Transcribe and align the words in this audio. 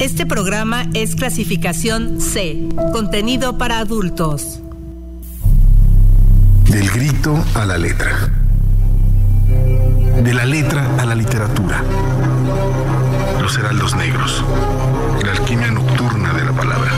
Este 0.00 0.24
programa 0.24 0.86
es 0.94 1.14
clasificación 1.14 2.22
C, 2.22 2.70
contenido 2.90 3.58
para 3.58 3.80
adultos. 3.80 4.58
Del 6.70 6.90
grito 6.90 7.44
a 7.54 7.66
la 7.66 7.76
letra. 7.76 8.32
De 10.22 10.32
la 10.32 10.46
letra 10.46 10.88
a 10.98 11.04
la 11.04 11.14
literatura. 11.14 11.84
Los 13.42 13.58
heraldos 13.58 13.94
negros. 13.94 14.42
La 15.22 15.32
alquimia 15.32 15.70
nocturna 15.70 16.32
de 16.32 16.44
la 16.46 16.52
palabra. 16.52 16.92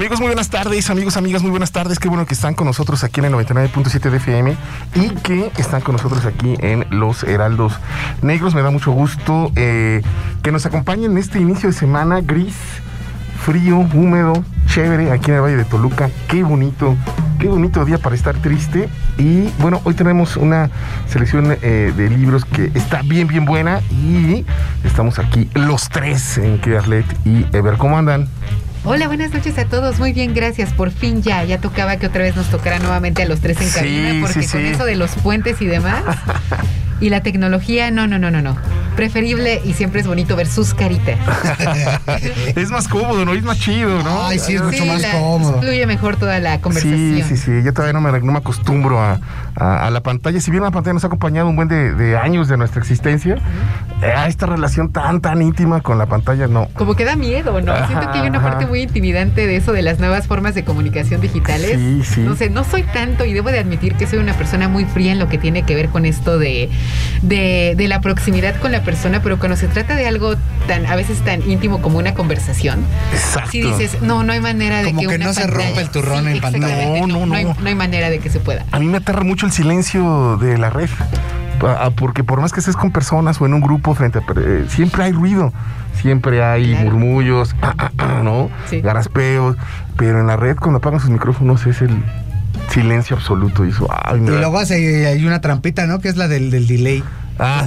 Amigos, 0.00 0.18
muy 0.18 0.28
buenas 0.28 0.48
tardes, 0.48 0.88
amigos, 0.88 1.18
amigas, 1.18 1.42
muy 1.42 1.50
buenas 1.50 1.72
tardes. 1.72 1.98
Qué 1.98 2.08
bueno 2.08 2.24
que 2.24 2.32
están 2.32 2.54
con 2.54 2.66
nosotros 2.66 3.04
aquí 3.04 3.20
en 3.20 3.26
el 3.26 3.34
99.7 3.34 4.08
de 4.08 4.16
FM 4.16 4.56
y 4.94 5.10
que 5.10 5.52
están 5.58 5.82
con 5.82 5.94
nosotros 5.96 6.24
aquí 6.24 6.54
en 6.60 6.86
Los 6.88 7.22
Heraldos 7.22 7.74
Negros. 8.22 8.54
Me 8.54 8.62
da 8.62 8.70
mucho 8.70 8.92
gusto 8.92 9.52
eh, 9.56 10.00
que 10.42 10.52
nos 10.52 10.64
acompañen 10.64 11.12
en 11.12 11.18
este 11.18 11.38
inicio 11.38 11.68
de 11.68 11.74
semana 11.74 12.22
gris, 12.22 12.54
frío, 13.44 13.80
húmedo, 13.92 14.42
chévere, 14.68 15.12
aquí 15.12 15.32
en 15.32 15.36
el 15.36 15.42
Valle 15.42 15.56
de 15.56 15.66
Toluca. 15.66 16.08
Qué 16.28 16.44
bonito, 16.44 16.96
qué 17.38 17.48
bonito 17.48 17.84
día 17.84 17.98
para 17.98 18.14
estar 18.14 18.34
triste. 18.36 18.88
Y 19.18 19.50
bueno, 19.58 19.82
hoy 19.84 19.92
tenemos 19.92 20.38
una 20.38 20.70
selección 21.10 21.58
eh, 21.60 21.92
de 21.94 22.08
libros 22.08 22.46
que 22.46 22.70
está 22.74 23.02
bien, 23.02 23.28
bien 23.28 23.44
buena 23.44 23.82
y 23.90 24.46
estamos 24.82 25.18
aquí 25.18 25.50
los 25.52 25.90
tres 25.90 26.38
en 26.38 26.58
Arlet 26.74 27.04
y 27.26 27.44
Ever. 27.54 27.76
¿Cómo 27.76 27.98
andan? 27.98 28.30
Hola, 28.82 29.08
buenas 29.08 29.32
noches 29.32 29.58
a 29.58 29.66
todos. 29.66 29.98
Muy 29.98 30.12
bien, 30.12 30.32
gracias. 30.32 30.72
Por 30.72 30.90
fin 30.90 31.22
ya, 31.22 31.44
ya 31.44 31.60
tocaba 31.60 31.98
que 31.98 32.06
otra 32.06 32.22
vez 32.22 32.34
nos 32.34 32.50
tocara 32.50 32.78
nuevamente 32.78 33.22
a 33.22 33.26
los 33.26 33.40
tres 33.40 33.60
en 33.60 33.70
cabina, 33.70 34.26
porque 34.26 34.46
con 34.46 34.64
eso 34.64 34.84
de 34.86 34.96
los 34.96 35.10
puentes 35.16 35.60
y 35.60 35.66
demás, 35.66 36.02
y 37.00 37.10
la 37.10 37.22
tecnología, 37.22 37.90
no, 37.90 38.06
no, 38.06 38.18
no, 38.18 38.30
no, 38.30 38.40
no 38.40 38.56
preferible 39.00 39.62
y 39.64 39.72
siempre 39.72 40.02
es 40.02 40.06
bonito 40.06 40.36
ver 40.36 40.46
sus 40.46 40.74
caritas. 40.74 41.18
es 42.54 42.70
más 42.70 42.86
cómodo, 42.86 43.24
¿no? 43.24 43.32
Es 43.32 43.42
más 43.42 43.58
chido, 43.58 44.02
¿no? 44.02 44.26
Ay, 44.26 44.38
sí, 44.38 44.56
es 44.56 44.62
mucho 44.62 44.84
más 44.84 45.02
cómodo. 45.06 45.58
Fluye 45.58 45.86
mejor 45.86 46.16
toda 46.16 46.38
la 46.38 46.60
conversación. 46.60 47.22
Sí, 47.22 47.22
sí, 47.22 47.36
sí. 47.38 47.62
Yo 47.64 47.72
todavía 47.72 47.98
no 47.98 48.02
me, 48.02 48.36
acostumbro 48.36 49.00
a, 49.00 49.18
la 49.90 50.02
pantalla. 50.02 50.38
Si 50.38 50.50
bien 50.50 50.62
la 50.62 50.70
pantalla 50.70 50.92
nos 50.92 51.04
ha 51.04 51.06
acompañado 51.06 51.48
un 51.48 51.56
buen 51.56 51.68
de, 51.68 52.18
años 52.18 52.48
de 52.48 52.58
nuestra 52.58 52.78
existencia, 52.78 53.38
eh, 54.02 54.12
a 54.14 54.28
esta 54.28 54.44
relación 54.44 54.92
tan, 54.92 55.22
tan 55.22 55.40
íntima 55.40 55.80
con 55.80 55.96
la 55.96 56.04
pantalla, 56.04 56.46
no. 56.46 56.68
Como 56.74 56.94
que 56.94 57.06
da 57.06 57.16
miedo, 57.16 57.58
¿no? 57.62 57.74
Siento 57.86 58.12
que 58.12 58.18
hay 58.18 58.28
una 58.28 58.42
parte 58.42 58.66
muy 58.66 58.82
intimidante 58.82 59.46
de 59.46 59.56
eso, 59.56 59.72
de 59.72 59.80
las 59.80 59.98
nuevas 59.98 60.26
formas 60.26 60.54
de 60.54 60.62
comunicación 60.62 61.22
digitales. 61.22 61.78
Sí, 61.78 62.02
sí. 62.04 62.20
No 62.20 62.36
sé, 62.36 62.50
no 62.50 62.64
soy 62.64 62.82
tanto 62.82 63.24
y 63.24 63.32
debo 63.32 63.50
de 63.50 63.60
admitir 63.60 63.94
que 63.94 64.06
soy 64.06 64.18
una 64.18 64.34
persona 64.34 64.68
muy 64.68 64.84
fría 64.84 65.12
en 65.12 65.18
lo 65.18 65.28
que 65.30 65.38
tiene 65.38 65.62
que 65.62 65.74
ver 65.74 65.88
con 65.88 66.04
esto 66.04 66.38
de, 66.38 66.68
de, 67.22 67.72
de 67.78 67.88
la 67.88 68.02
proximidad 68.02 68.56
con 68.56 68.72
la 68.72 68.82
persona, 68.82 68.89
pero 69.22 69.38
cuando 69.38 69.56
se 69.56 69.68
trata 69.68 69.94
de 69.94 70.06
algo 70.06 70.34
tan, 70.66 70.86
a 70.86 70.96
veces 70.96 71.18
tan 71.20 71.48
íntimo 71.48 71.82
como 71.82 71.98
una 71.98 72.14
conversación, 72.14 72.84
Exacto. 73.12 73.50
si 73.50 73.62
dices, 73.62 74.02
no, 74.02 74.22
no 74.24 74.32
hay 74.32 74.40
manera 74.40 74.82
de 74.82 74.92
como 74.92 75.08
que, 75.08 75.18
no 75.18 75.32
se 75.32 75.46
rompa 75.46 75.80
el 75.80 75.90
turrón 75.90 76.28
en 76.28 76.40
pantalla. 76.40 76.86
No, 76.86 77.06
no, 77.06 77.26
no, 77.26 77.26
no. 77.26 77.66
hay, 77.66 77.74
manera 77.74 78.10
de 78.10 78.18
que 78.18 78.30
se 78.30 78.40
pueda. 78.40 78.64
A 78.72 78.78
mí 78.78 78.86
me 78.86 78.98
aterra 78.98 79.22
mucho 79.22 79.46
el 79.46 79.52
silencio 79.52 80.36
de 80.38 80.58
la 80.58 80.70
red 80.70 80.90
porque 81.96 82.24
por 82.24 82.40
más 82.40 82.52
que 82.52 82.60
estés 82.60 82.76
con 82.76 82.90
personas 82.90 83.40
o 83.40 83.46
en 83.46 83.54
un 83.54 83.60
grupo 83.60 83.94
frente 83.94 84.18
a 84.18 84.22
eh, 84.36 84.64
siempre 84.68 85.04
hay 85.04 85.12
ruido, 85.12 85.52
siempre 86.00 86.42
hay 86.42 86.74
murmullos, 86.74 87.54
¿no? 88.22 88.50
Garaspeos, 88.82 89.56
pero 89.96 90.20
en 90.20 90.26
la 90.26 90.36
red 90.36 90.56
cuando 90.56 90.78
apagan 90.78 91.00
sus 91.00 91.10
micrófonos 91.10 91.66
es 91.66 91.82
el 91.82 92.02
silencio 92.70 93.16
absoluto 93.16 93.66
y 93.66 93.70
eso. 93.70 93.88
y 94.14 94.18
luego 94.18 94.58
hay 94.58 95.26
una 95.26 95.40
trampita, 95.40 95.86
¿no? 95.86 96.00
Que 96.00 96.08
es 96.08 96.16
la 96.16 96.28
del, 96.28 96.50
del 96.50 96.66
delay. 96.66 97.02
Ah, 97.42 97.64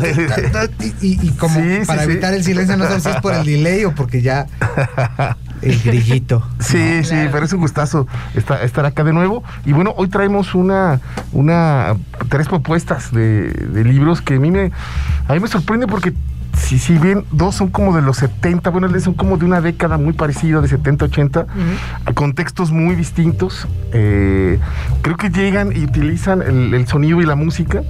y, 1.02 1.30
como 1.32 1.60
para 1.88 2.04
evitar 2.04 2.34
el 2.34 2.44
silencio, 2.44 2.78
no 2.78 2.88
sé 2.88 3.00
si 3.00 3.10
es 3.10 3.16
por 3.18 3.34
el 3.34 3.44
delay 3.44 3.86
o 3.86 3.96
porque 3.96 4.22
ya 4.22 4.46
el 5.64 5.80
grillito. 5.82 6.48
Sí, 6.60 7.04
sí, 7.04 7.16
pero 7.32 7.46
es 7.46 7.54
un 7.54 7.60
gustazo 7.60 8.08
estar, 8.36 8.86
acá 8.86 9.04
de 9.04 9.14
nuevo. 9.14 9.44
Y 9.66 9.74
bueno, 9.74 9.94
hoy 9.98 10.10
traemos 10.10 10.54
una, 10.54 11.02
una 11.32 11.96
tres 12.30 12.48
propuestas 12.48 13.12
de, 13.12 13.84
libros 13.84 14.22
que 14.22 14.36
a 14.36 14.40
mí 14.40 14.52
me, 14.52 14.72
a 15.28 15.34
mí 15.34 15.40
me 15.40 15.48
sorprende 15.48 15.88
porque 15.88 16.14
si, 16.56 16.78
si 16.78 16.94
bien 17.00 17.26
dos 17.32 17.56
son 17.56 17.70
como 17.70 17.96
de 17.96 18.04
los 18.04 18.18
70, 18.18 18.70
bueno, 18.70 19.00
son 19.00 19.16
como 19.16 19.38
de 19.38 19.46
una 19.46 19.60
década 19.60 19.98
muy 19.98 20.14
parecida, 20.14 20.62
de 20.62 20.68
70, 20.68 21.06
80, 21.06 21.48
a 22.06 22.14
contextos 22.14 22.72
muy 22.72 22.96
distintos, 22.96 23.68
eh, 23.92 24.60
creo 25.02 25.18
que 25.18 25.32
llegan 25.32 25.76
y 25.76 25.84
utilizan 25.84 26.44
el 26.44 26.88
sonido 26.88 27.22
y 27.22 27.26
la 27.26 27.36
música 27.36 27.82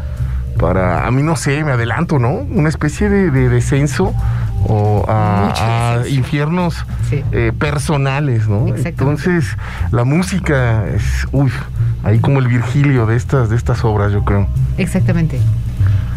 para, 0.57 1.05
a 1.05 1.11
mí 1.11 1.23
no 1.23 1.35
sé, 1.35 1.63
me 1.63 1.71
adelanto, 1.71 2.19
¿no? 2.19 2.31
Una 2.31 2.69
especie 2.69 3.09
de, 3.09 3.49
descenso 3.49 4.13
o 4.67 5.05
a, 5.07 6.03
infiernos 6.09 6.85
eh, 7.11 7.51
personales, 7.57 8.47
¿no? 8.47 8.67
Entonces, 8.67 9.45
la 9.91 10.03
música 10.03 10.87
es, 10.87 11.27
uy, 11.31 11.51
ahí 12.03 12.19
como 12.19 12.39
el 12.39 12.47
Virgilio 12.47 13.05
de 13.05 13.15
estas, 13.15 13.49
de 13.49 13.55
estas 13.55 13.83
obras, 13.83 14.11
yo 14.11 14.23
creo. 14.23 14.47
Exactamente. 14.77 15.39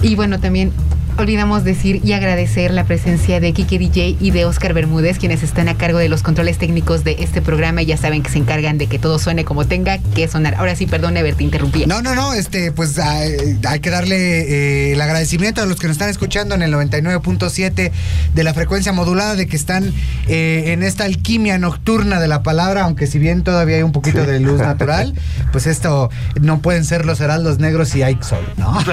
Y 0.03 0.15
bueno, 0.15 0.39
también 0.39 0.73
olvidamos 1.19 1.65
decir 1.65 2.00
y 2.04 2.12
agradecer 2.12 2.72
la 2.72 2.84
presencia 2.84 3.41
de 3.41 3.53
Kike 3.53 3.78
DJ 3.78 4.16
y 4.21 4.31
de 4.31 4.44
Oscar 4.44 4.75
Bermúdez, 4.75 5.19
quienes 5.19 5.43
están 5.43 5.69
a 5.69 5.75
cargo 5.75 5.99
de 5.99 6.09
los 6.09 6.22
controles 6.22 6.59
técnicos 6.59 7.04
de 7.04 7.16
este 7.21 7.43
programa 7.43 7.82
y 7.82 7.87
ya 7.87 7.97
saben 7.97 8.22
que 8.22 8.31
se 8.31 8.38
encargan 8.38 8.78
de 8.78 8.87
que 8.87 8.99
todo 8.99 9.19
suene 9.19 9.44
como 9.44 9.66
tenga 9.66 9.99
que 9.99 10.28
sonar. 10.28 10.54
Ahora 10.56 10.77
sí, 10.77 10.87
perdón, 10.87 11.16
Ever, 11.16 11.34
te 11.34 11.44
interrumpí. 11.44 11.87
No, 11.87 12.03
no, 12.03 12.15
no, 12.15 12.34
este, 12.34 12.72
pues 12.72 12.99
hay, 12.99 13.56
que 13.81 13.91
darle 13.91 14.16
eh, 14.16 14.93
el 14.93 15.00
agradecimiento 15.00 15.62
a 15.62 15.66
los 15.66 15.78
que 15.78 15.87
nos 15.87 15.94
están 15.94 16.09
escuchando 16.09 16.54
en 16.54 16.62
el 16.62 16.72
99.7 16.72 17.91
de 18.34 18.44
la 18.44 18.54
frecuencia 18.54 18.93
modulada, 18.93 19.37
de 19.37 19.47
que 19.47 19.56
están 19.56 19.93
eh, 20.28 20.65
en 20.69 20.83
esta 20.83 21.04
alquimia 21.04 21.59
nocturna 21.59 22.21
de 22.21 22.28
la 22.28 22.43
palabra, 22.43 22.83
aunque 22.83 23.06
si 23.06 23.19
bien 23.19 23.43
todavía 23.43 23.77
hay 23.77 23.83
un 23.83 23.93
poquito 23.93 24.25
de 24.25 24.41
luz 24.41 24.60
natural, 24.60 25.15
pues 25.53 25.66
esto 25.66 26.10
no 26.41 26.60
pueden 26.60 26.84
ser 26.84 27.06
los 27.06 27.21
heraldos 27.21 27.59
negros 27.59 27.94
y 27.94 28.03
hay 28.03 28.19
sol, 28.21 28.44
¿no? 28.56 28.78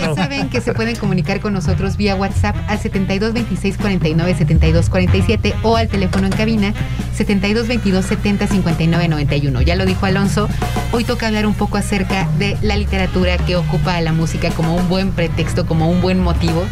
Ya 0.00 0.14
saben 0.14 0.48
que 0.48 0.60
se 0.60 0.72
pueden 0.74 0.96
comunicar 0.96 1.39
con 1.40 1.52
nosotros 1.52 1.96
vía 1.96 2.14
WhatsApp 2.14 2.56
al 2.68 2.78
72 2.78 3.32
26 3.32 3.76
49 3.78 4.34
72 4.34 4.88
47 4.88 5.54
o 5.62 5.76
al 5.76 5.88
teléfono 5.88 6.26
en 6.26 6.32
cabina 6.32 6.74
72 7.14 7.68
22 7.68 8.04
70 8.04 8.46
59 8.46 9.08
91. 9.08 9.62
Ya 9.62 9.76
lo 9.76 9.84
dijo 9.86 10.06
Alonso, 10.06 10.48
hoy 10.92 11.04
toca 11.04 11.26
hablar 11.26 11.46
un 11.46 11.54
poco 11.54 11.76
acerca 11.76 12.28
de 12.38 12.56
la 12.62 12.76
literatura 12.76 13.36
que 13.38 13.56
ocupa 13.56 13.96
a 13.96 14.00
la 14.00 14.12
música 14.12 14.50
como 14.50 14.76
un 14.76 14.88
buen 14.88 15.12
pretexto, 15.12 15.66
como 15.66 15.90
un 15.90 16.00
buen 16.00 16.20
motivo 16.20 16.64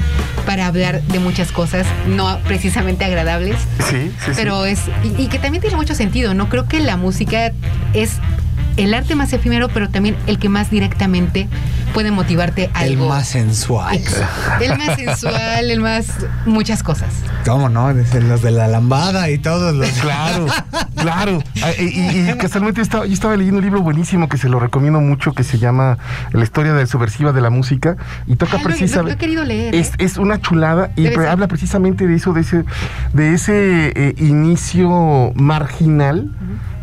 para 0.47 0.67
hablar 0.67 1.03
de 1.03 1.19
muchas 1.19 1.53
cosas, 1.53 1.87
no 2.07 2.39
precisamente 2.45 3.05
agradables, 3.05 3.57
sí, 3.91 4.11
sí, 4.25 4.33
pero 4.37 4.65
es, 4.65 4.81
y, 5.05 5.23
y 5.23 5.27
que 5.29 5.39
también 5.39 5.61
tiene 5.61 5.77
mucho 5.77 5.95
sentido, 5.95 6.33
¿no? 6.33 6.49
Creo 6.49 6.67
que 6.67 6.81
la 6.81 6.97
música 6.97 7.53
es 7.93 8.19
el 8.79 8.95
arte 8.95 9.15
más 9.15 9.33
efímero, 9.33 9.69
pero 9.69 9.89
también 9.91 10.17
el 10.27 10.39
que 10.39 10.49
más 10.49 10.71
directamente 10.71 11.49
puede 11.93 12.11
motivarte 12.11 12.71
a 12.73 12.81
algo. 12.81 13.05
El 13.05 13.09
más 13.09 13.29
sensual. 13.29 14.01
El 14.61 14.79
más 14.79 14.97
sensual, 14.97 15.71
el 15.71 15.81
más 15.81 16.07
muchas 16.47 16.83
cosas. 16.83 17.09
¿Cómo 17.45 17.69
no? 17.69 17.93
Los 17.93 18.43
de 18.43 18.51
la 18.51 18.69
lambada 18.69 19.31
y 19.31 19.39
todos 19.39 19.75
los. 19.75 19.89
Claro, 19.99 20.47
claro. 20.95 21.43
Ah, 21.63 21.73
y, 21.77 22.33
casualmente 22.39 22.81
estaba, 22.81 23.05
yo 23.05 23.13
estaba 23.13 23.37
leyendo 23.37 23.59
un 23.59 23.65
libro 23.65 23.83
buenísimo 23.83 24.29
que 24.29 24.37
se 24.37 24.49
lo 24.49 24.61
recomiendo 24.61 25.01
mucho 25.01 25.33
que 25.33 25.43
se 25.43 25.59
llama 25.59 25.99
La 26.33 26.45
historia 26.45 26.73
de 26.73 26.87
subversiva 26.87 27.33
de 27.33 27.41
la 27.41 27.51
música 27.51 27.97
y 28.27 28.37
toca 28.37 28.59
precisamente. 28.59 29.15
he 29.15 29.17
querido 29.17 29.45
leer. 29.45 29.75
Es, 29.75 29.91
¿eh? 29.91 29.95
es 29.99 30.17
una 30.19 30.41
chulada 30.41 30.91
y 30.97 31.07
habla 31.19 31.49
precisamente 31.49 32.07
de 32.07 32.15
eso, 32.15 32.33
de 32.33 32.43
ese, 32.43 32.65
de 33.13 33.35
ese 33.35 33.93
eh, 33.95 34.15
inicio 34.19 35.33
marginal 35.35 36.31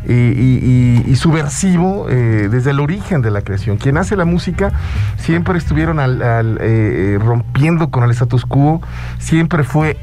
y, 0.08 1.16
subversivo 1.16 2.08
eh, 2.10 2.50
desde 2.52 2.72
el 2.72 2.80
origen 2.80 3.22
de 3.22 3.32
la 3.32 3.42
creación. 3.42 3.78
Quien 3.78 3.98
hace 3.98 4.16
la 4.16 4.26
música 4.26 4.72
siempre 5.18 5.58
estuvieron 5.58 6.00
al, 6.00 6.22
eh, 6.22 6.58
eh, 6.62 7.20
rompiendo 7.20 7.90
con 7.90 8.04
el 8.04 8.12
status 8.12 8.46
quo, 8.46 8.82
siempre 9.18 9.64
fue 9.64 9.98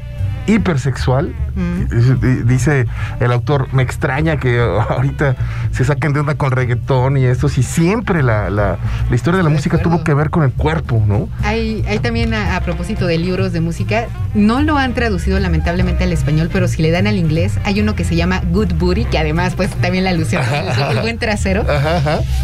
hipersexual. 0.47 1.33
Mm. 1.55 2.45
Dice 2.47 2.87
el 3.19 3.31
autor, 3.31 3.67
me 3.73 3.83
extraña 3.83 4.37
que 4.37 4.59
ahorita 4.89 5.35
se 5.71 5.85
saquen 5.85 6.13
de 6.13 6.19
onda 6.21 6.35
con 6.35 6.51
reggaetón 6.51 7.17
y 7.17 7.25
eso, 7.25 7.49
si 7.49 7.63
siempre 7.63 8.23
la, 8.23 8.49
la, 8.49 8.77
historia 9.11 9.37
de 9.37 9.43
la 9.43 9.49
música 9.49 9.77
tuvo 9.77 10.03
que 10.03 10.13
ver 10.13 10.29
con 10.29 10.43
el 10.43 10.51
cuerpo, 10.51 11.03
¿no? 11.05 11.29
Hay, 11.43 11.83
hay 11.87 11.99
también, 11.99 12.33
a, 12.33 12.59
propósito 12.61 13.05
de 13.05 13.17
libros 13.17 13.53
de 13.53 13.61
música, 13.61 14.07
no 14.33 14.61
lo 14.61 14.77
han 14.77 14.93
traducido 14.93 15.39
lamentablemente 15.39 16.03
al 16.03 16.11
español, 16.11 16.49
pero 16.51 16.67
si 16.67 16.81
le 16.81 16.91
dan 16.91 17.07
al 17.07 17.17
inglés, 17.17 17.59
hay 17.63 17.81
uno 17.81 17.95
que 17.95 18.03
se 18.03 18.15
llama 18.15 18.41
Good 18.51 18.73
Booty, 18.73 19.05
que 19.05 19.19
además, 19.19 19.53
pues 19.55 19.69
también 19.69 20.03
la 20.03 20.11
alusión, 20.11 20.41
el 20.89 20.99
buen 21.01 21.19
trasero, 21.19 21.65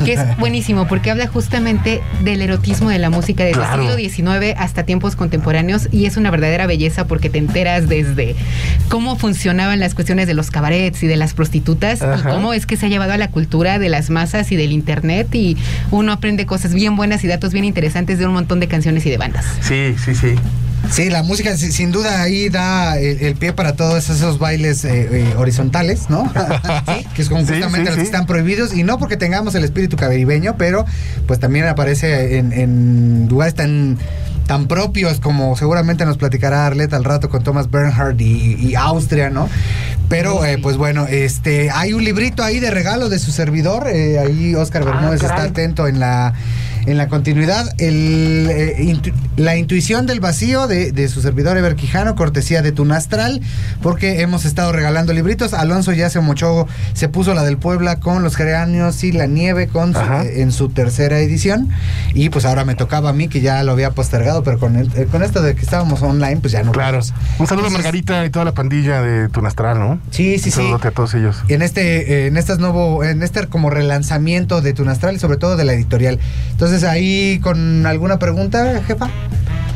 que 0.05 0.13
es 0.13 0.37
buenísimo 0.37 0.87
porque 0.87 1.11
habla 1.11 1.27
justamente 1.27 2.01
del 2.21 2.41
erotismo 2.41 2.89
de 2.89 2.99
la 2.99 3.09
música 3.09 3.43
desde 3.43 3.61
el 3.61 3.79
siglo 3.79 3.95
XIX 3.95 4.55
hasta 4.57 4.83
tiempos 4.83 5.15
contemporáneos 5.15 5.87
y 5.91 6.05
es 6.05 6.17
una 6.17 6.31
verdadera 6.31 6.67
belleza 6.67 7.05
porque 7.05 7.29
te 7.29 7.37
enteras 7.37 7.88
desde 7.89 8.35
cómo 8.87 9.17
funcionaban 9.17 9.79
las 9.79 9.95
cuestiones 9.95 10.27
de 10.27 10.33
los 10.33 10.51
cabarets 10.51 11.03
y 11.03 11.07
de 11.07 11.17
las 11.17 11.33
prostitutas 11.33 11.99
y 12.01 12.23
cómo 12.23 12.53
es 12.53 12.65
que 12.65 12.77
se 12.77 12.85
ha 12.85 12.89
llevado 12.89 13.13
a 13.13 13.17
la 13.17 13.29
cultura 13.29 13.79
de 13.79 13.89
las 13.89 14.09
masas 14.09 14.51
y 14.51 14.55
del 14.55 14.71
internet 14.71 15.33
y 15.35 15.57
uno 15.91 16.13
aprende 16.13 16.45
cosas 16.45 16.73
bien 16.73 16.95
buenas 16.95 17.23
y 17.23 17.27
datos 17.27 17.51
bien 17.51 17.65
interesantes 17.65 18.19
de 18.19 18.25
un 18.25 18.33
montón 18.33 18.59
de 18.59 18.67
canciones 18.67 19.05
y 19.05 19.09
de 19.09 19.17
bandas. 19.17 19.45
Sí, 19.61 19.95
sí, 20.03 20.15
sí. 20.15 20.35
Sí, 20.91 21.09
la 21.09 21.21
música 21.23 21.55
sin 21.55 21.91
duda 21.91 22.21
ahí 22.21 22.49
da 22.49 22.97
el, 22.97 23.35
pie 23.35 23.53
para 23.53 23.75
todos 23.75 24.09
esos 24.09 24.39
bailes 24.39 24.83
eh, 24.85 25.07
eh, 25.11 25.33
horizontales, 25.37 26.09
¿no? 26.09 26.31
que 27.13 27.21
es 27.21 27.29
como 27.29 27.45
justamente 27.45 27.91
los 27.91 27.95
que 27.95 28.01
están 28.01 28.25
prohibidos. 28.25 28.73
Y 28.73 28.83
no 28.83 28.97
porque 28.97 29.15
tengamos 29.15 29.53
el 29.55 29.63
espíritu 29.63 29.97
caberibeño, 29.97 30.55
pero 30.57 30.85
pues 31.27 31.39
también 31.39 31.67
aparece 31.67 32.37
en, 32.37 32.53
en 32.53 33.27
lugares 33.29 33.53
tan 33.53 33.97
tan 34.47 34.67
propios 34.67 35.19
como 35.19 35.55
seguramente 35.55 36.07
nos 36.07 36.17
platicará 36.17 36.65
Arleta 36.65 36.95
al 36.95 37.03
rato 37.03 37.29
con 37.29 37.43
Thomas 37.43 37.69
Bernhard 37.69 38.19
y, 38.19 38.73
Austria, 38.73 39.29
¿no? 39.29 39.47
Pero 40.09 40.43
eh, 40.43 40.57
pues 40.57 40.75
bueno, 40.75 41.05
este 41.05 41.69
hay 41.69 41.93
un 41.93 42.03
librito 42.03 42.43
ahí 42.43 42.59
de 42.59 42.71
regalo 42.71 43.09
de 43.09 43.19
su 43.19 43.31
servidor, 43.31 43.85
ahí 43.85 44.55
Oscar 44.55 44.81
ah, 44.81 44.85
Bermúdez 44.85 45.21
está 45.21 45.43
atento 45.43 45.87
en 45.87 45.99
la 45.99 46.33
en 46.85 46.97
la 46.97 47.07
continuidad, 47.07 47.73
el, 47.77 48.47
eh, 48.49 49.01
la 49.37 49.55
intuición 49.55 50.05
del 50.05 50.19
vacío 50.19 50.67
de, 50.67 51.07
su 51.07 51.21
servidor 51.21 51.57
Ever 51.57 51.75
Quijano, 51.75 52.15
cortesía 52.15 52.61
de 52.61 52.71
Tunastral, 52.71 53.41
porque 53.81 54.21
hemos 54.21 54.45
estado 54.45 54.71
regalando 54.71 55.13
libritos. 55.13 55.53
Alonso 55.53 55.91
ya 55.93 56.09
se 56.09 56.19
mochó, 56.19 56.67
se 56.93 57.09
puso 57.09 57.33
la 57.33 57.43
del 57.43 57.57
Puebla 57.57 57.99
con 57.99 58.23
los 58.23 58.35
geranios 58.35 59.03
y 59.03 59.11
la 59.11 59.25
nieve 59.25 59.67
con 59.67 59.95
eh, 59.95 60.41
en 60.41 60.51
su 60.51 60.69
tercera 60.69 61.19
edición. 61.19 61.69
Y 62.13 62.29
pues 62.29 62.45
ahora 62.45 62.65
me 62.65 62.75
tocaba 62.75 63.09
a 63.09 63.13
mí, 63.13 63.27
que 63.27 63.41
ya 63.41 63.63
lo 63.63 63.71
había 63.71 63.91
postergado, 63.91 64.43
pero 64.43 64.59
con, 64.59 64.75
el, 64.75 64.91
eh, 64.95 65.07
con 65.09 65.23
esto 65.23 65.41
de 65.41 65.55
que 65.55 65.61
estábamos 65.61 66.01
online, 66.01 66.37
pues 66.37 66.53
ya 66.53 66.63
no. 66.63 66.71
Claro. 66.71 66.99
Un 67.39 67.47
saludo 67.47 67.67
a 67.67 67.69
Margarita 67.69 68.25
y 68.25 68.29
toda 68.29 68.45
la 68.45 68.53
pandilla 68.53 69.01
de 69.01 69.29
Tunastral, 69.29 69.79
¿no? 69.79 69.99
Sí, 70.11 70.37
sí, 70.37 70.51
sí. 70.51 70.61
a 70.71 70.91
todos 70.91 71.13
ellos. 71.13 71.37
En 71.47 71.61
este, 71.61 72.27
en 72.27 72.37
estas 72.37 72.59
nuevo, 72.59 73.03
en 73.03 73.23
este 73.23 73.39
como 73.47 73.69
relanzamiento 73.69 74.61
de 74.61 74.73
Tunastral 74.73 75.15
y 75.15 75.19
sobre 75.19 75.37
todo 75.37 75.55
de 75.55 75.63
la 75.63 75.73
editorial. 75.73 76.19
Entonces, 76.51 76.68
ahí 76.83 77.39
con 77.39 77.85
alguna 77.85 78.19
pregunta, 78.19 78.81
jefa. 78.85 79.09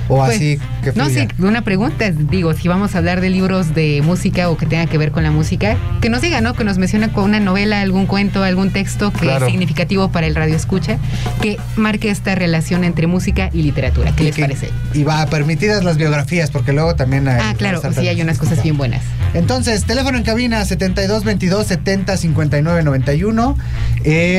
O 0.09 0.17
pues, 0.17 0.35
así 0.35 0.59
No, 0.95 1.09
sí, 1.09 1.27
una 1.39 1.63
pregunta, 1.63 2.11
digo, 2.11 2.53
si 2.53 2.67
vamos 2.67 2.95
a 2.95 2.97
hablar 2.97 3.21
de 3.21 3.29
libros 3.29 3.73
de 3.73 4.01
música 4.03 4.49
o 4.49 4.57
que 4.57 4.65
tenga 4.65 4.85
que 4.85 4.97
ver 4.97 5.11
con 5.11 5.23
la 5.23 5.31
música, 5.31 5.77
que 6.01 6.09
nos 6.09 6.21
diga, 6.21 6.41
¿no? 6.41 6.53
Que 6.53 6.63
nos 6.63 6.77
mencione 6.77 7.09
con 7.11 7.25
una 7.25 7.39
novela, 7.39 7.81
algún 7.81 8.05
cuento, 8.05 8.43
algún 8.43 8.71
texto 8.71 9.11
que 9.11 9.33
es 9.33 9.43
significativo 9.45 10.11
para 10.11 10.27
el 10.27 10.35
radio 10.35 10.55
escucha, 10.55 10.97
que 11.41 11.57
marque 11.75 12.09
esta 12.09 12.35
relación 12.35 12.83
entre 12.83 13.07
música 13.07 13.49
y 13.53 13.63
literatura. 13.63 14.13
¿Qué 14.15 14.25
les 14.25 14.37
parece? 14.37 14.69
Y 14.93 15.03
va 15.03 15.25
permitidas 15.27 15.83
las 15.83 15.97
biografías, 15.97 16.51
porque 16.51 16.73
luego 16.73 16.95
también 16.95 17.27
hay. 17.27 17.39
Ah, 17.41 17.55
claro, 17.57 17.81
sí, 17.93 18.07
hay 18.07 18.21
unas 18.21 18.37
cosas 18.37 18.61
bien 18.61 18.77
buenas. 18.77 19.01
Entonces, 19.33 19.85
teléfono 19.85 20.17
en 20.17 20.23
cabina 20.23 20.63
72 20.63 21.23
22 21.23 21.65
70 21.65 22.17
59 22.17 22.83
91. 22.83 23.57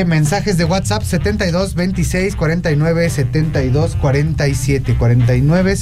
mensajes 0.05 0.57
de 0.57 0.65
WhatsApp 0.65 1.03
72 1.03 1.75
26 1.75 2.35
49 2.35 3.09
72 3.09 3.95
47 3.95 4.95
49 4.97 5.75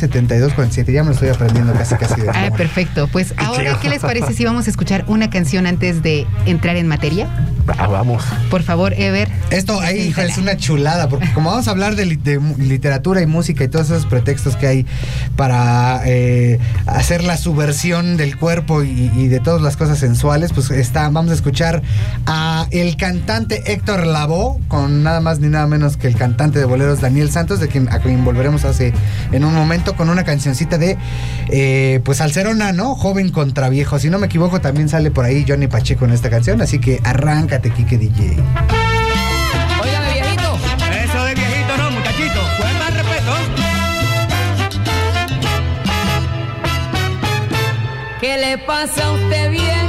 7247. 0.53 0.93
Ya 0.93 1.03
me 1.03 1.09
lo 1.09 1.13
estoy 1.13 1.29
aprendiendo 1.29 1.73
casi 1.73 1.95
casi 1.95 2.21
de 2.21 2.29
Ah, 2.29 2.51
perfecto. 2.55 3.07
Pues 3.07 3.33
ahora, 3.37 3.77
¿qué 3.81 3.89
les 3.89 4.01
parece 4.01 4.33
si 4.33 4.45
vamos 4.45 4.67
a 4.67 4.69
escuchar 4.69 5.05
una 5.07 5.29
canción 5.29 5.65
antes 5.65 6.01
de 6.03 6.25
entrar 6.45 6.75
en 6.75 6.87
materia? 6.87 7.27
Ah, 7.67 7.87
vamos. 7.87 8.23
Por 8.49 8.61
favor, 8.61 8.93
Ever. 8.93 9.29
Esto 9.49 9.79
ahí 9.79 10.13
es 10.17 10.37
una 10.37 10.57
chulada, 10.57 11.07
porque 11.07 11.31
como 11.33 11.49
vamos 11.49 11.67
a 11.67 11.71
hablar 11.71 11.95
de, 11.95 12.05
literatura 12.05 13.21
y 13.21 13.25
música 13.25 13.63
y 13.63 13.67
todos 13.67 13.89
esos 13.89 14.05
pretextos 14.05 14.57
que 14.57 14.67
hay 14.67 14.85
para 15.37 16.01
eh, 16.05 16.59
hacer 16.85 17.23
la 17.23 17.37
subversión 17.37 18.17
del 18.17 18.37
cuerpo 18.37 18.83
y, 18.83 19.27
de 19.27 19.39
todas 19.39 19.61
las 19.61 19.77
cosas 19.77 19.99
sensuales, 19.99 20.51
pues 20.53 20.71
está, 20.71 21.09
vamos 21.09 21.31
a 21.31 21.35
escuchar 21.35 21.81
a 22.25 22.67
el 22.71 22.97
cantante 22.97 23.71
Héctor 23.71 24.05
Lavoe, 24.05 24.59
con 24.67 25.03
nada 25.03 25.21
más 25.21 25.39
ni 25.39 25.47
nada 25.47 25.67
menos 25.67 25.95
que 25.95 26.07
el 26.07 26.15
cantante 26.15 26.59
de 26.59 26.65
boleros 26.65 26.99
Daniel 26.99 27.31
Santos, 27.31 27.59
de 27.59 27.69
quien, 27.69 27.91
a 27.91 27.99
quien 27.99 28.25
volveremos 28.25 28.65
hace 28.65 28.93
en 29.31 29.45
un 29.45 29.53
momento 29.53 29.95
con 29.95 30.09
una 30.09 30.23
cancioncita 30.43 30.77
de 30.77 30.97
eh, 31.47 32.01
pues 32.03 32.19
Alcerona, 32.19 32.73
¿no? 32.73 32.95
Joven 32.95 33.31
contra 33.31 33.69
viejo. 33.69 33.97
Si 33.97 34.09
no 34.09 34.19
me 34.19 34.25
equivoco, 34.25 34.59
también 34.59 34.89
sale 34.89 35.09
por 35.09 35.23
ahí 35.23 35.45
Johnny 35.47 35.67
Pacheco 35.67 36.03
en 36.03 36.11
esta 36.11 36.29
canción, 36.29 36.61
así 36.61 36.79
que 36.79 36.99
arráncate, 37.05 37.69
Kike 37.69 37.97
DJ. 37.97 38.31
Óigame, 39.81 40.13
viejito. 40.13 40.57
Eso 41.05 41.23
de 41.23 41.35
viejito 41.35 41.77
no, 41.77 41.91
muchachito. 41.91 42.41
Más 42.77 42.93
respeto. 42.93 43.33
¿Qué 48.19 48.37
le 48.37 48.57
pasa 48.57 49.05
a 49.05 49.11
usted 49.13 49.49
bien? 49.49 49.82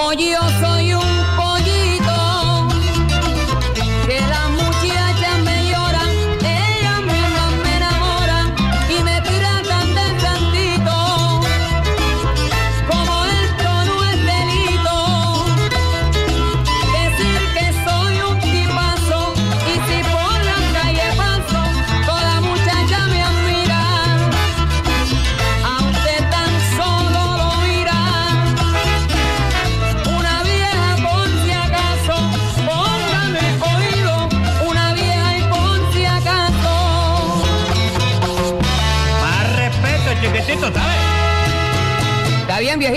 magyar 0.00 0.48
fajú 0.60 1.19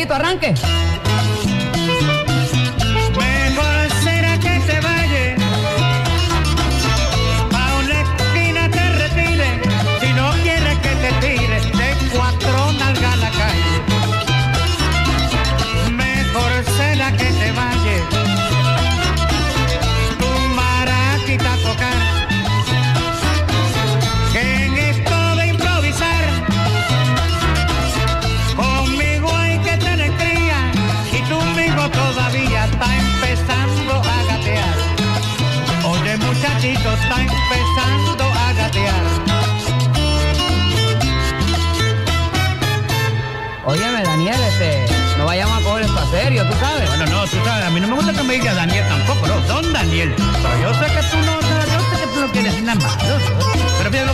arranque. 0.01 0.82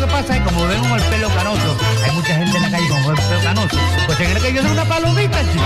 Pasa 0.10 0.36
es 0.38 0.42
como 0.44 0.68
ven 0.68 0.80
con 0.82 0.92
el 0.94 1.02
pelo 1.06 1.30
canoso, 1.30 1.78
hay 2.04 2.12
mucha 2.12 2.36
gente 2.36 2.58
en 2.58 2.64
la 2.64 2.72
calle 2.72 2.88
con 2.90 2.98
el 3.00 3.16
pelo 3.16 3.42
canoso. 3.44 3.78
Pues 4.06 4.18
se 4.18 4.26
cree 4.26 4.42
que 4.42 4.54
yo 4.54 4.62
soy 4.62 4.72
una 4.72 4.86
palomita, 4.86 5.40
chico. 5.52 5.66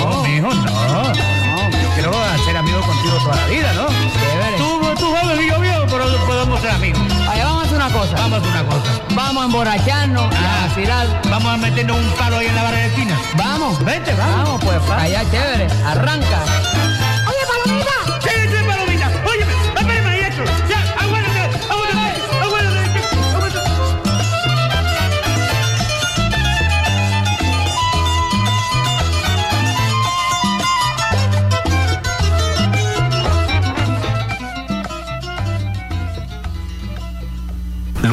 No, 0.00 0.22
mijo, 0.22 0.54
no. 0.54 0.72
No, 1.02 1.70
yo 1.70 1.88
quiero 1.94 2.12
ser 2.44 2.56
amigo 2.56 2.80
contigo 2.80 3.16
toda 3.18 3.36
la 3.36 3.46
vida, 3.46 3.72
¿no? 3.74 3.86
Chévere. 3.88 4.56
Tú, 4.58 4.80
tú 4.98 5.06
joven 5.14 5.40
y 5.42 5.48
yo 5.50 5.60
viejo, 5.60 5.82
pero 5.90 6.04
podemos 6.26 6.60
ser 6.60 6.70
amigos. 6.70 7.00
Oye, 7.30 7.44
vamos 7.44 7.62
a 7.62 7.66
hacer 7.66 7.76
una 7.76 7.90
cosa. 7.90 8.14
Vamos 8.16 8.32
a 8.32 8.36
hacer 8.42 8.50
una 8.50 8.64
cosa. 8.64 8.92
Vamos 9.14 9.42
a 9.42 9.46
emborracharnos 9.46 10.32
y 10.32 10.36
a 10.36 10.38
Ah. 10.40 10.66
vacilar. 10.68 11.22
Vamos 11.30 11.52
a 11.52 11.56
meternos 11.56 11.96
un 11.98 12.10
palo 12.12 12.38
ahí 12.38 12.46
en 12.46 12.54
la 12.54 12.62
barra 12.62 12.76
de 12.78 12.86
esquina. 12.86 13.18
Vamos. 13.36 13.84
Vente, 13.84 14.14
vamos. 14.14 14.60
Vamos, 14.62 14.64
pues, 14.64 14.90
allá, 14.98 15.22
chévere. 15.30 15.66
Arranca. 15.86 16.38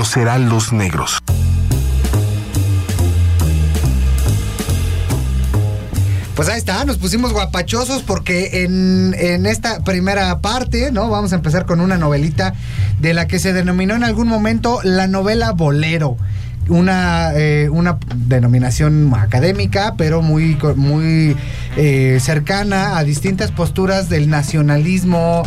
Los 0.09 0.17
heraldos 0.17 0.73
negros. 0.73 1.19
Pues 6.35 6.49
ahí 6.49 6.57
está, 6.57 6.83
nos 6.83 6.97
pusimos 6.97 7.31
guapachosos 7.31 8.01
porque 8.01 8.63
en, 8.63 9.13
en 9.19 9.45
esta 9.45 9.83
primera 9.83 10.39
parte, 10.39 10.91
¿no? 10.91 11.11
Vamos 11.11 11.31
a 11.31 11.35
empezar 11.35 11.67
con 11.67 11.79
una 11.79 11.99
novelita 11.99 12.55
de 12.99 13.13
la 13.13 13.27
que 13.27 13.37
se 13.37 13.53
denominó 13.53 13.93
en 13.93 14.03
algún 14.03 14.27
momento 14.27 14.79
la 14.83 15.05
novela 15.05 15.51
bolero. 15.51 16.17
Una, 16.69 17.31
eh, 17.35 17.69
una 17.71 17.99
denominación 18.15 19.13
académica, 19.13 19.93
pero 19.95 20.23
muy, 20.23 20.57
muy 20.75 21.37
eh, 21.81 22.19
cercana 22.21 22.97
a 22.97 23.03
distintas 23.05 23.51
posturas 23.51 24.09
del 24.09 24.29
nacionalismo 24.29 25.43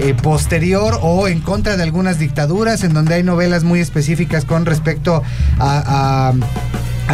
eh, 0.00 0.14
posterior 0.14 0.98
o 1.02 1.28
en 1.28 1.40
contra 1.40 1.76
de 1.76 1.82
algunas 1.82 2.18
dictaduras, 2.18 2.82
en 2.84 2.94
donde 2.94 3.16
hay 3.16 3.22
novelas 3.22 3.64
muy 3.64 3.80
específicas 3.80 4.46
con 4.46 4.64
respecto 4.64 5.22
a- 5.58 6.32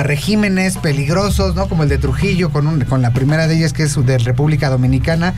regímenes 0.04 0.76
peligrosos, 0.78 1.56
¿no? 1.56 1.68
Como 1.68 1.82
el 1.82 1.88
de 1.88 1.98
Trujillo, 1.98 2.50
con, 2.50 2.68
un- 2.68 2.80
con 2.82 3.02
la 3.02 3.12
primera 3.12 3.48
de 3.48 3.56
ellas 3.56 3.72
que 3.72 3.82
es 3.82 4.06
de 4.06 4.18
República 4.18 4.70
Dominicana, 4.70 5.34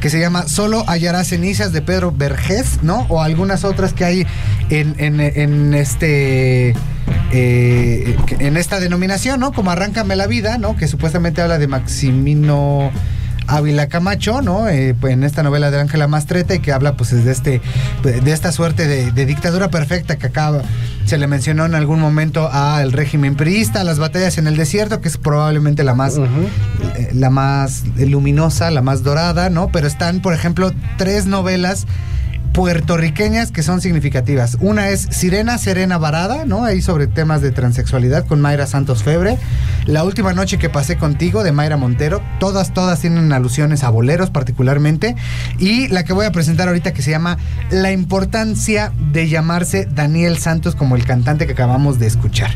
que 0.00 0.08
se 0.08 0.18
llama 0.18 0.48
Solo 0.48 0.84
hallará 0.88 1.22
cenizas 1.22 1.72
de 1.72 1.82
Pedro 1.82 2.10
Vergés, 2.10 2.78
¿no? 2.82 3.04
O 3.10 3.20
algunas 3.20 3.62
otras 3.62 3.92
que 3.92 4.04
hay 4.06 4.26
en- 4.70 4.94
en 5.20 5.74
este... 5.74 6.74
eh, 7.32 8.16
en 8.38 8.56
esta 8.56 8.80
denominación, 8.80 9.40
¿no? 9.40 9.52
Como 9.52 9.70
Arráncame 9.70 10.16
la 10.16 10.26
vida, 10.26 10.58
¿no? 10.58 10.76
Que 10.76 10.88
supuestamente 10.88 11.42
habla 11.42 11.58
de 11.58 11.66
Maximino 11.66 12.90
Ávila 13.46 13.88
Camacho, 13.88 14.42
¿no? 14.42 14.68
Eh, 14.68 14.94
pues, 14.98 15.12
en 15.12 15.24
esta 15.24 15.42
novela 15.42 15.70
de 15.70 15.80
Ángela 15.80 16.06
Mastreta 16.06 16.54
y 16.54 16.60
que 16.60 16.72
habla 16.72 16.96
pues 16.96 17.10
de 17.10 17.30
este 17.30 17.60
de 18.02 18.32
esta 18.32 18.52
suerte 18.52 18.86
de, 18.86 19.10
de 19.10 19.26
dictadura 19.26 19.70
perfecta 19.70 20.16
que 20.16 20.28
acá 20.28 20.62
se 21.04 21.18
le 21.18 21.26
mencionó 21.26 21.66
en 21.66 21.74
algún 21.74 22.00
momento 22.00 22.48
al 22.52 22.92
régimen 22.92 23.34
priista, 23.34 23.80
a 23.80 23.84
las 23.84 23.98
batallas 23.98 24.38
en 24.38 24.46
el 24.46 24.56
desierto, 24.56 25.00
que 25.00 25.08
es 25.08 25.16
probablemente 25.16 25.82
la 25.82 25.94
más 25.94 26.18
eh, 26.18 27.10
la 27.12 27.30
más 27.30 27.82
luminosa, 27.98 28.70
la 28.70 28.82
más 28.82 29.02
dorada, 29.02 29.50
¿no? 29.50 29.70
Pero 29.72 29.88
están, 29.88 30.20
por 30.20 30.34
ejemplo, 30.34 30.72
tres 30.98 31.26
novelas 31.26 31.86
puertorriqueñas 32.52 33.52
que 33.52 33.62
son 33.62 33.80
significativas. 33.80 34.56
Una 34.60 34.88
es 34.88 35.08
Sirena 35.10 35.58
Serena 35.58 35.98
Varada, 35.98 36.44
¿no? 36.44 36.64
Ahí 36.64 36.82
sobre 36.82 37.06
temas 37.06 37.42
de 37.42 37.50
transexualidad 37.50 38.26
con 38.26 38.40
Mayra 38.40 38.66
Santos 38.66 39.02
Febre. 39.02 39.38
La 39.86 40.04
última 40.04 40.32
noche 40.32 40.58
que 40.58 40.68
pasé 40.68 40.96
contigo 40.96 41.42
de 41.42 41.52
Mayra 41.52 41.76
Montero. 41.76 42.22
Todas, 42.38 42.74
todas 42.74 43.00
tienen 43.00 43.32
alusiones 43.32 43.84
a 43.84 43.90
boleros 43.90 44.30
particularmente. 44.30 45.16
Y 45.58 45.88
la 45.88 46.04
que 46.04 46.12
voy 46.12 46.26
a 46.26 46.32
presentar 46.32 46.68
ahorita 46.68 46.92
que 46.92 47.02
se 47.02 47.10
llama 47.10 47.38
La 47.70 47.92
importancia 47.92 48.92
de 49.12 49.28
llamarse 49.28 49.86
Daniel 49.86 50.38
Santos 50.38 50.74
como 50.74 50.96
el 50.96 51.04
cantante 51.04 51.46
que 51.46 51.52
acabamos 51.52 51.98
de 51.98 52.06
escuchar, 52.06 52.50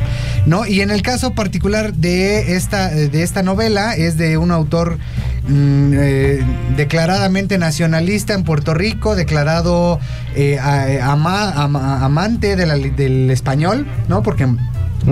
¿no? 0.45 0.65
Y 0.65 0.81
en 0.81 0.91
el 0.91 1.01
caso 1.01 1.33
particular 1.33 1.93
de 1.93 2.55
esta, 2.55 2.89
de 2.89 3.23
esta 3.23 3.43
novela 3.43 3.95
es 3.95 4.17
de 4.17 4.37
un 4.37 4.51
autor 4.51 4.97
mm, 5.47 5.93
eh, 5.95 6.45
declaradamente 6.75 7.57
nacionalista 7.57 8.33
en 8.33 8.43
Puerto 8.43 8.73
Rico, 8.73 9.15
declarado 9.15 9.99
eh, 10.35 10.59
ama- 11.01 11.51
amante 12.03 12.55
del 12.55 13.29
español, 13.31 13.85
¿no? 14.07 14.23
Porque 14.23 14.47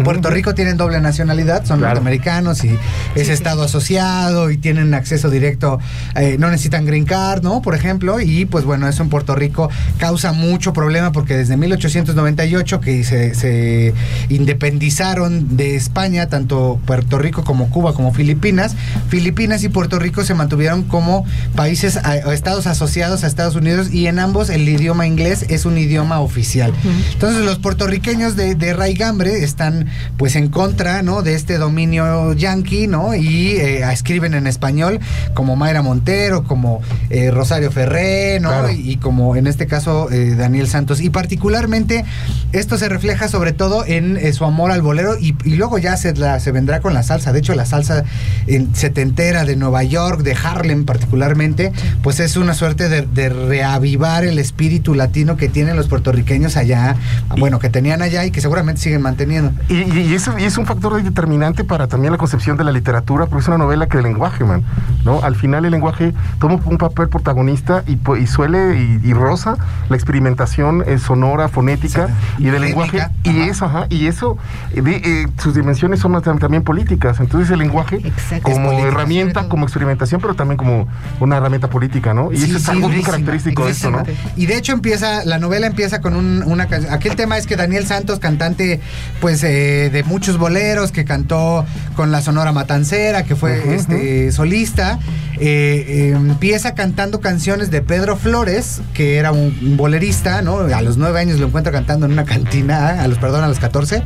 Puerto 0.04 0.30
Rico 0.30 0.56
tienen 0.56 0.78
doble 0.78 1.00
nacionalidad, 1.02 1.66
son 1.66 1.80
Claro. 1.80 1.96
norteamericanos 1.96 2.64
y 2.64 2.78
es 3.16 3.30
estado 3.30 3.64
asociado 3.64 4.50
y 4.52 4.58
tienen 4.58 4.94
acceso 4.94 5.30
directo, 5.30 5.80
eh, 6.16 6.38
no 6.40 6.50
necesitan 6.50 6.86
green 6.86 7.06
card, 7.06 7.44
¿no? 7.44 7.62
Por 7.62 7.76
ejemplo, 7.76 8.20
y 8.20 8.46
pues 8.46 8.66
bueno, 8.66 8.88
eso 8.88 9.04
en 9.04 9.10
Puerto 9.10 9.36
Rico 9.36 9.70
causa 9.98 10.32
mucho 10.34 10.74
problema 10.74 11.12
porque 11.12 11.36
desde 11.36 11.58
1898 11.58 12.80
que 12.82 13.04
se, 13.04 13.36
se 13.36 13.94
independizaron 14.30 15.58
de 15.58 15.76
España, 15.76 16.28
tanto 16.28 16.80
Puerto 16.86 17.18
Rico 17.18 17.44
como 17.44 17.70
Cuba 17.70 17.94
como 17.94 18.14
Filipinas, 18.14 18.76
Filipinas 19.10 19.64
y 19.64 19.70
Puerto 19.70 20.00
Rico 20.00 20.24
se 20.24 20.34
mantuvieron 20.34 20.84
como 20.84 21.26
países 21.56 22.00
o 22.26 22.32
estados 22.32 22.68
asociados 22.68 23.24
a 23.24 23.28
Estados 23.28 23.56
Unidos 23.56 23.92
y 23.92 24.08
en 24.08 24.20
ambos 24.20 24.50
el 24.50 24.68
idioma 24.68 25.08
inglés 25.08 25.46
es 25.50 25.66
un 25.66 25.78
idioma 25.78 26.20
oficial. 26.20 26.72
Entonces 27.14 27.44
los 27.46 27.58
puertorriqueños 27.60 28.36
de, 28.36 28.56
de 28.56 28.74
Raigambre 28.74 29.44
están 29.44 29.83
pues 30.18 30.36
en 30.36 30.50
contra, 30.50 31.02
¿no? 31.04 31.22
De 31.22 31.36
este 31.36 31.58
dominio 31.58 32.34
yanqui, 32.34 32.88
¿no? 32.88 33.14
Y 33.16 33.52
eh, 33.52 33.84
escriben 33.92 34.34
en 34.34 34.48
español 34.48 35.00
como 35.34 35.56
Mayra 35.56 35.82
Montero, 35.82 36.44
como 36.44 36.82
eh, 37.10 37.32
Rosario 37.32 37.72
Ferré, 37.72 38.40
¿no? 38.40 38.50
Claro. 38.50 38.72
Y, 38.72 38.92
y 38.92 38.98
como 38.98 39.36
en 39.36 39.48
este 39.48 39.68
caso 39.68 40.12
eh, 40.12 40.36
Daniel 40.36 40.68
Santos. 40.68 41.02
Y 41.02 41.10
particularmente 41.10 42.06
esto 42.52 42.78
se 42.78 42.90
refleja 42.90 43.28
sobre 43.28 43.52
todo 43.54 43.84
en 43.86 44.34
su 44.34 44.46
amor 44.46 44.72
al 44.72 44.82
bolero 44.82 45.18
y, 45.20 45.36
y 45.44 45.56
luego 45.56 45.78
ya 45.78 45.98
se, 45.98 46.14
la- 46.16 46.40
se 46.40 46.52
vendrá 46.52 46.80
con 46.80 46.94
la 46.94 47.04
salsa. 47.04 47.34
De 47.34 47.40
hecho, 47.40 47.54
la 47.56 47.66
salsa 47.66 48.04
en 48.48 48.76
setentera 48.76 49.46
de 49.46 49.56
Nueva 49.56 49.84
York, 49.84 50.22
de 50.22 50.34
Harlem 50.42 50.86
particularmente, 50.86 51.72
pues 52.02 52.20
es 52.20 52.38
una 52.38 52.54
suerte 52.54 52.90
de, 52.90 53.02
de 53.04 53.30
reavivar 53.30 54.24
el 54.24 54.40
espíritu 54.40 54.94
latino 54.96 55.38
que 55.38 55.50
tienen 55.50 55.76
los 55.76 55.88
puertorriqueños 55.88 56.58
allá, 56.58 56.96
bueno, 57.38 57.60
que 57.60 57.70
tenían 57.70 58.02
allá 58.02 58.26
y 58.26 58.32
que 58.32 58.42
seguramente 58.42 58.82
siguen 58.82 59.02
manteniendo. 59.02 59.52
Y, 59.74 59.78
y- 60.00 60.02
y 60.12 60.14
eso- 60.14 60.38
y 60.38 60.44
es 60.44 60.58
un 60.58 60.66
factor 60.66 61.02
determinante 61.02 61.64
para 61.64 61.88
también 61.88 62.12
la 62.12 62.18
concepción 62.20 62.58
de 62.58 62.64
la 62.64 62.72
literatura, 62.72 63.26
porque 63.26 63.42
es 63.42 63.48
una 63.48 63.58
novela 63.58 63.88
que 63.88 63.98
el 63.98 64.04
lenguaje, 64.04 64.44
man, 64.44 64.64
¿no? 65.04 65.22
Al 65.24 65.36
final 65.36 65.66
el 65.66 65.72
lenguaje 65.72 66.14
toma 66.40 66.60
un 66.66 66.78
papel 66.78 67.10
protagonista 67.10 67.84
y, 67.88 67.98
y 68.22 68.28
suele 68.28 68.78
y, 68.78 69.00
y 69.10 69.14
roza 69.14 69.56
la 69.90 69.96
experimentación 69.96 70.84
eh, 70.86 71.00
sonora, 71.00 71.48
fonética 71.48 72.08
Sí. 72.38 72.44
y 72.44 72.50
del 72.52 72.62
lenguaje. 72.62 73.08
Y 73.24 73.40
eso, 73.42 73.66
ajá, 73.66 73.88
y 73.90 74.06
eso, 74.08 74.38
eh, 74.74 74.82
de- 74.82 75.02
eh, 75.04 75.28
sus 75.38 75.56
dimensiones 75.56 76.00
son 76.00 76.14
tam- 76.14 76.40
también 76.40 76.64
políticas. 76.64 77.20
Entonces 77.20 77.50
el 77.50 77.60
lenguaje 77.60 77.96
Exacto. 77.96 78.44
como 78.44 78.56
Es 78.58 78.66
política, 78.68 78.88
herramienta, 78.90 79.48
como 79.50 79.64
experimentación, 79.66 80.22
pero 80.22 80.36
también 80.36 80.58
como 80.58 80.88
una 81.20 81.38
herramienta 81.38 81.68
política, 81.70 82.14
¿no? 82.14 82.32
Y 82.32 82.38
Sí, 82.38 82.46
eso 82.46 82.58
es 82.58 82.64
sí, 82.64 82.72
algo 82.72 82.88
durísima, 82.90 83.10
característico 83.12 83.66
de 83.66 83.72
esto, 83.72 83.90
¿no? 83.90 84.04
Y 84.36 84.46
de 84.46 84.58
hecho 84.58 84.74
empieza, 84.74 85.26
la 85.26 85.40
novela 85.40 85.66
empieza 85.68 86.00
con 86.02 86.16
un- 86.16 86.44
una 86.46 86.68
canción. 86.68 86.94
Aquel 86.94 87.16
tema 87.16 87.38
es 87.38 87.48
que 87.48 87.56
Daniel 87.56 87.86
Santos, 87.88 88.20
cantante, 88.20 88.80
pues, 89.20 89.44
eh, 89.44 89.53
de 89.54 90.04
muchos 90.04 90.38
boleros, 90.38 90.92
que 90.92 91.06
cantó 91.06 91.66
con 91.96 92.12
la 92.12 92.22
Sonora 92.22 92.52
Matancera, 92.52 93.24
que 93.24 93.36
fue 93.36 93.76
este, 93.76 94.32
solista, 94.32 95.00
eh, 95.40 95.86
eh, 95.88 96.10
empieza 96.16 96.76
cantando 96.76 97.20
canciones 97.20 97.72
de 97.72 97.82
Pedro 97.82 98.16
Flores, 98.18 98.82
que 98.94 99.18
era 99.18 99.32
un, 99.32 99.58
un 99.62 99.78
bolerista, 99.78 100.42
¿no? 100.42 100.60
A 100.60 100.82
los 100.82 100.98
nueve 100.98 101.20
años 101.20 101.40
lo 101.40 101.48
encuentra 101.48 101.72
cantando 101.72 102.06
en 102.06 102.14
una 102.14 102.26
cantina, 102.26 103.02
a 103.02 103.08
los, 103.08 103.18
perdón, 103.18 103.44
a 103.44 103.48
los 103.48 103.60
14, 103.60 104.04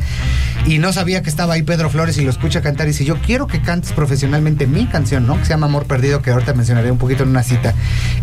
y 0.66 0.80
no 0.80 0.94
sabía 0.94 1.22
que 1.22 1.30
estaba 1.30 1.54
ahí 1.54 1.64
Pedro 1.64 1.90
Flores 1.90 2.18
y 2.18 2.24
lo 2.24 2.30
escucha 2.30 2.62
cantar 2.62 2.88
y 2.88 2.92
dice, 2.92 3.06
yo 3.06 3.18
quiero 3.22 3.48
que 3.48 3.62
cantes 3.62 3.92
profesionalmente 3.92 4.68
mi 4.68 4.86
canción, 4.88 5.28
¿no? 5.28 5.38
Que 5.38 5.46
se 5.46 5.50
llama 5.50 5.68
Amor 5.68 5.86
Perdido, 5.86 6.22
que 6.22 6.32
ahorita 6.32 6.54
mencionaré 6.54 6.92
un 6.92 6.98
poquito 6.98 7.24
en 7.24 7.30
una 7.30 7.44
cita. 7.44 7.74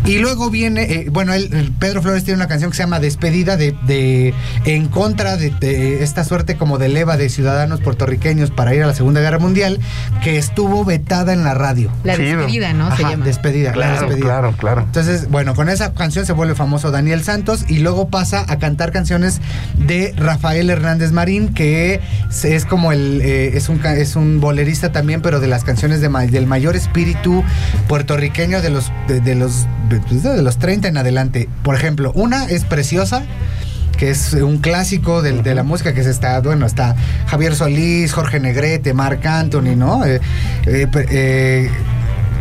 Y 0.05 0.17
luego 0.17 0.49
viene, 0.49 0.83
eh, 0.83 1.07
bueno, 1.11 1.33
él, 1.33 1.49
el 1.53 1.71
Pedro 1.71 2.01
Flores 2.01 2.23
tiene 2.23 2.37
una 2.37 2.47
canción 2.47 2.71
que 2.71 2.77
se 2.77 2.83
llama 2.83 2.99
Despedida 2.99 3.57
de, 3.57 3.75
de 3.85 4.33
en 4.65 4.87
contra 4.87 5.37
de, 5.37 5.51
de 5.51 6.03
esta 6.03 6.23
suerte 6.23 6.55
como 6.57 6.77
de 6.77 6.89
leva 6.89 7.14
iniciativa 7.15 7.25
de 7.25 7.29
ciudadanos 7.29 7.81
puertorriqueños 7.81 8.51
para 8.51 8.73
ir 8.73 8.83
a 8.83 8.87
la 8.87 8.93
Segunda 8.93 9.21
Guerra 9.21 9.39
Mundial 9.39 9.79
que 10.23 10.37
estuvo 10.37 10.85
vetada 10.85 11.33
en 11.33 11.43
la 11.43 11.53
radio. 11.53 11.91
La 12.03 12.17
despedida, 12.17 12.73
¿no? 12.73 12.95
Se 12.95 13.03
llama. 13.03 13.25
despedida, 13.25 13.69
la 13.69 13.73
Claro, 13.75 14.01
despedida. 14.01 14.25
claro, 14.25 14.53
claro. 14.57 14.81
Entonces, 14.81 15.29
bueno, 15.29 15.55
con 15.55 15.69
esa 15.69 15.93
canción 15.93 16.25
se 16.25 16.33
vuelve 16.33 16.55
famoso 16.55 16.91
Daniel 16.91 17.23
Santos 17.23 17.65
y 17.67 17.79
luego 17.79 18.09
pasa 18.09 18.45
a 18.47 18.57
cantar 18.59 18.91
canciones 18.91 19.41
de 19.77 20.13
Rafael 20.17 20.69
Hernández 20.69 21.11
Marín, 21.11 21.53
que 21.53 22.01
es, 22.29 22.45
es 22.45 22.65
como 22.65 22.91
el 22.91 23.21
eh, 23.21 23.51
es 23.57 23.69
un 23.69 23.83
es 23.85 24.15
un 24.15 24.39
bolerista 24.39 24.91
también, 24.91 25.21
pero 25.21 25.39
de 25.39 25.47
las 25.47 25.63
canciones 25.63 26.01
de 26.01 26.09
del 26.15 26.47
mayor 26.47 26.75
espíritu 26.75 27.43
puertorriqueño 27.87 28.61
de 28.61 28.69
los 28.69 28.91
de, 29.07 29.19
de 29.19 29.35
los 29.35 29.67
de, 29.89 29.99
pues, 29.99 30.23
de 30.23 30.41
los 30.41 30.57
30 30.57 30.87
en 30.87 30.97
adelante. 30.97 31.49
Por 31.63 31.75
ejemplo, 31.75 32.11
una 32.15 32.45
es 32.45 32.63
preciosa 32.63 33.23
que 33.95 34.09
es 34.09 34.33
un 34.33 34.57
clásico 34.57 35.21
de, 35.21 35.55
la 35.55 35.63
música 35.63 35.93
que 35.93 36.03
se 36.03 36.11
está, 36.11 36.39
bueno, 36.41 36.65
está 36.65 36.95
Javier 37.27 37.55
Solís, 37.55 38.13
Jorge 38.13 38.39
Negrete, 38.39 38.93
Marc 38.93 39.25
Anthony, 39.25 39.75
¿no? 39.75 40.05
Eh, 40.05 40.19
eh, 40.65 40.87
eh, 40.93 41.69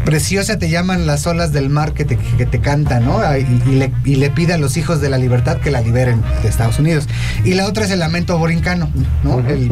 Preciosa 0.04 0.58
te 0.58 0.68
llaman 0.68 1.06
las 1.06 1.26
olas 1.26 1.52
del 1.52 1.70
mar 1.70 1.92
que 1.94 2.04
te, 2.04 2.16
que 2.18 2.44
te 2.46 2.60
cantan, 2.60 3.04
¿no? 3.06 3.18
Ah, 3.18 3.38
Y, 3.38 3.62
y 3.66 3.74
le, 3.76 3.92
y 4.04 4.16
le 4.16 4.30
pide 4.30 4.52
a 4.52 4.58
los 4.58 4.76
hijos 4.76 5.00
de 5.00 5.08
la 5.08 5.16
libertad 5.18 5.58
que 5.58 5.70
la 5.70 5.80
liberen 5.80 6.22
de 6.42 6.48
Estados 6.48 6.78
Unidos. 6.78 7.08
Y 7.44 7.54
la 7.54 7.66
otra 7.66 7.84
es 7.86 7.90
el 7.90 8.00
lamento 8.00 8.36
borincano, 8.38 8.90
¿no? 9.22 9.38
El, 9.48 9.68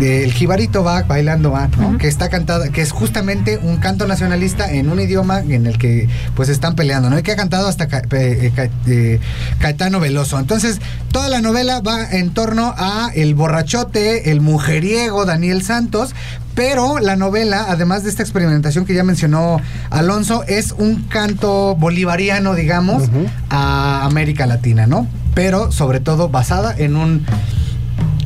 el 0.00 0.32
jibarito 0.32 0.82
va 0.82 1.02
bailando 1.04 1.52
va, 1.52 1.68
¿no? 1.78 1.96
Que 1.98 2.08
está 2.08 2.28
cantada, 2.28 2.70
que 2.70 2.82
es 2.82 2.90
justamente 2.92 3.58
un 3.58 3.76
canto 3.76 4.06
nacionalista 4.06 4.70
en 4.72 4.88
un 4.90 4.98
idioma 5.00 5.40
en 5.40 5.66
el 5.66 5.78
que 5.78 6.08
pues 6.34 6.48
están 6.48 6.74
peleando, 6.74 7.08
¿no? 7.08 7.18
Y 7.18 7.22
que 7.22 7.32
ha 7.32 7.36
cantado 7.36 7.68
hasta 7.68 7.86
Ca- 7.88 8.02
eh, 8.12 8.52
Ca- 8.54 8.68
eh, 8.88 9.20
Caetano 9.60 10.00
Veloso. 10.00 10.38
Entonces, 10.40 10.80
toda 11.12 11.28
la 11.28 11.40
novela 11.40 11.80
va 11.80 12.10
en 12.10 12.34
torno 12.34 12.74
a 12.76 13.10
el 13.14 13.34
borrachote, 13.36 14.30
el 14.32 14.40
mujeriego 14.40 15.24
Daniel 15.24 15.62
Santos, 15.62 16.14
pero 16.54 16.98
la 16.98 17.16
novela, 17.16 17.66
además 17.68 18.02
de 18.02 18.10
esta 18.10 18.22
experimentación 18.22 18.84
que 18.84 18.94
ya 18.94 19.04
mencionó 19.04 19.60
Alonso, 19.90 20.44
es 20.46 20.72
un 20.76 21.02
canto 21.04 21.74
bolivariano, 21.76 22.54
digamos, 22.54 23.04
a 23.50 24.04
América 24.04 24.46
Latina, 24.46 24.86
¿no? 24.86 25.06
Pero 25.34 25.72
sobre 25.72 26.00
todo 26.00 26.28
basada 26.28 26.74
en 26.76 26.96
un 26.96 27.24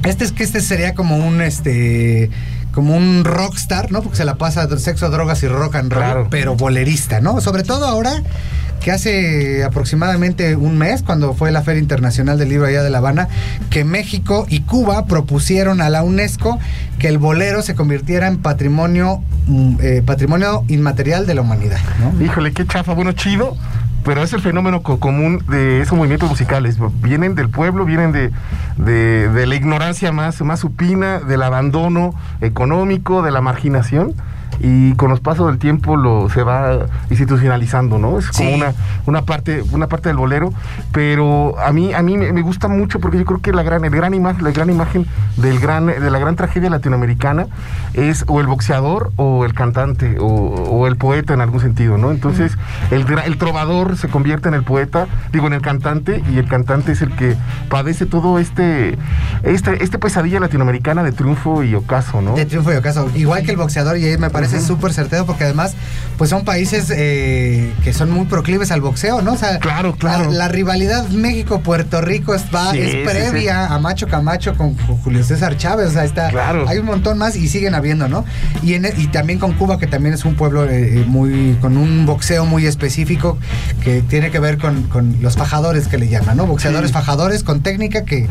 este 0.04 0.24
es 0.24 0.32
que 0.32 0.44
este 0.44 0.60
sería 0.60 0.94
como 0.94 1.16
un 1.16 1.40
este 1.40 2.30
como 2.72 2.94
un 2.96 3.24
rockstar, 3.24 3.90
¿no? 3.90 4.02
Porque 4.02 4.18
se 4.18 4.24
la 4.24 4.34
pasa 4.36 4.68
sexo, 4.78 5.08
drogas 5.08 5.42
y 5.42 5.48
rock 5.48 5.76
and 5.76 5.92
roll, 5.92 6.02
Claro. 6.04 6.26
pero 6.30 6.56
bolerista, 6.56 7.20
¿no? 7.20 7.40
Sobre 7.40 7.62
todo 7.62 7.86
ahora 7.86 8.22
que 8.80 8.92
hace 8.92 9.64
aproximadamente 9.64 10.54
un 10.56 10.78
mes, 10.78 11.02
cuando 11.02 11.34
fue 11.34 11.50
la 11.50 11.62
Feria 11.62 11.80
Internacional 11.80 12.38
del 12.38 12.48
Libro 12.48 12.66
allá 12.66 12.82
de 12.82 12.90
La 12.90 12.98
Habana, 12.98 13.28
que 13.70 13.84
México 13.84 14.46
y 14.48 14.60
Cuba 14.60 15.06
propusieron 15.06 15.80
a 15.80 15.90
la 15.90 16.02
UNESCO 16.02 16.58
que 16.98 17.08
el 17.08 17.18
bolero 17.18 17.62
se 17.62 17.74
convirtiera 17.74 18.26
en 18.28 18.38
patrimonio, 18.38 19.22
mm, 19.46 19.76
eh, 19.82 20.02
patrimonio 20.04 20.64
inmaterial 20.68 21.26
de 21.26 21.34
la 21.34 21.40
humanidad. 21.42 21.78
Híjole, 22.24 22.52
qué 22.52 22.66
chafa, 22.66 22.94
bueno, 22.94 23.12
chido, 23.12 23.56
pero 24.04 24.22
es 24.22 24.32
el 24.32 24.40
fenómeno 24.40 24.82
co- 24.82 25.00
común 25.00 25.42
de 25.48 25.80
esos 25.80 25.96
movimientos 25.98 26.30
musicales. 26.30 26.76
Vienen 27.02 27.34
del 27.34 27.48
pueblo, 27.50 27.84
vienen 27.84 28.12
de, 28.12 28.30
de, 28.76 29.28
de 29.28 29.46
la 29.46 29.54
ignorancia 29.56 30.12
más, 30.12 30.40
más 30.42 30.60
supina, 30.60 31.18
del 31.18 31.42
abandono 31.42 32.14
económico, 32.40 33.22
de 33.22 33.30
la 33.32 33.40
marginación. 33.40 34.14
Y 34.60 34.94
con 34.94 35.10
los 35.10 35.20
pasos 35.20 35.46
del 35.46 35.58
tiempo 35.58 35.96
lo 35.96 36.28
se 36.30 36.42
va 36.42 36.86
institucionalizando, 37.10 37.98
¿no? 37.98 38.18
Es 38.18 38.28
como 38.30 38.50
Sí. 38.50 38.54
una, 38.54 38.74
una 39.06 39.22
parte, 39.22 39.62
una 39.72 39.86
parte 39.88 40.08
del 40.08 40.16
bolero. 40.16 40.52
Pero 40.92 41.58
a 41.58 41.72
mí, 41.72 41.92
a 41.94 42.02
mí 42.02 42.16
me, 42.16 42.42
gusta 42.42 42.68
mucho 42.68 43.00
porque 43.00 43.18
yo 43.18 43.24
creo 43.24 43.40
que 43.40 43.52
la 43.52 43.62
gran, 43.62 43.84
el 43.84 43.90
gran 43.90 44.14
imagen, 44.14 44.44
la 44.44 44.50
gran 44.50 44.70
imagen 44.70 45.06
del 45.36 45.58
gran, 45.58 45.86
de 45.86 46.10
la 46.10 46.18
gran 46.18 46.36
tragedia 46.36 46.70
latinoamericana 46.70 47.46
es 47.94 48.24
o 48.28 48.40
el 48.40 48.46
boxeador 48.46 49.12
o 49.16 49.44
el 49.44 49.52
cantante 49.54 50.16
o, 50.20 50.26
o 50.26 50.86
el 50.86 50.96
poeta 50.96 51.34
en 51.34 51.40
algún 51.40 51.60
sentido, 51.60 51.98
¿no? 51.98 52.10
Entonces, 52.10 52.56
el, 52.90 53.04
el 53.24 53.38
trovador 53.38 53.96
se 53.96 54.08
convierte 54.08 54.48
en 54.48 54.54
el 54.54 54.62
poeta, 54.62 55.06
digo, 55.32 55.46
en 55.46 55.54
el 55.54 55.62
cantante, 55.62 56.22
y 56.32 56.38
el 56.38 56.48
cantante 56.48 56.92
es 56.92 57.02
el 57.02 57.10
que 57.16 57.36
padece 57.68 58.06
todo 58.06 58.38
este, 58.38 58.96
este, 59.42 59.82
este 59.82 59.98
pesadilla 59.98 60.40
latinoamericana 60.40 61.02
de 61.02 61.12
triunfo 61.12 61.62
y 61.62 61.74
ocaso, 61.74 62.22
¿no? 62.22 62.34
De 62.34 62.46
triunfo 62.46 62.72
y 62.72 62.76
ocaso. 62.76 63.10
Igual 63.14 63.42
que 63.44 63.50
el 63.50 63.56
boxeador, 63.56 63.98
y 63.98 64.04
ahí 64.04 64.18
me 64.18 64.30
parece 64.30 64.45
súper 64.66 64.92
certero 64.92 65.26
porque 65.26 65.44
además, 65.44 65.74
pues 66.18 66.30
son 66.30 66.44
países 66.44 66.86
eh, 66.94 67.72
que 67.84 67.92
son 67.92 68.10
muy 68.10 68.26
proclives 68.26 68.70
al 68.70 68.80
boxeo, 68.80 69.22
¿no? 69.22 69.32
O 69.32 69.36
sea, 69.36 69.58
Claro, 69.58 69.94
claro. 69.96 70.30
La, 70.30 70.38
la 70.38 70.48
rivalidad 70.48 71.06
México-Puerto 71.08 72.00
Rico 72.00 72.34
es, 72.34 72.42
va- 72.54 72.72
Sí, 72.72 72.78
es 72.80 72.90
sí, 72.92 72.98
previa 73.04 73.66
a 73.66 73.78
Macho 73.78 74.06
Camacho 74.08 74.54
con, 74.56 74.76
Julio 75.04 75.22
César 75.24 75.56
Chávez. 75.56 75.88
O 75.88 75.92
sea, 75.92 76.04
está, 76.04 76.28
Claro. 76.30 76.68
hay 76.68 76.78
un 76.78 76.86
montón 76.86 77.18
más 77.18 77.36
y 77.36 77.48
siguen 77.48 77.74
habiendo, 77.74 78.08
¿no? 78.08 78.24
Y, 78.62 78.74
en- 78.74 78.92
y 78.96 79.06
también 79.08 79.38
con 79.38 79.52
Cuba, 79.54 79.78
que 79.78 79.86
también 79.86 80.14
es 80.14 80.24
un 80.24 80.34
pueblo 80.34 80.64
eh, 80.68 81.04
muy 81.06 81.56
con 81.60 81.76
un 81.76 82.06
boxeo 82.06 82.44
muy 82.46 82.66
específico 82.66 83.38
que 83.82 84.02
tiene 84.02 84.30
que 84.30 84.38
ver 84.40 84.58
con, 84.58 84.84
con 84.84 85.16
los 85.20 85.36
fajadores 85.36 85.88
que 85.88 85.98
le 85.98 86.08
llaman, 86.08 86.36
¿no? 86.36 86.46
Boxeadores 86.46 86.92
fajadores 86.92 87.42
con 87.42 87.60
técnica 87.62 88.04
que, 88.04 88.26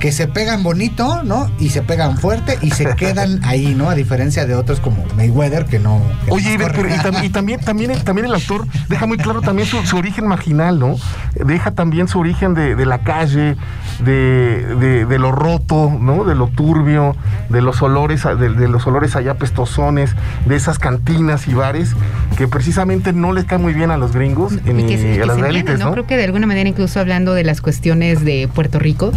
que 0.00 0.12
se 0.12 0.26
pegan 0.28 0.62
bonito, 0.62 1.22
¿no? 1.22 1.50
Y 1.58 1.70
se 1.70 1.82
pegan 1.82 2.18
fuerte 2.18 2.58
y 2.62 2.70
se 2.70 2.86
quedan 2.96 3.40
ahí, 3.44 3.74
¿no? 3.74 3.90
A 3.90 3.94
diferencia 3.94 4.46
de 4.46 4.54
otros 4.54 4.80
como 4.80 5.04
Mayweather 5.16 5.57
que 5.66 5.78
no. 5.78 6.00
que 6.24 6.30
Oye, 6.32 6.58
no 6.58 6.66
pero- 6.72 6.88
y, 6.88 6.92
tam- 6.98 7.24
y 7.24 7.28
también, 7.30 7.60
también, 7.60 7.90
el- 7.90 8.02
también 8.04 8.26
el 8.26 8.34
autor 8.34 8.66
deja 8.88 9.06
muy 9.06 9.16
claro 9.18 9.40
también 9.42 9.66
su, 9.68 9.84
su 9.86 9.96
origen 9.96 10.26
marginal, 10.26 10.78
¿no? 10.78 10.96
Deja 11.34 11.70
también 11.72 12.08
su 12.08 12.18
origen 12.18 12.54
de, 12.54 12.74
de 12.74 12.86
la 12.86 12.98
calle, 12.98 13.56
de, 14.04 14.74
de- 14.80 15.04
de 15.06 15.18
lo 15.18 15.32
roto, 15.32 15.90
¿no? 16.00 16.24
De 16.24 16.34
lo 16.34 16.48
turbio, 16.48 17.16
de 17.48 17.62
los 17.62 17.82
olores, 17.82 18.26
a- 18.26 18.34
de, 18.34 18.50
de 18.50 18.68
los 18.68 18.86
olores 18.86 19.16
allá 19.16 19.34
pestosones, 19.34 20.14
de 20.46 20.56
esas 20.56 20.78
cantinas 20.78 21.48
y 21.48 21.54
bares 21.54 21.94
que 22.36 22.46
precisamente 22.48 23.12
no 23.12 23.32
les 23.32 23.44
cae 23.44 23.58
muy 23.58 23.72
bien 23.74 23.90
a 23.90 23.96
los 23.96 24.12
gringos 24.12 24.52
ni 24.64 24.84
y 24.84 24.86
que 24.86 24.98
se, 24.98 25.12
a 25.14 25.20
que 25.20 25.26
las 25.26 25.38
élites, 25.38 25.78
¿no? 25.78 25.86
¿no? 25.86 25.92
Creo 25.92 26.06
que 26.06 26.16
de 26.16 26.24
alguna 26.24 26.46
manera, 26.46 26.68
incluso 26.68 27.00
hablando 27.00 27.34
de 27.34 27.44
las 27.44 27.60
cuestiones 27.60 28.24
de 28.24 28.48
Puerto 28.54 28.78
Rico, 28.78 29.12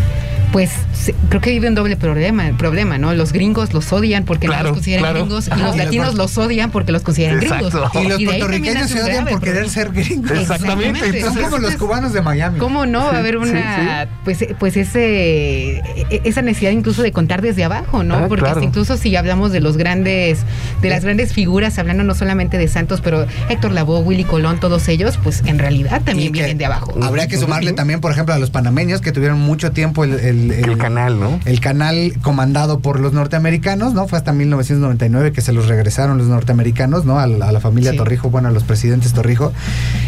pues 0.51 0.69
se- 0.93 1.13
creo 1.29 1.41
que 1.41 1.51
vive 1.51 1.67
un 1.69 1.75
doble 1.75 1.95
problema, 1.95 2.49
problema, 2.57 2.97
¿no? 2.97 3.13
Los 3.13 3.31
gringos 3.33 3.73
los 3.73 3.91
odian 3.93 4.25
porque 4.25 4.47
no 4.47 4.61
los 4.61 4.73
consideran 4.73 5.03
claro. 5.05 5.19
gringos 5.25 5.47
y 5.47 5.51
Ajá. 5.51 5.63
los 5.67 5.75
Y 5.75 5.77
latinos 5.79 6.15
los 6.15 6.37
odian 6.37 6.71
porque 6.71 6.91
los 6.91 7.01
consideran 7.03 7.41
Exacto. 7.41 7.69
gringos. 7.69 7.73
y 7.73 7.83
los 7.83 7.91
también 7.93 8.25
puertorriqueños 8.29 8.89
se 8.89 9.01
odian 9.03 9.25
por 9.25 9.41
querer 9.41 9.69
ser 9.69 9.91
gringos. 9.91 10.31
Exactamente, 10.31 11.05
entonces- 11.05 11.43
como 11.43 11.57
los 11.57 11.75
cubanos 11.75 12.13
de 12.13 12.21
Miami. 12.21 12.59
¿Cómo 12.59 12.85
no? 12.85 12.99
Va 13.05 13.15
a 13.15 13.19
haber 13.19 13.35
Sí, 13.43 13.49
una, 13.51 14.07
pues, 14.25 14.45
pues 14.59 14.75
ese, 14.77 15.77
e- 15.77 16.21
esa 16.25 16.41
necesidad 16.41 16.71
incluso 16.71 17.01
de 17.01 17.11
contar 17.11 17.41
desde 17.41 17.63
abajo, 17.63 18.03
¿no? 18.03 18.15
Ah, 18.15 18.25
Porque 18.27 18.43
claro. 18.45 18.61
incluso 18.61 18.97
si 18.97 19.15
hablamos 19.15 19.51
de 19.51 19.61
los 19.61 19.77
grandes, 19.77 20.39
de 20.81 20.89
las 20.89 21.03
grandes 21.03 21.33
figuras, 21.33 21.79
hablando 21.79 22.03
no 22.03 22.13
solamente 22.15 22.57
de 22.57 22.67
Santos, 22.67 23.01
pero 23.01 23.25
Héctor 23.49 23.71
Lavoe, 23.71 24.01
Willy 24.01 24.23
Colón, 24.25 24.59
todos 24.59 24.87
ellos, 24.89 25.17
pues 25.23 25.43
en 25.45 25.59
realidad 25.59 26.01
también 26.03 26.29
Y 26.29 26.31
vienen 26.31 26.57
de 26.57 26.65
abajo. 26.65 26.93
Habría 27.01 27.27
que 27.27 27.37
sumarle 27.37 27.73
también, 27.73 28.01
por 28.01 28.11
ejemplo, 28.11 28.33
a 28.33 28.39
los 28.39 28.49
panameños 28.49 29.01
que 29.01 29.11
tuvieron 29.11 29.39
mucho 29.39 29.71
tiempo 29.71 30.03
el, 30.03 30.19
el- 30.19 30.40
El 30.49 30.77
canal, 30.77 31.19
¿no? 31.19 31.39
el 31.45 31.59
canal 31.59 32.13
comandado 32.21 32.79
por 32.79 32.99
los 32.99 33.13
norteamericanos, 33.13 33.93
¿no? 33.93 34.07
Fue 34.07 34.17
hasta 34.17 34.31
1999 34.33 35.31
que 35.33 35.41
se 35.41 35.51
los 35.53 35.67
regresaron 35.67 36.17
los 36.17 36.27
norteamericanos, 36.27 37.05
¿no? 37.05 37.19
A 37.19 37.27
la, 37.27 37.49
a 37.49 37.51
la 37.51 37.59
familia 37.59 37.91
Sí. 37.91 37.97
Torrijo, 37.97 38.29
bueno, 38.29 38.47
a 38.47 38.51
los 38.51 38.63
presidentes 38.63 39.13
Torrijo, 39.13 39.51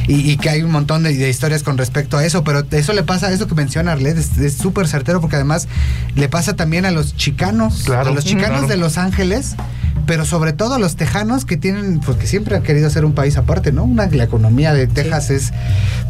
y, 0.08 0.32
y 0.32 0.38
que 0.38 0.50
hay 0.50 0.63
un 0.63 0.72
montón 0.72 1.04
de, 1.04 1.13
de 1.15 1.30
historias 1.30 1.63
con 1.63 1.78
respecto 1.78 2.17
a 2.17 2.26
eso, 2.26 2.43
pero 2.43 2.63
eso 2.72 2.93
le 2.93 3.04
pasa, 3.04 3.32
eso 3.32 3.48
que 3.48 3.56
menciona 3.56 3.91
Arlet, 3.91 4.17
es 4.17 4.38
es 4.38 4.54
súper 4.56 4.88
certero 4.88 5.22
porque 5.22 5.36
además 5.36 5.67
le 6.15 6.30
pasa 6.30 6.56
también 6.56 6.86
a 6.86 6.91
los 6.91 7.15
chicanos, 7.15 7.84
Claro, 7.86 8.10
a 8.10 8.13
los 8.13 8.24
chicanos 8.26 8.60
claro. 8.60 8.67
de 8.67 8.78
Los 8.78 8.98
Ángeles, 8.98 9.56
pero 10.05 10.25
sobre 10.25 10.53
todo 10.53 10.79
los 10.79 10.95
tejanos 10.95 11.45
que 11.45 11.57
tienen, 11.57 11.99
porque 11.99 12.27
siempre 12.27 12.55
han 12.55 12.63
querido 12.63 12.89
ser 12.89 13.05
un 13.05 13.13
país 13.13 13.37
aparte, 13.37 13.71
¿no? 13.71 13.83
Una, 13.83 14.07
la 14.07 14.23
economía 14.23 14.73
de 14.73 14.87
Texas 14.87 15.29
es 15.29 15.53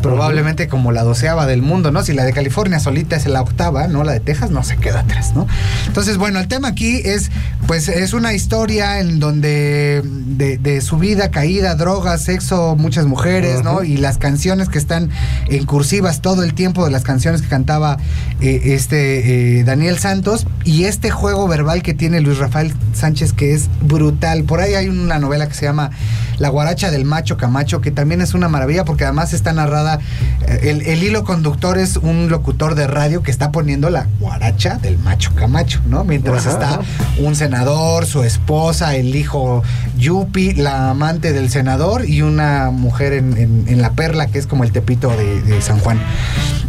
probablemente 0.02 0.68
como 0.68 0.92
la 0.92 1.04
doceava 1.04 1.46
del 1.46 1.62
mundo, 1.62 1.92
¿no? 1.92 2.04
Si 2.04 2.14
la 2.14 2.24
de 2.24 2.34
California 2.34 2.80
solita 2.80 3.16
es 3.16 3.26
la 3.26 3.42
octava, 3.42 3.88
¿no? 3.88 4.04
La 4.04 4.14
de 4.14 4.20
Texas 4.20 4.52
no 4.52 4.64
se 4.64 4.78
queda 4.78 5.02
atrás, 5.02 5.34
¿no? 5.36 5.48
Entonces, 5.88 6.18
bueno, 6.18 6.40
el 6.40 6.48
tema 6.48 6.70
aquí 6.70 7.02
es, 7.04 7.32
pues, 7.68 7.88
es 7.88 8.14
una 8.14 8.34
historia 8.34 9.00
en 9.00 9.20
donde 9.20 10.02
de, 10.04 10.58
de 10.58 10.82
su 10.82 10.98
vida, 10.98 11.32
caída, 11.32 11.76
drogas, 11.76 12.24
sexo, 12.24 12.76
muchas 12.76 13.06
mujeres, 13.06 13.64
¿no? 13.64 13.84
Y 13.84 13.98
las 13.98 14.18
canciones 14.18 14.70
que 14.70 14.78
están 14.78 15.10
en 15.50 15.66
cursivas 15.66 16.22
todo 16.22 16.44
el 16.44 16.54
tiempo 16.54 16.86
de 16.86 16.92
las 16.92 17.04
canciones 17.04 17.42
que 17.42 17.48
cantaba 17.48 17.98
eh, 18.42 18.62
este 18.66 19.60
eh, 19.60 19.64
Daniel 19.64 19.98
Santos 20.00 20.48
y 20.64 20.86
este 20.86 21.12
juego 21.12 21.48
verbal 21.48 21.82
que 21.82 21.94
tiene 21.94 22.22
Luis 22.22 22.38
Rafael 22.38 22.74
Sánchez 22.94 23.34
que 23.34 23.54
es 23.54 23.70
brutal. 23.84 24.44
Por 24.44 24.60
ahí 24.60 24.74
hay 24.74 24.90
una 24.90 25.20
novela 25.20 25.48
que 25.48 25.54
se 25.54 25.66
llama 25.66 25.92
La 26.40 26.50
guaracha 26.50 26.90
del 26.92 27.06
macho 27.06 27.38
Camacho 27.38 27.82
que 27.82 27.92
también 27.92 28.22
es 28.22 28.34
una 28.34 28.50
maravilla 28.50 28.86
porque 28.86 29.04
además 29.04 29.34
está 29.34 29.54
narrada, 29.54 30.00
eh, 30.48 30.60
el, 30.64 30.82
el 30.82 31.04
hilo 31.04 31.24
conductor 31.24 31.78
es 31.78 31.98
un 31.98 32.30
locutor 32.30 32.76
de 32.76 32.88
radio 32.88 33.22
que 33.24 33.32
está 33.32 33.52
poniendo 33.52 33.90
la 33.90 34.08
guaracha 34.20 34.78
del 34.82 34.98
macho 34.98 35.32
Camacho, 35.36 35.82
¿no? 35.88 36.04
Mientras 36.04 36.48
Ajá. 36.48 36.52
está 36.52 36.80
un 37.22 37.36
senador, 37.36 38.06
su 38.06 38.24
esposa, 38.24 38.96
el 38.96 39.16
hijo 39.16 39.62
Yupi, 39.98 40.54
la 40.54 40.90
amante 40.90 41.34
del 41.34 41.50
senador 41.50 42.06
y 42.10 42.22
una 42.22 42.72
mujer 42.72 43.14
en, 43.14 43.38
en- 43.38 43.66
en 43.68 43.82
la 43.82 43.92
perla 43.92 44.28
que 44.28 44.40
es 44.40 44.48
como 44.48 44.64
el 44.64 44.72
tepito 44.72 45.10
de, 45.16 45.42
de 45.44 45.62
San 45.62 45.80
Juan. 45.80 46.00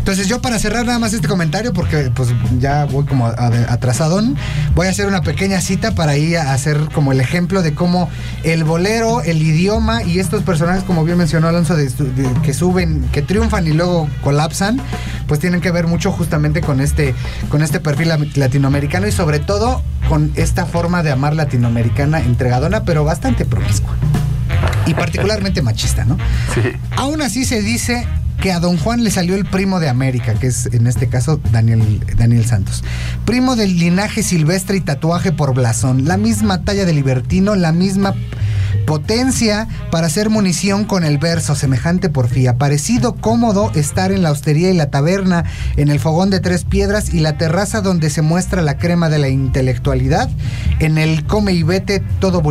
Entonces 0.05 0.29
yo 0.29 0.43
para 0.43 0.59
cerrar 0.59 0.85
nada 0.85 0.99
más 0.99 1.14
este 1.14 1.29
comentario, 1.29 1.73
porque 1.73 2.11
pues 2.14 2.29
ya 2.61 2.85
voy 2.85 3.07
como 3.07 3.27
atrasadón, 3.27 4.37
voy 4.75 4.87
a 4.87 4.90
hacer 4.90 5.07
una 5.07 5.23
pequeña 5.23 5.62
cita 5.62 5.95
para 5.95 6.14
ir 6.19 6.37
a 6.37 6.53
hacer 6.53 6.79
como 6.93 7.12
el 7.12 7.21
ejemplo 7.23 7.62
de 7.62 7.75
cómo 7.75 8.11
el 8.43 8.64
bolero, 8.64 9.23
el 9.23 9.40
idioma 9.40 10.03
y 10.03 10.19
estos 10.19 10.43
personajes, 10.43 10.85
como 10.85 11.07
bien 11.07 11.17
mencionó 11.17 11.49
Alonso, 11.49 11.75
de, 11.75 11.88
de- 11.88 12.31
que 12.43 12.53
suben, 12.53 13.09
que 13.12 13.23
triunfan 13.23 13.67
y 13.67 13.71
luego 13.73 14.07
colapsan, 14.23 14.79
pues 15.27 15.40
tienen 15.40 15.62
que 15.62 15.71
ver 15.71 15.87
mucho 15.87 16.12
justamente 16.12 16.61
con 16.61 16.83
este, 16.83 17.14
con 17.49 17.62
este 17.62 17.81
perfil 17.81 18.09
la- 18.09 18.19
latinoamericano 18.35 19.07
y 19.09 19.12
sobre 19.12 19.38
todo 19.38 19.81
con 20.11 20.33
esta 20.37 20.67
forma 20.67 21.03
de 21.03 21.12
amar 21.12 21.35
latinoamericana 21.35 22.21
entregadona, 22.21 22.85
pero 22.85 23.05
bastante 23.05 23.47
promiscua. 23.47 23.95
Y 24.85 24.93
particularmente 24.93 25.62
machista, 25.62 26.05
¿no? 26.05 26.19
Sí. 26.55 26.61
Aún 26.95 27.23
así 27.23 27.47
se 27.47 27.62
dice 27.62 28.07
que 28.44 28.52
a 28.52 28.61
don 28.61 28.76
Juan 28.76 29.02
le 29.02 29.11
salió 29.11 29.37
el 29.37 29.46
primo 29.46 29.80
de 29.80 29.88
América, 29.88 30.35
que 30.35 30.48
es 30.48 30.66
en 30.66 30.87
este 30.87 31.09
caso 31.09 31.40
Daniel, 31.50 32.04
Daniel 32.18 32.44
Santos. 32.44 32.85
Primo 33.24 33.57
del 33.57 33.78
linaje 33.78 34.22
silvestre 34.22 34.76
y 34.76 34.83
tatuaje 34.83 35.33
por 35.33 35.54
blasón. 35.54 36.04
La 36.04 36.18
misma 36.18 36.62
talla 36.62 36.85
de 36.85 36.92
libertino, 36.92 37.54
la 37.54 37.72
misma 37.72 38.14
potencia 38.85 39.68
para 39.90 40.07
hacer 40.07 40.31
munición 40.31 40.85
con 40.85 41.05
el 41.05 41.18
verso, 41.18 41.55
semejante 41.55 42.09
porfía. 42.09 42.57
Parecido 42.57 43.14
cómodo 43.14 43.70
estar 43.75 44.12
en 44.12 44.23
la 44.23 44.31
hostería 44.31 44.70
y 44.70 44.75
la 44.75 44.90
taberna, 44.90 45.44
en 45.77 45.88
el 45.88 46.01
fogón 46.01 46.31
de 46.31 46.40
tres 46.40 46.64
piedras 46.64 47.12
y 47.12 47.20
la 47.20 47.37
terraza 47.38 47.81
donde 47.81 48.11
se 48.11 48.23
muestra 48.23 48.62
la 48.62 48.79
crema 48.79 49.09
de 49.09 49.18
la 49.18 49.29
intelectualidad, 49.29 50.29
en 50.81 50.99
el 50.99 51.27
come 51.27 51.53
y 51.53 51.62
vete 51.62 52.01
todo 52.20 52.42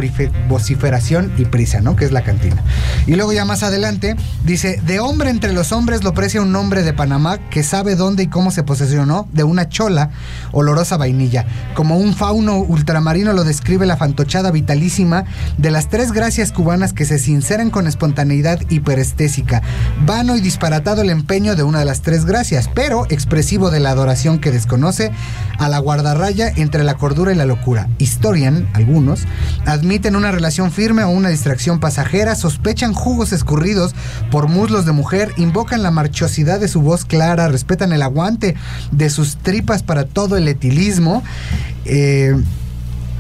vociferación 0.50 1.32
y 1.38 1.46
prisa, 1.46 1.82
¿no? 1.82 1.96
Que 1.96 2.06
es 2.06 2.12
la 2.12 2.24
cantina. 2.24 2.62
Y 3.06 3.16
luego 3.16 3.34
ya 3.34 3.46
más 3.46 3.64
adelante 3.64 4.16
dice, 4.46 4.82
de 4.86 5.00
hombre 5.00 5.30
entre 5.30 5.54
los 5.54 5.72
hombres 5.72 6.04
lo 6.04 6.14
precia 6.14 6.42
un 6.42 6.56
hombre 6.56 6.84
de 6.84 6.94
Panamá 6.94 7.38
que 7.50 7.64
sabe 7.64 7.96
dónde 7.96 8.24
y 8.24 8.28
cómo 8.28 8.52
se 8.52 8.64
posesionó 8.64 9.28
de 9.34 9.44
una 9.44 9.70
chola 9.70 10.10
olorosa 10.52 10.98
vainilla. 10.98 11.46
Como 11.76 11.98
un 11.98 12.14
fauno 12.14 12.58
ultramarino 12.60 13.34
lo 13.34 13.44
describe 13.44 13.86
la 13.86 13.98
fantochada 13.98 14.52
vitalísima 14.52 15.26
de 15.58 15.72
las 15.72 15.90
tres 15.90 16.12
gracias 16.24 16.54
cubanas 16.54 16.94
que 16.94 17.04
se 17.04 17.20
sinceran 17.20 17.70
con 17.70 17.86
espontaneidad 17.86 18.58
hiperestésica. 18.70 19.62
Vano 20.06 20.38
y 20.38 20.40
disparatado 20.40 21.02
el 21.02 21.10
empeño 21.10 21.58
de 21.58 21.64
una 21.64 21.80
de 21.80 21.86
las 21.86 22.02
tres 22.02 22.24
gracias, 22.24 22.70
pero 22.74 23.06
expresivo 23.10 23.72
de 23.72 23.82
la 23.82 23.90
adoración 23.90 24.40
que 24.40 24.50
desconoce 24.50 25.12
a 25.60 25.68
la 25.68 25.80
guardarraya 25.80 26.48
entre 26.48 26.86
la 26.86 26.94
cordura 26.94 27.34
y 27.34 27.36
la 27.36 27.44
locura. 27.44 27.90
Historian, 27.98 28.70
algunos, 28.72 29.26
admiten 29.66 30.16
una 30.16 30.32
relación 30.32 30.72
firme 30.72 31.04
o 31.04 31.10
una 31.10 31.28
distracción 31.28 31.82
pasajera, 31.82 32.36
sospechan 32.36 32.94
jugos 32.94 33.34
escurridos 33.34 33.94
por 34.32 34.48
muslos 34.48 34.86
de 34.86 34.94
mujer, 34.94 35.34
invocan 35.36 35.84
la 35.84 35.92
marchosidad 35.92 36.58
de 36.58 36.70
su 36.70 36.80
voz 36.80 37.04
clara, 37.04 37.50
respetan 37.50 37.92
el 37.92 38.02
aguante 38.02 38.56
de 38.92 39.10
sus 39.10 39.36
tripas 39.36 39.84
para 39.84 40.06
todo 40.06 40.38
el 40.38 40.48
etilismo. 40.48 41.22
eh, 41.84 42.34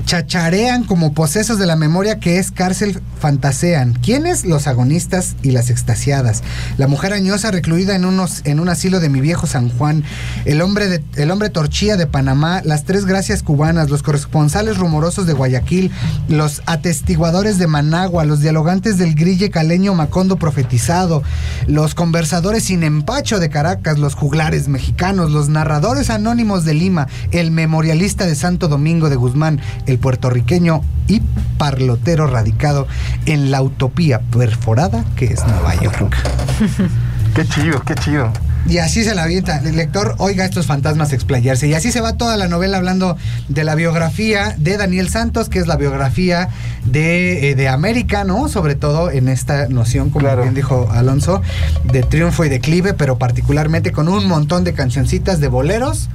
chacharean 0.06 0.84
como 0.84 1.14
posesos 1.14 1.58
de 1.58 1.66
la 1.66 1.76
memoria 1.76 2.20
que 2.20 2.38
es 2.38 2.52
cárcel 2.52 3.02
fantasean. 3.20 3.94
¿Quiénes? 3.94 4.46
Los 4.46 4.68
agonistas 4.68 5.36
y 5.44 5.52
las 5.52 5.70
extasiadas. 5.70 6.44
La 6.78 6.88
mujer 6.88 7.14
añosa 7.14 7.52
recluida 7.52 7.96
en, 7.96 8.06
unos, 8.06 8.42
en 8.44 8.60
un 8.60 8.70
asilo 8.70 9.00
de 9.00 9.10
mi 9.10 9.22
viejo 9.22 9.48
San 9.48 9.70
Juan. 9.70 10.04
El 10.46 10.62
hombre, 10.62 10.88
de, 10.88 11.04
el 11.16 11.32
hombre 11.32 11.50
torchía 11.50 11.96
de 11.96 12.08
Panamá. 12.08 12.62
Las 12.66 12.84
tres 12.84 13.06
gracias 13.06 13.44
cubanas. 13.44 13.90
Los 13.90 14.04
corresponsales 14.04 14.78
rumorosos 14.78 15.26
de 15.26 15.34
Guayaquil. 15.34 15.92
Los 16.28 16.62
atestiguadores 16.66 17.58
de 17.58 17.68
Managua. 17.68 18.26
Los 18.26 18.42
dialogantes 18.42 18.98
del 18.98 19.16
grille 19.16 19.50
caleño 19.50 19.94
Macondo 19.94 20.38
profetizado. 20.38 21.24
Los 21.68 21.96
conversadores 21.96 22.66
sin 22.66 22.84
empacho 22.84 23.40
de 23.40 23.50
Caracas. 23.50 24.00
Los 24.00 24.16
juglares 24.16 24.68
mexicanos. 24.68 25.32
Los 25.32 25.50
narradores 25.50 26.10
anónimos 26.10 26.66
de 26.66 26.74
Lima. 26.74 27.08
El 27.32 27.52
memorialista 27.52 28.26
de 28.26 28.36
Santo 28.36 28.68
Domingo 28.68 29.10
de 29.10 29.16
Guzmán. 29.16 29.62
El 29.86 29.93
puertorriqueño 29.98 30.82
y 31.08 31.22
parlotero 31.58 32.28
radicado 32.28 32.88
en 33.26 33.52
la 33.52 33.62
utopía 33.62 34.20
perforada 34.32 35.04
que 35.16 35.26
es 35.26 35.46
Nueva 35.46 35.76
York. 35.76 36.16
Qué 37.36 37.48
chido, 37.48 37.82
qué 37.84 37.96
chido. 37.96 38.32
Y 38.70 38.78
así 38.78 39.04
se 39.04 39.16
la 39.16 39.24
avienta. 39.24 39.58
El 39.58 39.76
lector 39.76 40.14
oiga 40.20 40.44
a 40.44 40.46
estos 40.46 40.68
fantasmas 40.68 41.12
explayarse. 41.14 41.68
Y 41.68 41.74
así 41.74 41.92
se 41.92 42.00
va 42.00 42.14
toda 42.14 42.38
la 42.38 42.48
novela 42.48 42.78
hablando 42.78 43.18
de 43.50 43.64
la 43.64 43.74
biografía 43.74 44.56
de 44.60 44.78
Daniel 44.78 45.10
Santos, 45.10 45.50
que 45.50 45.58
es 45.58 45.66
la 45.66 45.76
biografía 45.76 46.50
de, 46.86 47.50
eh, 47.50 47.56
de 47.56 47.68
América, 47.70 48.24
¿no? 48.24 48.48
Sobre 48.50 48.76
todo 48.76 49.10
en 49.10 49.30
esta 49.30 49.68
noción, 49.68 50.12
como 50.12 50.26
Claro. 50.26 50.44
bien 50.44 50.54
dijo 50.54 50.90
Alonso, 50.92 51.42
de 51.86 52.04
triunfo 52.04 52.46
y 52.46 52.50
declive, 52.50 52.94
pero 52.94 53.18
particularmente 53.18 53.92
con 53.92 54.08
un 54.08 54.28
montón 54.28 54.64
de 54.64 54.74
cancioncitas 54.74 55.40
de 55.40 55.48
boleros 55.48 56.10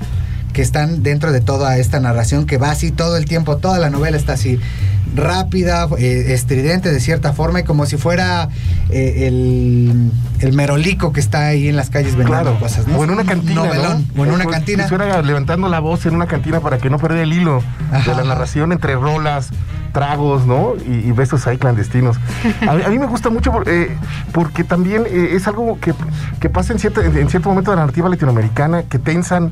que 0.53 0.63
están 0.63 1.03
dentro 1.03 1.33
de 1.33 1.41
toda 1.41 1.77
esta 1.79 2.01
narración 2.01 2.47
que 2.47 2.57
va 2.59 2.71
así 2.71 2.91
todo 2.91 3.17
el 3.17 3.25
tiempo, 3.27 3.57
toda 3.59 3.79
la 3.79 3.91
novela 3.91 4.17
está 4.17 4.33
así 4.35 4.59
rápida, 5.15 5.89
eh, 5.99 6.33
estridente 6.35 6.91
de 6.93 7.01
cierta 7.01 7.33
forma 7.33 7.61
y 7.61 7.65
como 7.65 7.87
si 7.87 7.97
fuera 7.97 8.49
eh, 8.91 9.27
el, 9.27 10.11
el 10.41 10.53
merolico 10.53 11.13
que 11.13 11.21
está 11.21 11.47
ahí 11.47 11.69
en 11.69 11.77
las 11.77 11.91
calles 11.91 12.15
vendiendo 12.15 12.43
Claro. 12.43 12.61
cosas, 12.61 12.87
¿no? 12.87 12.99
O 12.99 13.05
en 13.05 13.11
una 13.11 13.25
cantina. 13.25 13.55
Novelón, 13.65 14.07
¿no? 14.15 14.23
o 14.23 14.27
en 14.27 14.33
una 14.33 14.45
Pues, 14.45 14.57
cantina. 14.57 14.83
si 14.85 14.89
fuera 14.91 15.23
levantando 15.23 15.69
la 15.69 15.81
voz 15.81 16.05
en 16.07 16.15
una 16.15 16.27
cantina 16.27 16.61
para 16.61 16.79
que 16.79 16.91
no 16.91 16.99
perdiera 16.99 17.23
el 17.25 17.33
hilo 17.33 17.63
Ajá, 17.91 18.11
de 18.11 18.17
la 18.17 18.25
narración 18.25 18.71
entre 18.73 18.95
rolas, 18.95 19.49
tragos, 19.93 20.47
¿no? 20.47 20.75
Y, 20.87 21.09
y 21.09 21.13
besos 21.13 21.47
ahí 21.47 21.57
clandestinos. 21.57 22.19
A, 22.69 22.75
mí- 22.75 22.83
a 22.85 22.89
mí 22.91 22.99
me 22.99 23.07
gusta 23.07 23.31
mucho 23.31 23.51
por- 23.51 23.69
eh, 23.69 23.97
porque 24.33 24.63
también 24.63 25.05
es 25.11 25.49
algo 25.49 25.79
que, 25.81 25.95
que 26.41 26.51
pasa 26.51 26.73
en 26.75 26.79
cierto, 26.79 27.01
en, 27.03 27.17
en 27.17 27.29
cierto 27.31 27.49
momento 27.49 27.71
de 27.71 27.77
la 27.77 27.83
narrativa 27.83 28.09
latinoamericana 28.11 28.83
que 28.83 28.99
tensan 28.99 29.51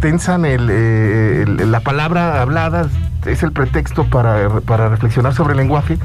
tensan 0.00 0.44
eh, 0.44 1.44
el- 1.46 1.70
la 1.70 1.80
palabra 1.80 2.40
hablada, 2.42 2.86
es 3.26 3.42
el 3.42 3.52
pretexto 3.52 4.04
para, 4.08 4.48
para 4.60 4.88
reflexionar 4.88 5.34
sobre 5.34 5.52
el 5.52 5.58
lenguaje. 5.58 5.98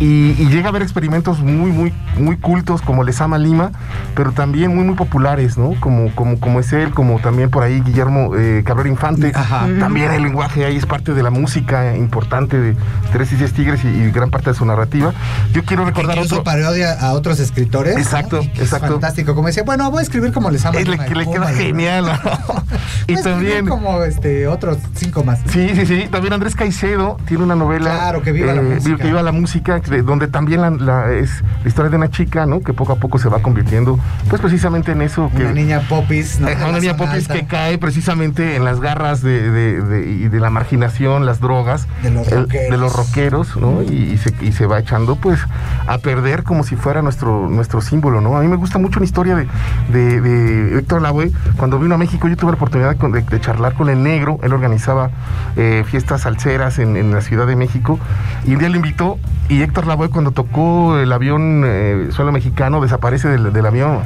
Y, 0.00 0.34
y 0.38 0.48
llega 0.48 0.66
a 0.66 0.68
haber 0.70 0.82
experimentos 0.82 1.40
muy, 1.40 1.70
muy, 1.70 1.92
muy 2.18 2.36
cultos 2.36 2.82
como 2.82 3.04
Les 3.04 3.20
Ama 3.20 3.38
Lima, 3.38 3.70
pero 4.16 4.32
también 4.32 4.74
muy, 4.74 4.84
muy 4.84 4.96
populares, 4.96 5.56
¿no? 5.58 5.74
Como, 5.78 6.12
como, 6.14 6.40
como 6.40 6.58
es 6.58 6.72
él, 6.72 6.90
como 6.92 7.20
también 7.20 7.50
por 7.50 7.62
ahí 7.62 7.80
Guillermo 7.82 8.32
eh, 8.36 8.62
Cabrera 8.66 8.88
Infante. 8.88 9.30
Ajá. 9.34 9.66
También 9.78 10.10
el 10.12 10.22
lenguaje 10.24 10.64
ahí 10.64 10.76
es 10.76 10.86
parte 10.86 11.14
de 11.14 11.22
la 11.22 11.30
música 11.30 11.94
importante 11.96 12.58
de 12.58 12.76
Tres 13.12 13.32
y 13.32 13.36
Seis 13.36 13.52
Tigres 13.52 13.84
y, 13.84 13.88
y 13.88 14.10
gran 14.10 14.30
parte 14.30 14.50
de 14.50 14.56
su 14.56 14.64
narrativa. 14.64 15.12
Yo 15.52 15.64
quiero 15.64 15.84
recordar 15.84 16.16
Incluso 16.16 16.36
otro. 16.40 16.44
parodia 16.44 16.94
a 17.00 17.12
otros 17.12 17.38
escritores. 17.38 17.94
¿no? 17.94 18.00
Exacto, 18.00 18.40
es 18.40 18.60
exacto. 18.60 18.88
fantástico. 18.92 19.34
Como 19.36 19.46
decía, 19.48 19.62
bueno, 19.62 19.88
voy 19.90 20.00
a 20.00 20.02
escribir 20.02 20.32
como 20.32 20.50
les 20.50 20.64
amo. 20.64 20.78
Es 20.80 20.88
le- 20.88 20.98
que 20.98 21.14
le 21.14 21.26
queda 21.30 21.48
genial. 21.52 22.06
¿no? 22.06 22.64
y 23.06 23.22
también. 23.22 23.66
como 23.68 24.02
este, 24.02 24.48
otros 24.48 24.78
cinco 24.96 25.22
más. 25.22 25.38
Sí, 25.48 25.68
sí, 25.74 25.86
sí. 25.86 26.08
También 26.10 26.32
Andrés 26.32 26.51
Caicedo 26.54 27.16
tiene 27.26 27.44
una 27.44 27.54
novela. 27.54 27.94
eh, 27.94 27.98
Claro, 27.98 28.22
que 28.22 28.32
viva 28.32 28.52
la 28.52 28.62
música. 28.62 28.96
Que 28.96 29.04
viva 29.04 29.22
la 29.22 29.32
música, 29.32 29.80
de- 29.80 30.02
donde 30.02 30.28
también 30.28 30.60
la, 30.60 30.70
la- 30.70 31.12
es 31.12 31.42
la 31.62 31.68
historia 31.68 31.90
de 31.90 31.96
una 31.96 32.10
chica, 32.10 32.46
¿no? 32.46 32.60
Que 32.60 32.72
poco 32.72 32.92
a 32.92 32.96
poco 32.96 33.18
se 33.18 33.28
va 33.28 33.40
convirtiendo, 33.40 33.98
pues 34.28 34.40
precisamente 34.40 34.92
en 34.92 35.02
eso. 35.02 35.30
Que, 35.36 35.44
Una 35.44 35.52
niña 35.52 35.80
popis, 35.88 36.40
¿no? 36.40 36.48
Eh, 36.48 36.56
una 36.68 36.78
niña 36.80 36.96
popis 36.96 37.14
alta. 37.28 37.34
que 37.34 37.46
cae 37.46 37.78
precisamente 37.78 38.56
en 38.56 38.64
las 38.64 38.80
garras 38.80 39.22
de, 39.22 39.50
de- 39.50 39.80
de- 39.82 40.10
y 40.10 40.28
de 40.28 40.40
la 40.40 40.50
marginación, 40.50 41.26
las 41.26 41.40
drogas, 41.40 41.86
De 42.02 42.10
los 42.10 42.28
el- 42.28 42.42
rockeros. 42.42 42.70
de 42.70 42.76
los 42.78 42.96
rockeros, 42.96 43.56
¿no? 43.56 43.82
Y, 43.82 44.12
y 44.12 44.18
se, 44.18 44.34
y 44.40 44.52
se 44.52 44.66
va 44.66 44.78
echando 44.78 45.16
pues 45.16 45.40
a 45.86 45.98
perder 45.98 46.42
como 46.42 46.64
si 46.64 46.76
fuera 46.76 47.02
nuestro, 47.02 47.48
nuestro 47.48 47.80
símbolo, 47.80 48.20
¿no? 48.20 48.36
A 48.36 48.40
mí 48.40 48.48
me 48.48 48.56
gusta 48.56 48.78
mucho 48.78 48.98
la 49.00 49.04
historia 49.04 49.36
de, 49.36 49.46
de, 49.92 50.20
de 50.20 50.78
Héctor 50.78 51.02
Lavoe. 51.02 51.30
Cuando 51.56 51.78
vino 51.78 51.94
a 51.94 51.98
México 51.98 52.28
yo 52.28 52.36
tuve 52.36 52.52
la 52.52 52.56
oportunidad 52.56 52.94
de, 52.96 53.40
charlar 53.40 53.74
con 53.74 53.88
el 53.88 54.02
negro, 54.02 54.38
él 54.42 54.52
organizaba 54.52 55.10
eh, 55.56 55.84
fiestas 55.86 56.26
salseras 56.42 56.78
en, 56.80 56.96
en 56.96 57.12
la 57.12 57.20
Ciudad 57.20 57.46
de 57.46 57.54
México 57.56 57.98
y 58.46 58.52
un 58.54 58.58
día 58.58 58.68
le 58.68 58.76
invitó 58.76 59.18
y 59.48 59.62
Héctor 59.62 59.86
Lavoe 59.86 60.08
cuando 60.10 60.32
tocó 60.32 60.98
el 60.98 61.12
avión 61.12 61.62
eh, 61.64 62.08
suelo 62.10 62.32
mexicano 62.32 62.80
desaparece 62.80 63.28
del, 63.28 63.52
del 63.52 63.64
avión 63.66 64.00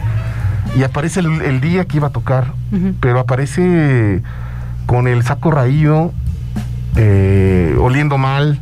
y 0.76 0.82
aparece 0.82 1.20
el, 1.20 1.40
el 1.42 1.60
día 1.62 1.86
que 1.86 1.96
iba 1.96 2.08
a 2.08 2.10
tocar, 2.10 2.52
Ujú. 2.72 2.92
pero 3.00 3.20
aparece 3.20 4.20
con 4.84 5.08
el 5.08 5.22
saco 5.22 5.50
raído, 5.50 6.12
eh, 6.96 7.74
oliendo 7.80 8.18
mal, 8.18 8.60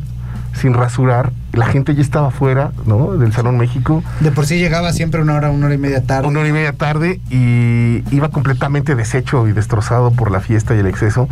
sin 0.53 0.73
rasurar. 0.73 1.31
La 1.51 1.65
gente 1.65 1.93
ya 1.95 2.01
estaba 2.01 2.31
fuera, 2.31 2.71
¿no? 2.85 3.13
Del 3.17 3.33
Salón 3.33 3.57
México, 3.57 4.01
De 4.21 4.31
por 4.31 4.45
sí 4.45 4.57
llegaba 4.57 4.93
siempre 4.93 5.21
una 5.21 5.33
hora, 5.35 5.49
una 5.51 5.65
hora 5.65 5.75
y 5.75 5.77
media 5.77 6.03
tarde. 6.03 6.27
una 6.27 6.39
hora 6.39 6.47
y 6.49 6.53
media 6.53 6.71
tarde 6.73 7.19
y 7.29 8.03
iba 8.15 8.29
completamente 8.29 8.95
deshecho 8.95 9.47
y 9.47 9.51
destrozado 9.51 10.11
por 10.11 10.31
la 10.31 10.39
fiesta 10.39 10.73
y 10.75 10.79
el 10.79 10.87
exceso. 10.87 11.27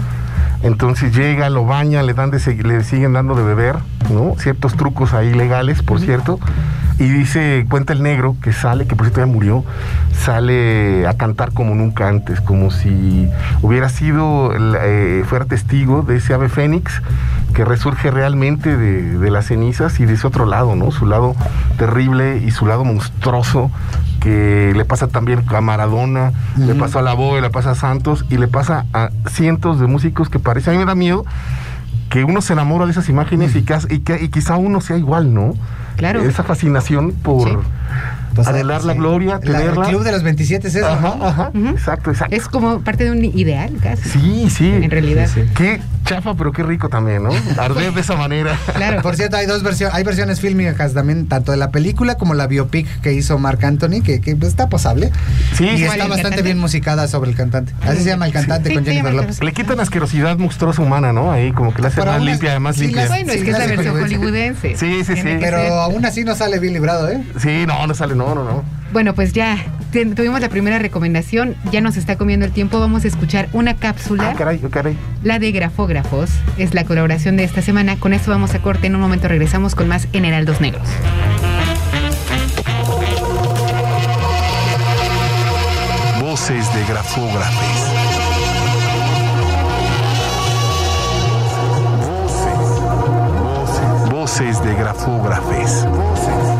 Entonces 0.64 1.16
llega, 1.16 1.50
lo 1.50 1.66
baña, 1.66 2.02
le 2.04 2.14
dan 2.14 2.32
de 2.32 2.40
le 2.64 2.84
siguen 2.84 3.14
dando 3.14 3.36
de 3.36 3.44
beber, 3.44 3.76
¿no? 4.10 4.36
Ciertos 4.38 4.76
trucos 4.76 5.14
ahí 5.14 5.34
legales, 5.34 5.84
por 5.84 6.00
cierto. 6.00 6.40
Y 7.00 7.06
dice, 7.10 7.66
cuenta 7.70 7.92
el 7.92 8.02
negro 8.02 8.38
que 8.42 8.54
sale, 8.54 8.88
que 8.88 8.96
por 8.96 9.08
cierto 9.08 9.20
ya 9.20 9.26
murió, 9.26 9.66
sale 10.16 11.06
a 11.08 11.18
cantar 11.18 11.52
como 11.52 11.76
nunca 11.76 12.08
antes, 12.08 12.40
como 12.40 12.72
si 12.72 13.28
hubiera 13.62 13.90
sido, 13.90 14.54
eh, 14.56 15.24
fuera 15.28 15.46
testigo 15.46 16.04
de 16.04 16.18
ese 16.18 16.34
ave 16.34 16.50
fénix 16.50 17.02
que 17.54 17.66
resurge 17.66 18.10
realmente 18.10 18.78
de, 18.78 19.18
de 19.18 19.32
las 19.32 19.48
cenizas 19.48 20.00
y 20.00 20.06
de 20.06 20.14
ese 20.14 20.28
otro 20.28 20.46
lado, 20.46 20.76
¿no? 20.76 20.92
Su 20.92 21.06
lado 21.06 21.36
terrible 21.78 22.38
y 22.38 22.52
su 22.52 22.66
lado 22.68 22.86
monstruoso 22.86 23.70
que 24.24 24.72
le 24.74 24.86
pasa 24.86 25.08
también 25.10 25.44
a 25.54 25.60
Maradona, 25.60 26.32
le 26.58 26.76
pasa 26.76 27.00
a 27.00 27.02
La 27.02 27.14
Boe, 27.14 27.42
le 27.42 27.50
pasa 27.50 27.72
a 27.72 27.76
Santos 27.76 28.26
y 28.30 28.38
le 28.38 28.48
pasa 28.48 28.86
a 28.94 29.10
cientos 29.30 29.82
de 29.82 29.88
músicos 29.88 30.30
que 30.30 30.40
parece, 30.54 30.70
a 30.70 30.74
mí 30.74 30.80
me 30.80 30.86
da 30.86 30.96
miedo 30.96 31.26
que 32.10 32.24
uno 32.24 32.42
se 32.42 32.54
enamora 32.54 32.86
de 32.86 32.92
esas 32.92 33.10
imágenes 33.10 33.56
y, 33.56 33.64
cas- 33.64 33.88
y, 33.90 34.00
que- 34.00 34.24
y 34.24 34.30
quizá 34.30 34.56
uno 34.58 34.82
sea 34.82 34.98
igual, 34.98 35.34
¿no? 35.34 35.56
Claro. 35.96 36.22
Esa 36.24 36.44
fascinación 36.44 37.12
por 37.12 37.50
Sí. 37.50 37.58
Pues, 38.36 38.48
anhelar 38.48 38.84
la 38.84 38.94
sí. 38.94 39.00
gloria, 39.00 39.34
La- 39.34 39.40
tenerla. 39.40 39.84
el 39.84 39.90
club 39.90 40.04
de 40.04 40.12
los 40.12 40.24
27 40.24 40.68
es 40.68 40.74
eso, 40.76 40.88
Ajá, 40.88 41.16
ajá, 41.22 41.52
Ujú. 41.54 41.68
exacto, 41.68 42.10
exacto. 42.10 42.36
Es 42.36 42.48
como 42.48 42.80
parte 42.82 43.04
de 43.04 43.12
un 43.12 43.24
ideal, 43.24 43.72
casi. 43.82 44.10
Sí, 44.10 44.50
sí. 44.50 44.70
En 44.72 44.90
realidad. 44.90 45.30
Sí, 45.32 45.42
sí. 45.44 45.50
Qué 45.56 45.80
chafa, 46.06 46.34
pero 46.34 46.52
qué 46.52 46.64
rico 46.64 46.90
también, 46.90 47.22
¿no? 47.24 47.30
Arder 47.58 47.94
de 47.94 48.02
esa 48.02 48.16
manera. 48.16 48.58
Claro. 48.74 49.02
Por 49.04 49.16
cierto, 49.16 49.38
hay 49.38 49.46
dos 49.46 49.62
versiones, 49.62 49.96
hay 49.96 50.04
versiones 50.04 50.40
fílmicas 50.42 50.94
también, 50.96 51.28
tanto 51.28 51.52
de 51.52 51.58
la 51.60 51.70
película 51.70 52.16
como 52.16 52.34
la 52.34 52.48
biopic 52.48 52.88
que 53.02 53.14
hizo 53.14 53.38
Marc 53.38 53.64
Anthony, 53.64 54.02
que, 54.04 54.20
que, 54.20 54.36
pues, 54.36 54.50
está 54.50 54.68
pasable. 54.68 55.12
Sí, 55.56 55.66
y 55.66 55.78
sí. 55.78 55.84
¿Cuál, 55.86 55.92
está 56.00 56.08
bastante 56.08 56.14
cantante? 56.22 56.42
bien 56.42 56.58
musicada 56.58 57.08
sobre 57.08 57.30
el 57.30 57.38
cantante. 57.38 57.72
Así 57.86 58.00
se 58.00 58.10
llama 58.10 58.26
el 58.26 58.34
cantante 58.34 58.70
Sí, 58.70 58.76
con 58.76 58.84
Jennifer 58.86 59.14
López. 59.14 59.44
Le 59.44 59.52
quitan 59.54 59.80
asquerosidad 59.80 60.38
monstruosa 60.40 60.82
humana, 60.82 61.14
¿no? 61.14 61.32
Ahí 61.32 61.52
como 61.52 61.72
que 61.74 61.82
la 61.84 61.90
hace 61.90 61.98
Pero 62.02 62.08
más 62.12 62.18
aún 62.18 62.26
limpia, 62.26 62.60
más 62.60 62.76
sí, 62.78 62.82
limpia. 62.88 63.08
Bueno, 63.08 63.32
es 63.32 63.40
Sí, 63.40 63.46
que 63.46 63.52
es 63.52 63.60
la 63.60 63.68
versión 63.68 64.02
hollywoodense. 64.02 64.76
Sí, 64.76 65.04
sí, 65.06 65.16
sí. 65.16 65.38
Pero 65.40 65.58
aún 65.82 66.04
así 66.06 66.24
no 66.24 66.34
sale 66.36 66.58
bien 66.60 66.74
librado, 66.74 67.10
¿eh? 67.10 67.24
Sí, 67.40 67.66
no, 67.68 67.73
no 67.88 67.94
sale, 67.94 68.16
no, 68.16 68.34
no, 68.36 68.44
no. 68.44 68.64
Bueno, 68.92 69.14
pues 69.16 69.34
ya 69.34 69.58
tuvimos 69.92 70.40
la 70.40 70.50
primera 70.50 70.78
recomendación, 70.80 71.56
ya 71.72 71.82
nos 71.82 71.98
está 71.98 72.16
comiendo 72.18 72.46
el 72.46 72.52
tiempo, 72.52 72.80
vamos 72.80 73.06
a 73.06 73.08
escuchar 73.08 73.50
una 73.54 73.76
cápsula, 73.76 74.30
Ah, 74.32 74.36
caray, 74.38 74.62
oh, 74.66 74.70
caray. 74.70 74.96
la 75.24 75.40
de 75.40 75.52
Grafógrafos, 75.52 76.30
es 76.58 76.74
la 76.74 76.84
colaboración 76.86 77.36
de 77.38 77.44
esta 77.44 77.62
semana. 77.62 77.98
Con 78.00 78.14
esto 78.14 78.30
vamos 78.32 78.54
a 78.54 78.60
corte, 78.60 78.88
en 78.88 78.96
un 78.96 79.02
momento 79.02 79.28
regresamos 79.28 79.74
con 79.76 79.88
más 79.88 80.08
en 80.14 80.26
Heraldos 80.26 80.62
Negros. 80.62 80.88
Voces 86.22 86.74
de 86.74 86.86
grafógrafes. 86.86 87.84
Voces, 93.24 94.10
voces 94.12 94.64
de 94.64 94.76
grafógrafes. 94.76 95.86
Hola, 95.86 96.53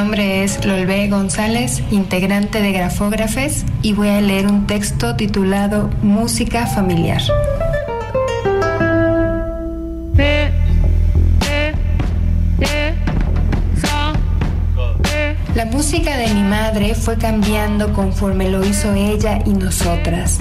nombre 0.00 0.44
es 0.44 0.64
Lolbe 0.64 1.08
González, 1.08 1.82
integrante 1.90 2.62
de 2.62 2.72
Grafógrafes, 2.72 3.66
y 3.82 3.92
voy 3.92 4.08
a 4.08 4.22
leer 4.22 4.46
un 4.46 4.66
texto 4.66 5.14
titulado 5.14 5.90
Música 6.00 6.66
familiar. 6.66 7.20
La 15.54 15.66
música 15.66 16.16
de 16.16 16.28
mi 16.32 16.44
madre 16.44 16.94
fue 16.94 17.18
cambiando 17.18 17.92
conforme 17.92 18.48
lo 18.48 18.64
hizo 18.64 18.94
ella 18.94 19.40
y 19.44 19.50
nosotras. 19.50 20.38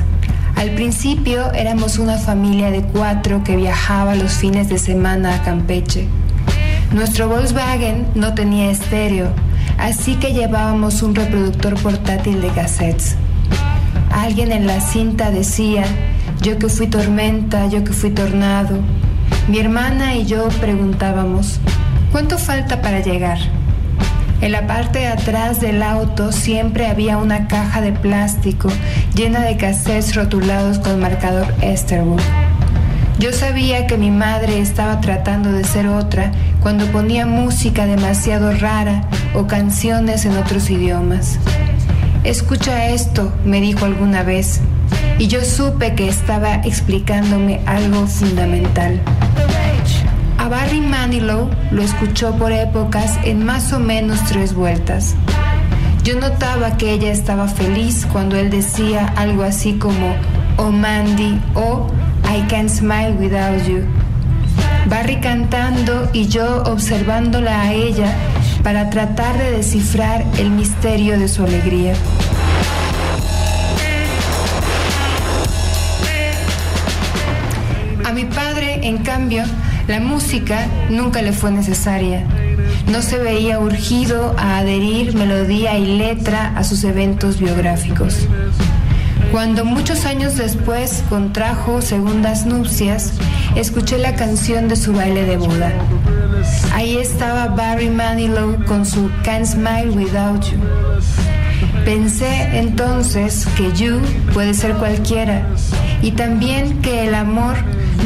Al 0.56 0.70
principio 0.72 1.52
éramos 1.52 2.00
una 2.00 2.18
familia 2.18 2.72
de 2.72 2.82
cuatro 2.82 3.44
que 3.44 3.58
viajaba 3.58 4.16
los 4.16 4.32
fines 4.32 4.70
de 4.70 4.80
semana 4.80 5.36
a 5.36 5.44
Campeche. 5.44 6.08
Nuestro 6.94 7.28
Volkswagen 7.28 8.08
no 8.16 8.34
tenía 8.34 8.72
estéreo, 8.72 9.32
así 9.80 10.16
que 10.16 10.34
llevábamos 10.34 11.02
un 11.02 11.16
reproductor 11.16 11.76
portátil 11.82 12.42
de 12.42 12.50
cassettes. 12.50 13.16
Alguien 14.12 14.52
en 14.52 14.68
la 14.68 14.82
cinta 14.82 15.32
decía, 15.32 15.84
yo 16.42 16.58
que 16.58 16.70
fui 16.70 16.88
tormenta, 16.88 17.68
yo 17.68 17.84
que 17.84 17.94
fui 17.94 18.12
tornado. 18.12 18.80
Mi 19.48 19.60
hermana 19.60 20.16
y 20.16 20.26
yo 20.26 20.48
preguntábamos, 20.62 21.60
¿cuánto 22.12 22.38
falta 22.38 22.82
para 22.82 23.00
llegar? 23.00 23.40
En 24.42 24.54
la 24.54 24.68
parte 24.68 25.00
de 25.00 25.08
atrás 25.08 25.60
del 25.60 25.84
auto 25.84 26.32
siempre 26.32 26.88
había 26.88 27.18
una 27.18 27.48
caja 27.48 27.82
de 27.82 27.92
plástico 27.92 28.70
llena 29.14 29.42
de 29.42 29.58
cassettes 29.58 30.16
rotulados 30.16 30.80
con 30.80 31.00
marcador 31.00 31.54
Esterwood. 31.62 32.22
Yo 33.20 33.34
sabía 33.34 33.86
que 33.86 33.98
mi 33.98 34.12
madre 34.12 34.62
estaba 34.62 35.02
tratando 35.02 35.52
de 35.52 35.66
ser 35.66 35.88
otra 35.88 36.32
cuando 36.62 36.86
ponía 36.86 37.26
música 37.26 37.86
demasiado 37.86 38.54
rara 38.54 39.04
o 39.34 39.46
canciones 39.46 40.24
en 40.24 40.38
otros 40.38 40.70
idiomas. 40.70 41.38
Escucha 42.24 42.88
esto, 42.88 43.34
me 43.44 43.60
dijo 43.60 43.84
alguna 43.84 44.24
vez, 44.24 44.62
y 45.18 45.28
yo 45.28 45.44
supe 45.44 45.96
que 45.96 46.08
estaba 46.08 46.56
explicándome 46.64 47.60
algo 47.66 48.08
fundamental. 48.08 49.02
A 50.38 50.48
Barry 50.48 50.80
Manilow 50.80 51.50
lo 51.72 51.82
escuchó 51.82 52.34
por 52.36 52.54
épocas 52.54 53.20
en 53.26 53.46
más 53.46 53.74
o 53.74 53.80
menos 53.80 54.24
tres 54.30 54.54
vueltas. 54.54 55.16
Yo 56.06 56.18
notaba 56.18 56.78
que 56.78 56.94
ella 56.94 57.12
estaba 57.12 57.50
feliz 57.50 58.08
cuando 58.10 58.38
él 58.38 58.50
decía 58.50 59.08
algo 59.18 59.44
así 59.44 59.74
como 59.74 60.16
Oh 60.56 60.72
Mandy 60.72 61.38
o 61.56 61.88
I 62.32 62.46
can't 62.48 62.70
smile 62.70 63.14
without 63.14 63.68
you. 63.68 63.84
Barry 64.88 65.20
cantando 65.20 66.08
y 66.14 66.28
yo 66.28 66.62
observándola 66.64 67.64
a 67.64 67.74
ella 67.74 68.14
para 68.64 68.92
tratar 68.92 69.36
de 69.40 69.50
descifrar 69.50 70.24
el 70.38 70.52
misterio 70.52 71.18
de 71.18 71.28
su 71.28 71.44
alegría. 71.44 71.96
A 78.06 78.14
mi 78.14 78.26
padre, 78.26 78.88
en 78.88 79.00
cambio, 79.00 79.44
la 79.88 80.00
música 80.00 80.68
nunca 80.92 81.24
le 81.24 81.34
fue 81.34 81.50
necesaria. 81.50 82.28
No 82.92 83.02
se 83.02 83.18
veía 83.18 83.60
urgido 83.60 84.36
a 84.38 84.60
adherir 84.60 85.16
melodía 85.16 85.80
y 85.80 85.98
letra 85.98 86.54
a 86.56 86.64
sus 86.64 86.84
eventos 86.84 87.40
biográficos. 87.40 88.28
Cuando 89.32 89.64
muchos 89.64 90.06
años 90.06 90.38
después 90.38 91.04
contrajo 91.08 91.84
segundas 91.84 92.48
nupcias, 92.48 93.14
escuché 93.56 94.00
la 94.00 94.16
canción 94.16 94.68
de 94.68 94.76
su 94.76 94.92
baile 94.92 95.24
de 95.24 95.38
boda. 95.38 95.72
Ahí 96.74 96.98
estaba 96.98 97.48
Barry 97.48 97.90
Manilow 97.90 98.66
con 98.66 98.88
su 98.88 99.12
Can't 99.24 99.46
Smile 99.46 99.92
Without 99.92 100.44
You. 100.46 100.58
Pensé 101.86 102.58
entonces 102.58 103.48
que 103.56 103.72
you 103.74 104.00
puede 104.34 104.56
ser 104.56 104.74
cualquiera 104.76 105.48
y 106.02 106.12
también 106.12 106.82
que 106.82 107.08
el 107.08 107.14
amor 107.14 107.56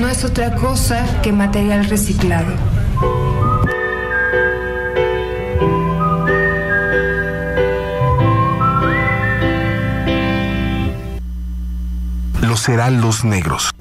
no 0.01 0.09
es 0.09 0.25
otra 0.25 0.55
cosa 0.55 1.05
que 1.21 1.31
material 1.31 1.86
reciclado. 1.86 2.72
Los 12.63 12.69
heraldos 12.69 13.26
negros. 13.26 13.72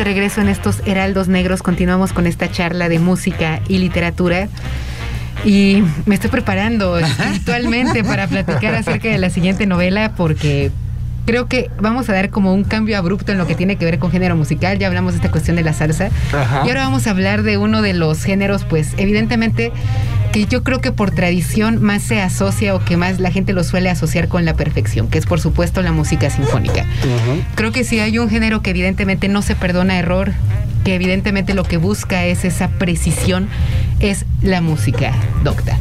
De 0.00 0.04
regreso 0.04 0.40
en 0.40 0.48
estos 0.48 0.80
Heraldos 0.86 1.28
Negros. 1.28 1.62
Continuamos 1.62 2.14
con 2.14 2.26
esta 2.26 2.50
charla 2.50 2.88
de 2.88 2.98
música 2.98 3.60
y 3.68 3.76
literatura. 3.76 4.48
Y 5.44 5.82
me 6.06 6.14
estoy 6.14 6.30
preparando 6.30 6.98
espiritualmente 6.98 8.02
para 8.02 8.26
platicar 8.26 8.74
acerca 8.74 9.08
de 9.08 9.18
la 9.18 9.28
siguiente 9.28 9.66
novela 9.66 10.12
porque 10.16 10.70
creo 11.26 11.48
que 11.48 11.70
vamos 11.78 12.08
a 12.08 12.14
dar 12.14 12.30
como 12.30 12.54
un 12.54 12.64
cambio 12.64 12.96
abrupto 12.96 13.32
en 13.32 13.36
lo 13.36 13.46
que 13.46 13.54
tiene 13.54 13.76
que 13.76 13.84
ver 13.84 13.98
con 13.98 14.10
género 14.10 14.36
musical. 14.36 14.78
Ya 14.78 14.86
hablamos 14.86 15.12
de 15.12 15.18
esta 15.18 15.30
cuestión 15.30 15.56
de 15.56 15.64
la 15.64 15.74
salsa. 15.74 16.08
Ajá. 16.32 16.62
Y 16.64 16.68
ahora 16.68 16.84
vamos 16.84 17.06
a 17.06 17.10
hablar 17.10 17.42
de 17.42 17.58
uno 17.58 17.82
de 17.82 17.92
los 17.92 18.24
géneros, 18.24 18.64
pues 18.64 18.94
evidentemente 18.96 19.70
que 20.32 20.46
yo 20.46 20.62
creo 20.62 20.80
que 20.80 20.92
por 20.92 21.10
tradición 21.10 21.82
más 21.82 22.02
se 22.02 22.20
asocia 22.20 22.74
o 22.74 22.84
que 22.84 22.96
más 22.96 23.18
la 23.18 23.30
gente 23.30 23.52
lo 23.52 23.64
suele 23.64 23.90
asociar 23.90 24.28
con 24.28 24.44
la 24.44 24.54
perfección, 24.54 25.08
que 25.08 25.18
es 25.18 25.26
por 25.26 25.40
supuesto 25.40 25.82
la 25.82 25.92
música 25.92 26.30
sinfónica. 26.30 26.84
Creo 27.54 27.72
que 27.72 27.84
si 27.84 28.00
hay 28.00 28.18
un 28.18 28.28
género 28.28 28.62
que 28.62 28.70
evidentemente 28.70 29.28
no 29.28 29.42
se 29.42 29.56
perdona 29.56 29.98
error, 29.98 30.32
que 30.84 30.94
evidentemente 30.94 31.54
lo 31.54 31.64
que 31.64 31.76
busca 31.76 32.24
es 32.24 32.44
esa 32.44 32.68
precisión, 32.68 33.48
es 33.98 34.24
la 34.42 34.60
música 34.60 35.12
docta. 35.42 35.78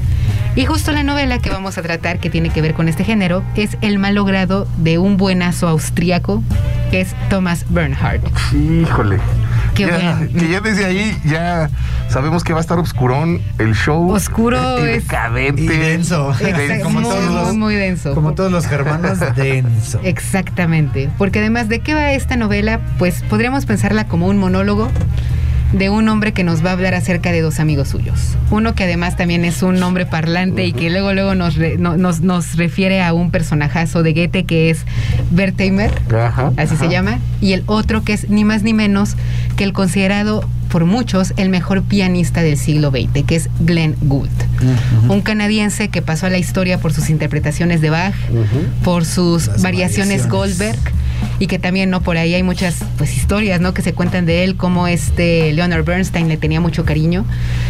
Y 0.56 0.66
justo 0.66 0.92
la 0.92 1.04
novela 1.04 1.40
que 1.40 1.50
vamos 1.50 1.78
a 1.78 1.82
tratar, 1.82 2.20
que 2.20 2.30
tiene 2.30 2.50
que 2.50 2.62
ver 2.62 2.74
con 2.74 2.90
este 2.90 3.04
género, 3.04 3.44
es 3.56 3.78
El 3.82 4.00
malogrado 4.00 4.68
de 4.78 4.98
un 4.98 5.16
buenazo 5.16 5.68
austríaco, 5.68 6.44
que 6.92 7.02
es 7.02 7.16
Thomas 7.30 7.66
Bernhard. 7.70 8.22
Híjole. 8.54 9.20
Qué 9.86 9.92
ya, 9.92 10.16
bueno. 10.18 10.40
que 10.40 10.48
ya 10.50 10.62
desde 10.62 10.86
ahí 10.86 11.18
ya 11.26 11.70
sabemos 12.10 12.44
que 12.44 12.54
va 12.54 12.60
a 12.60 12.62
estar 12.62 12.78
oscurón 12.80 13.42
el 13.58 13.74
show. 13.76 14.10
Oscuro 14.12 14.78
es- 14.80 15.04
decadente. 15.04 15.62
Y 15.64 15.68
denso. 15.68 16.32
Exacto, 16.40 16.84
como 16.84 17.00
muy, 17.02 17.10
todos 17.10 17.26
los- 17.26 17.48
muy, 17.50 17.58
muy 17.58 17.76
denso. 17.76 18.14
Como 18.16 18.34
todos 18.34 18.52
los 18.52 18.66
germanos, 18.68 19.20
denso. 19.36 20.00
Exactamente, 20.04 21.10
porque 21.18 21.40
además 21.40 21.70
de 21.70 21.80
qué 21.80 21.94
va 21.94 22.12
esta 22.12 22.36
novela, 22.36 22.80
pues 22.98 23.24
podríamos 23.30 23.66
pensarla 23.66 24.06
como 24.08 24.28
un 24.28 24.38
monólogo 24.38 24.90
de 25.74 25.90
un 25.90 26.08
hombre 26.10 26.34
que 26.34 26.44
nos 26.44 26.66
va 26.66 26.70
a 26.70 26.74
hablar 26.74 26.96
acerca 26.96 27.32
de 27.32 27.42
dos 27.42 27.60
amigos 27.60 27.90
suyos. 27.90 28.36
Uno 28.50 28.74
que 28.74 28.86
además 28.86 29.16
también 29.16 29.46
es 29.46 29.62
un 29.62 29.82
hombre 29.84 30.06
parlante 30.06 30.66
y 30.66 30.74
que 30.74 30.90
luego 30.90 31.14
luego 31.14 31.36
nos, 31.36 31.56
re- 31.56 31.78
no- 31.78 31.96
nos, 31.98 32.22
nos 32.22 32.56
refiere 32.56 33.04
a 33.04 33.14
un 33.14 33.30
personajazo 33.32 34.02
de 34.02 34.14
Goethe 34.14 34.46
que 34.46 34.70
es 34.72 34.86
Wertheimer, 35.36 35.92
Ajá, 36.14 36.52
así 36.58 36.76
se 36.76 36.90
llama, 36.90 37.20
y 37.42 37.54
el 37.54 37.64
otro 37.68 38.04
que 38.04 38.14
es 38.14 38.30
ni 38.30 38.44
más 38.44 38.64
ni 38.64 38.74
menos 38.74 39.16
que 39.58 39.64
el 39.64 39.74
considerado 39.74 40.48
por 40.70 40.86
muchos 40.86 41.34
el 41.38 41.50
mejor 41.50 41.82
pianista 41.84 42.42
del 42.42 42.56
siglo 42.58 42.92
XX, 42.92 43.24
que 43.26 43.36
es 43.36 43.50
Glenn 43.60 43.96
Gould. 44.02 44.30
Un 45.08 45.22
canadiense 45.22 45.88
que 45.90 46.02
pasó 46.02 46.28
a 46.28 46.30
la 46.30 46.38
historia 46.38 46.80
por 46.80 46.94
sus 46.94 47.10
interpretaciones 47.10 47.82
de 47.82 47.90
Bach, 47.90 48.14
por 48.84 49.06
sus 49.06 49.50
variaciones. 49.62 50.28
Goldberg 50.28 50.78
y 51.40 51.48
que 51.48 51.58
también 51.58 51.90
no 51.90 52.02
por 52.02 52.18
ahí 52.18 52.34
hay 52.34 52.44
muchas 52.44 52.84
pues 52.98 53.16
historias 53.16 53.62
no 53.62 53.74
que 53.74 53.82
se 53.82 53.94
cuentan 53.94 54.26
de 54.26 54.44
él 54.44 54.56
como 54.56 54.88
este 54.88 55.54
Leonard 55.54 55.86
Bernstein 55.86 56.28
le 56.28 56.38
tenía 56.38 56.60
mucho 56.60 56.84
cariño 56.84 57.26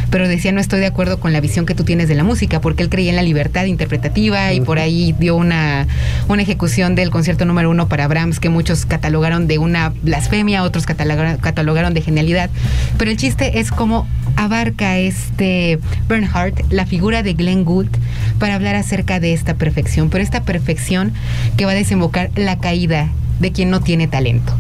pero 0.10 0.28
decía 0.28 0.52
no 0.52 0.60
estoy 0.60 0.80
de 0.80 0.88
acuerdo 0.88 1.20
con 1.20 1.34
la 1.34 1.40
visión 1.40 1.68
que 1.68 1.76
tú 1.76 1.84
tienes 1.84 2.10
de 2.10 2.16
la 2.16 2.24
música 2.24 2.60
porque 2.62 2.82
él 2.82 2.90
creía 2.90 3.12
en 3.12 3.16
la 3.16 3.22
libertad 3.22 3.66
interpretativa 3.66 4.52
y 4.54 4.62
por 4.62 4.80
ahí 4.80 5.16
dio 5.20 5.36
una 5.36 5.88
una 6.28 6.42
ejecución 6.42 6.96
del 6.96 7.12
concierto 7.12 7.46
número 7.46 7.70
uno 7.70 7.88
para 7.88 8.08
Brahms 8.08 8.40
que 8.40 8.50
muchos 8.50 8.88
catalogaron 8.88 9.48
de 9.48 9.60
una 9.60 9.94
blasfemia 10.02 10.64
otros 10.64 10.86
catalogaron, 10.86 11.94
de 11.94 12.02
genialidad 12.02 12.50
pero 12.98 13.12
el 13.12 13.18
chiste 13.18 13.60
es 13.60 13.72
cómo 13.72 14.08
abarca 14.36 14.98
este 14.98 15.80
Bernhardt 16.08 16.72
la 16.72 16.88
figura 16.88 17.22
de 17.22 17.34
Glenn 17.34 17.66
Gould 17.66 17.92
para 18.40 18.56
hablar 18.56 18.76
acerca 18.76 19.20
de 19.20 19.34
esta 19.34 19.54
perfección 19.54 20.10
pero 20.10 20.24
esta 20.24 20.42
perfección 20.42 21.14
que 21.56 21.66
va 21.66 21.72
a 21.72 21.76
desembocar 21.76 22.32
la 22.36 22.58
caída 22.58 23.10
de 23.40 23.52
quien 23.52 23.70
no 23.70 23.82
tiene 23.82 24.08
talento. 24.08 24.54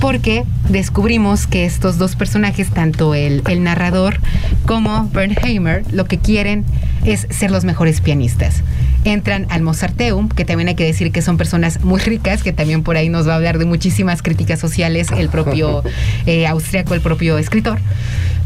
Porque 0.00 0.44
descubrimos 0.68 1.46
que 1.46 1.64
estos 1.64 1.96
dos 1.96 2.16
personajes, 2.16 2.70
tanto 2.70 3.14
el, 3.14 3.42
el 3.48 3.62
narrador 3.62 4.18
como 4.66 5.08
Bernheimer, 5.10 5.84
lo 5.92 6.06
que 6.06 6.18
quieren 6.18 6.64
es 7.04 7.26
ser 7.30 7.50
los 7.50 7.64
mejores 7.64 8.00
pianistas. 8.00 8.62
Entran 9.04 9.46
al 9.50 9.62
Mozarteum, 9.62 10.28
que 10.28 10.44
también 10.44 10.68
hay 10.68 10.74
que 10.74 10.84
decir 10.84 11.12
que 11.12 11.22
son 11.22 11.36
personas 11.36 11.84
muy 11.84 12.00
ricas, 12.00 12.42
que 12.42 12.52
también 12.52 12.82
por 12.82 12.96
ahí 12.96 13.08
nos 13.08 13.28
va 13.28 13.34
a 13.34 13.36
hablar 13.36 13.58
de 13.58 13.64
muchísimas 13.64 14.22
críticas 14.22 14.58
sociales, 14.58 15.08
el 15.16 15.28
propio 15.28 15.82
eh, 16.26 16.46
austriaco, 16.46 16.94
el 16.94 17.00
propio 17.00 17.38
escritor. 17.38 17.78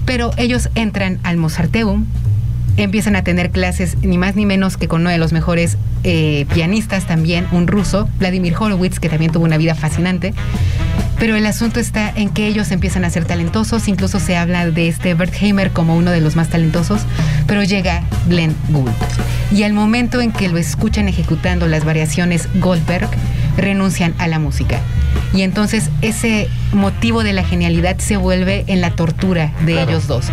Pero 0.05 0.31
ellos 0.37 0.69
entran 0.75 1.19
al 1.23 1.37
Mozarteum, 1.37 2.07
empiezan 2.77 3.17
a 3.17 3.23
tener 3.25 3.51
clases 3.51 3.97
ni 4.03 4.19
más 4.19 4.37
ni 4.37 4.47
menos 4.47 4.77
que 4.77 4.89
con 4.89 5.01
uno 5.03 5.11
de 5.11 5.19
los 5.19 5.33
mejores 5.33 5.77
eh, 6.05 6.47
pianistas 6.55 7.07
también, 7.07 7.47
un 7.53 7.67
ruso, 7.67 8.09
Vladimir 8.19 8.55
Horowitz, 8.59 9.01
que 9.01 9.09
también 9.09 9.33
tuvo 9.33 9.45
una 9.45 9.57
vida 9.57 9.75
fascinante. 9.75 10.35
Pero 11.19 11.35
el 11.35 11.47
asunto 11.47 11.81
está 11.81 12.13
en 12.15 12.29
que 12.29 12.47
ellos 12.47 12.71
empiezan 12.71 13.05
a 13.05 13.11
ser 13.11 13.25
talentosos, 13.25 13.89
incluso 13.89 14.21
se 14.21 14.37
habla 14.37 14.71
de 14.71 14.89
este 14.89 15.15
Wertheimer 15.15 15.71
como 15.71 15.97
uno 15.97 16.11
de 16.11 16.21
los 16.21 16.37
más 16.37 16.49
talentosos, 16.51 17.01
pero 17.47 17.63
llega 17.65 18.03
Glenn 18.29 18.55
Gould. 18.69 18.93
Y 19.51 19.63
al 19.63 19.73
momento 19.73 20.21
en 20.21 20.31
que 20.31 20.49
lo 20.49 20.59
escuchan 20.59 21.09
ejecutando 21.09 21.67
las 21.69 21.85
variaciones 21.85 22.49
Goldberg, 22.57 23.09
renuncian 23.57 24.15
a 24.19 24.29
la 24.29 24.39
música. 24.39 24.81
Y 25.33 25.41
entonces 25.43 25.89
ese 26.03 26.49
motivo 26.73 27.23
de 27.25 27.33
la 27.33 27.43
genialidad 27.45 27.97
se 27.99 28.19
vuelve 28.19 28.65
en 28.67 28.83
la 28.83 28.91
tortura 28.91 29.53
de 29.65 29.73
Claro. 29.73 29.91
ellos 29.91 30.07
dos. 30.07 30.27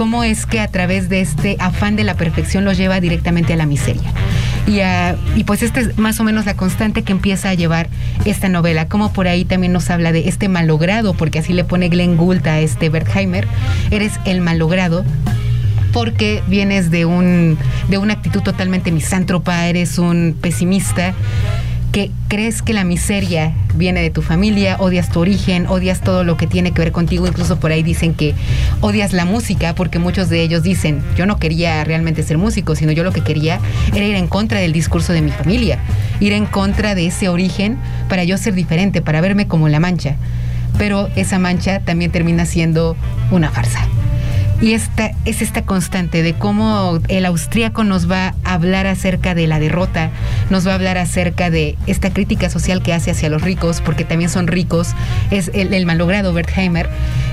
¿Cómo 0.00 0.24
es 0.24 0.46
que 0.46 0.60
a 0.60 0.68
través 0.68 1.10
de 1.10 1.20
este 1.20 1.56
afán 1.58 1.94
de 1.94 2.04
la 2.04 2.14
perfección 2.14 2.64
los 2.64 2.78
lleva 2.78 3.00
directamente 3.00 3.52
a 3.52 3.56
la 3.56 3.66
miseria? 3.66 4.10
Y, 4.66 5.44
pues 5.44 5.62
esta 5.62 5.80
es 5.80 5.98
más 5.98 6.18
o 6.20 6.24
menos 6.24 6.46
la 6.46 6.54
constante 6.54 7.02
que 7.02 7.12
empieza 7.12 7.50
a 7.50 7.54
llevar 7.54 7.90
esta 8.24 8.48
novela, 8.48 8.88
como 8.88 9.12
por 9.12 9.28
ahí 9.28 9.44
también 9.44 9.74
nos 9.74 9.90
habla 9.90 10.10
de 10.12 10.26
este 10.26 10.48
malogrado, 10.48 11.12
porque 11.12 11.40
así 11.40 11.52
le 11.52 11.64
pone 11.64 11.90
Glenn 11.90 12.16
Gould 12.16 12.46
a 12.46 12.60
este 12.60 12.88
Wertheimer, 12.88 13.46
eres 13.90 14.14
el 14.24 14.40
malogrado 14.40 15.04
porque 15.92 16.42
vienes 16.48 16.90
de 16.90 17.04
un 17.04 17.58
de 17.90 17.98
una 17.98 18.14
actitud 18.14 18.40
totalmente 18.40 18.92
misántropa, 18.92 19.66
eres 19.66 19.98
un 19.98 20.34
pesimista 20.40 21.12
que 21.92 22.10
crees 22.28 22.62
que 22.62 22.72
la 22.72 22.84
miseria 22.84 23.52
viene 23.74 24.00
de 24.00 24.10
tu 24.10 24.22
familia, 24.22 24.76
odias 24.78 25.10
tu 25.10 25.20
origen, 25.20 25.66
odias 25.66 26.00
todo 26.00 26.22
lo 26.22 26.36
que 26.36 26.46
tiene 26.46 26.72
que 26.72 26.80
ver 26.82 26.92
contigo, 26.92 27.26
incluso 27.26 27.58
por 27.58 27.72
ahí 27.72 27.82
dicen 27.82 28.14
que 28.14 28.34
odias 28.80 29.12
la 29.12 29.24
música, 29.24 29.74
porque 29.74 29.98
muchos 29.98 30.28
de 30.28 30.42
ellos 30.42 30.62
dicen, 30.62 31.02
yo 31.16 31.26
no 31.26 31.38
quería 31.38 31.82
realmente 31.84 32.22
ser 32.22 32.38
músico, 32.38 32.76
sino 32.76 32.92
yo 32.92 33.02
lo 33.02 33.12
que 33.12 33.22
quería 33.22 33.60
era 33.94 34.04
ir 34.04 34.14
en 34.14 34.28
contra 34.28 34.60
del 34.60 34.72
discurso 34.72 35.12
de 35.12 35.22
mi 35.22 35.32
familia, 35.32 35.78
ir 36.20 36.32
en 36.32 36.46
contra 36.46 36.94
de 36.94 37.06
ese 37.06 37.28
origen 37.28 37.76
para 38.08 38.22
yo 38.24 38.38
ser 38.38 38.54
diferente, 38.54 39.02
para 39.02 39.20
verme 39.20 39.48
como 39.48 39.68
la 39.68 39.80
mancha. 39.80 40.16
Pero 40.78 41.08
esa 41.16 41.38
mancha 41.38 41.80
también 41.80 42.12
termina 42.12 42.46
siendo 42.46 42.96
una 43.32 43.50
farsa. 43.50 43.86
Y 44.60 44.74
esta 44.74 45.12
es 45.24 45.40
esta 45.40 45.62
constante 45.62 46.22
de 46.22 46.34
cómo 46.34 47.00
el 47.08 47.24
austríaco 47.24 47.82
nos 47.82 48.10
va 48.10 48.34
a 48.44 48.52
hablar 48.52 48.86
acerca 48.86 49.34
de 49.34 49.46
la 49.46 49.58
derrota, 49.58 50.10
nos 50.50 50.66
va 50.66 50.72
a 50.72 50.74
hablar 50.74 50.98
acerca 50.98 51.48
de 51.48 51.78
esta 51.86 52.12
crítica 52.12 52.50
social 52.50 52.82
que 52.82 52.92
hace 52.92 53.10
hacia 53.10 53.30
los 53.30 53.40
ricos, 53.40 53.80
porque 53.80 54.04
también 54.04 54.28
son 54.28 54.48
ricos, 54.48 54.94
es 55.30 55.50
el, 55.54 55.72
el 55.72 55.86
malogrado 55.86 56.34
Wertheimer, 56.34 56.90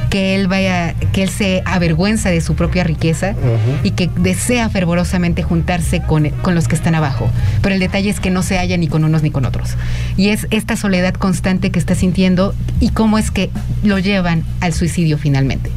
que 0.09 0.35
él 0.35 0.47
vaya, 0.47 0.93
que 1.13 1.23
él 1.23 1.29
se 1.29 1.61
avergüenza 1.65 2.29
de 2.29 2.41
su 2.41 2.55
propia 2.55 2.83
riqueza 2.83 3.35
y 3.83 3.91
que 3.91 4.09
desea 4.17 4.69
fervorosamente 4.69 5.43
juntarse 5.43 6.01
con, 6.01 6.29
con 6.41 6.55
los 6.55 6.67
que 6.67 6.75
están 6.75 6.95
abajo. 6.95 7.29
Pero 7.61 7.75
el 7.75 7.79
detalle 7.79 8.09
es 8.09 8.19
que 8.19 8.29
no 8.29 8.43
se 8.43 8.57
halla 8.57 8.77
ni 8.77 8.87
con 8.87 9.03
unos 9.03 9.23
ni 9.23 9.31
con 9.31 9.45
otros. 9.45 9.75
Y 10.15 10.29
es 10.29 10.47
esta 10.51 10.75
soledad 10.75 11.13
constante 11.13 11.71
que 11.71 11.79
está 11.79 11.95
sintiendo 11.95 12.55
y 12.79 12.89
cómo 12.89 13.17
es 13.17 13.31
que 13.31 13.49
lo 13.83 13.99
llevan 13.99 14.43
al 14.61 14.73
suicidio 14.73 15.17
finalmente. 15.17 15.71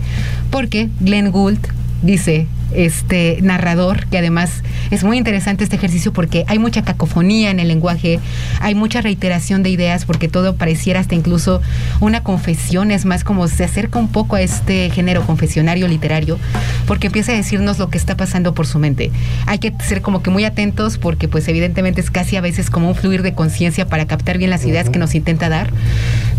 Porque 0.51 0.89
Glenn 1.01 1.31
Gould 1.31 1.61
dice 2.03 2.47
este 2.75 3.39
narrador, 3.43 4.07
que 4.07 4.19
además 4.19 4.63
es 4.91 5.05
muy 5.05 5.19
interesante 5.19 5.65
este 5.65 5.77
ejercicio 5.77 6.13
porque 6.13 6.45
hay 6.49 6.59
mucha 6.59 6.83
cacofonía 6.83 7.51
en 7.51 7.61
el 7.61 7.69
lenguaje, 7.69 8.21
hay 8.61 8.75
mucha 8.75 9.01
reiteración 9.01 9.63
de 9.63 9.71
ideas 9.71 10.05
porque 10.05 10.29
todo 10.29 10.57
pareciera 10.57 11.01
hasta 11.01 11.15
incluso 11.15 11.61
una 12.01 12.23
confesión, 12.23 12.91
es 12.91 13.05
más 13.05 13.25
como 13.25 13.47
se 13.49 13.65
acerca 13.65 13.99
un 13.99 14.09
poco 14.09 14.37
a 14.37 14.43
este 14.43 14.91
género 14.91 15.23
confesionario 15.27 15.89
literario, 15.89 16.39
porque 16.87 17.09
empieza 17.09 17.33
a 17.33 17.37
decirnos 17.37 17.79
lo 17.79 17.91
que 17.91 17.99
está 17.99 18.17
pasando 18.17 18.55
por 18.55 18.67
su 18.67 18.79
mente. 18.79 19.11
Hay 19.47 19.59
que 19.59 19.73
ser 19.87 20.03
como 20.03 20.23
que 20.23 20.31
muy 20.31 20.45
atentos 20.45 20.99
porque 20.99 21.29
pues 21.29 21.49
evidentemente 21.49 22.01
es 22.01 22.11
casi 22.11 22.37
a 22.37 22.41
veces 22.41 22.71
como 22.71 22.89
un 22.89 22.95
fluir 22.95 23.23
de 23.23 23.35
conciencia 23.35 23.87
para 23.87 24.07
captar 24.07 24.39
bien 24.39 24.51
las 24.51 24.65
ideas 24.65 24.91
que 24.91 24.99
nos 24.99 25.15
intenta 25.15 25.49
dar, 25.49 25.71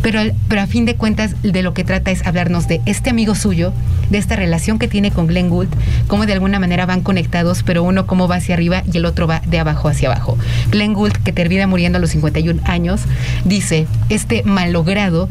pero, 0.02 0.20
pero 0.48 0.62
a 0.62 0.68
fin 0.68 0.86
de 0.86 0.96
cuentas 0.96 1.42
de 1.42 1.64
lo 1.64 1.74
que 1.74 1.84
trata 1.84 2.12
es 2.12 2.26
hablarnos 2.26 2.68
de 2.68 2.82
este 2.86 3.10
amigo 3.10 3.36
suyo, 3.36 3.74
de 4.12 4.18
esta 4.18 4.36
relación 4.36 4.78
que 4.78 4.88
tiene 4.88 5.10
con 5.10 5.26
Glenn 5.26 5.50
Gould, 5.50 5.70
cómo 6.08 6.26
de 6.26 6.34
alguna 6.34 6.60
manera 6.60 6.86
van 6.86 7.02
conectados, 7.02 7.64
pero 7.64 7.82
uno 7.82 8.06
cómo 8.06 8.28
va 8.28 8.36
hacia 8.36 8.54
arriba 8.54 8.84
y 8.92 8.98
el 8.98 9.06
otro 9.06 9.26
va 9.26 9.42
de 9.48 9.58
abajo 9.58 9.88
hacia 9.88 10.12
abajo. 10.12 10.38
Glenn 10.70 10.94
Gould, 10.94 11.14
que 11.14 11.32
termina 11.32 11.66
muriendo 11.66 11.98
a 11.98 12.02
los 12.02 12.12
51 12.12 12.62
años, 12.66 13.02
dice, 13.46 13.88
este 14.10 14.44
malogrado 14.44 15.30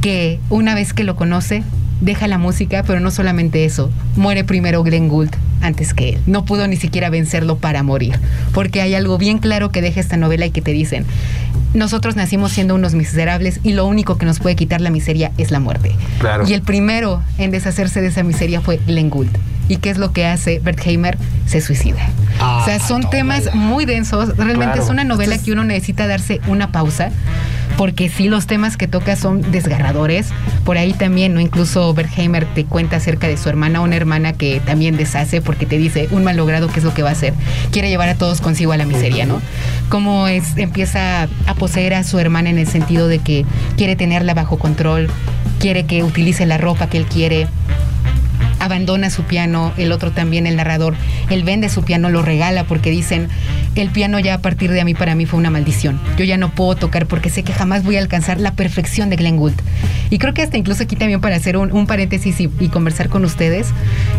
que 0.00 0.38
una 0.48 0.74
vez 0.74 0.94
que 0.94 1.04
lo 1.04 1.16
conoce, 1.16 1.64
deja 2.00 2.28
la 2.28 2.38
música, 2.38 2.84
pero 2.86 3.00
no 3.00 3.10
solamente 3.10 3.64
eso, 3.64 3.90
muere 4.16 4.44
primero 4.44 4.82
Glenn 4.84 5.08
Gould 5.08 5.30
antes 5.60 5.94
que 5.94 6.10
él. 6.10 6.20
No 6.26 6.44
pudo 6.44 6.68
ni 6.68 6.76
siquiera 6.76 7.10
vencerlo 7.10 7.58
para 7.58 7.82
morir, 7.82 8.18
porque 8.52 8.80
hay 8.80 8.94
algo 8.94 9.18
bien 9.18 9.38
claro 9.38 9.70
que 9.70 9.82
deja 9.82 10.00
esta 10.00 10.16
novela 10.16 10.46
y 10.46 10.50
que 10.50 10.62
te 10.62 10.72
dicen, 10.72 11.04
nosotros 11.74 12.16
nacimos 12.16 12.52
siendo 12.52 12.74
unos 12.74 12.94
miserables 12.94 13.60
y 13.62 13.72
lo 13.72 13.86
único 13.86 14.16
que 14.18 14.26
nos 14.26 14.38
puede 14.40 14.56
quitar 14.56 14.80
la 14.80 14.90
miseria 14.90 15.32
es 15.38 15.50
la 15.50 15.60
muerte. 15.60 15.94
Claro. 16.18 16.46
Y 16.48 16.54
el 16.54 16.62
primero 16.62 17.22
en 17.38 17.50
deshacerse 17.50 18.00
de 18.00 18.08
esa 18.08 18.22
miseria 18.22 18.60
fue 18.60 18.78
Glenn 18.86 19.10
Gould. 19.10 19.30
¿Y 19.70 19.76
qué 19.76 19.90
es 19.90 19.98
lo 19.98 20.12
que 20.12 20.24
hace 20.24 20.62
Wertheimer? 20.64 21.18
Se 21.46 21.60
suicida. 21.60 21.98
Ah, 22.40 22.60
o 22.62 22.64
sea, 22.64 22.78
son 22.78 23.02
tómala. 23.02 23.10
temas 23.10 23.54
muy 23.54 23.84
densos. 23.84 24.34
Realmente 24.38 24.64
Claro. 24.72 24.82
es 24.82 24.88
una 24.88 25.04
novela 25.04 25.36
que 25.36 25.52
uno 25.52 25.62
necesita 25.62 26.06
darse 26.06 26.40
una 26.46 26.72
pausa 26.72 27.10
porque 27.76 28.08
sí 28.08 28.28
los 28.28 28.46
temas 28.46 28.78
que 28.78 28.88
toca 28.88 29.14
son 29.14 29.52
desgarradores. 29.52 30.28
Por 30.64 30.78
ahí 30.78 30.94
también, 30.94 31.34
¿no? 31.34 31.40
Incluso 31.40 31.92
Berheimer 31.92 32.46
te 32.54 32.64
cuenta 32.64 32.96
acerca 32.96 33.28
de 33.28 33.36
su 33.36 33.48
hermana, 33.50 33.80
una 33.82 33.94
hermana 33.94 34.32
que 34.32 34.60
también 34.64 34.96
deshace 34.96 35.42
porque 35.42 35.66
te 35.66 35.76
dice 35.76 36.08
un 36.12 36.24
malogrado 36.24 36.68
qué 36.68 36.78
es 36.80 36.84
lo 36.84 36.94
que 36.94 37.02
va 37.02 37.10
a 37.10 37.12
hacer. 37.12 37.34
Quiere 37.70 37.90
llevar 37.90 38.08
a 38.08 38.14
todos 38.14 38.40
consigo 38.40 38.72
a 38.72 38.78
la 38.78 38.86
miseria, 38.86 39.26
¿no? 39.26 39.42
Cómo 39.88 40.28
es, 40.28 40.56
empieza 40.56 41.28
a 41.46 41.54
poseer 41.54 41.94
a 41.94 42.04
su 42.04 42.18
hermana 42.18 42.50
en 42.50 42.58
el 42.58 42.66
sentido 42.66 43.08
de 43.08 43.20
que 43.20 43.46
quiere 43.76 43.96
tenerla 43.96 44.34
bajo 44.34 44.58
control, 44.58 45.08
quiere 45.58 45.86
que 45.86 46.02
utilice 46.02 46.44
la 46.46 46.58
ropa 46.58 46.88
que 46.88 46.98
él 46.98 47.06
quiere 47.06 47.48
abandona 48.60 49.10
su 49.10 49.22
piano, 49.24 49.72
el 49.76 49.92
otro 49.92 50.10
también, 50.12 50.46
el 50.46 50.56
narrador, 50.56 50.94
él 51.30 51.44
vende 51.44 51.68
su 51.68 51.84
piano, 51.84 52.10
lo 52.10 52.22
regala 52.22 52.64
porque 52.64 52.90
dicen, 52.90 53.28
el 53.74 53.90
piano 53.90 54.18
ya 54.18 54.34
a 54.34 54.38
partir 54.38 54.70
de 54.70 54.80
a 54.80 54.84
mí 54.84 54.94
para 54.94 55.14
mí 55.14 55.26
fue 55.26 55.38
una 55.38 55.50
maldición. 55.50 56.00
Yo 56.16 56.24
ya 56.24 56.36
no 56.36 56.50
puedo 56.50 56.74
tocar 56.74 57.06
porque 57.06 57.30
sé 57.30 57.42
que 57.42 57.52
jamás 57.52 57.84
voy 57.84 57.96
a 57.96 58.00
alcanzar 58.00 58.40
la 58.40 58.52
perfección 58.52 59.10
de 59.10 59.16
Glenn 59.16 59.36
Gould. 59.36 59.56
Y 60.10 60.18
creo 60.18 60.34
que 60.34 60.42
hasta 60.42 60.56
incluso 60.56 60.82
aquí 60.82 60.96
también 60.96 61.20
para 61.20 61.36
hacer 61.36 61.56
un, 61.56 61.86
paréntesis 61.86 62.40
y, 62.40 62.48
conversar 62.68 63.08
con 63.08 63.24
ustedes, 63.24 63.68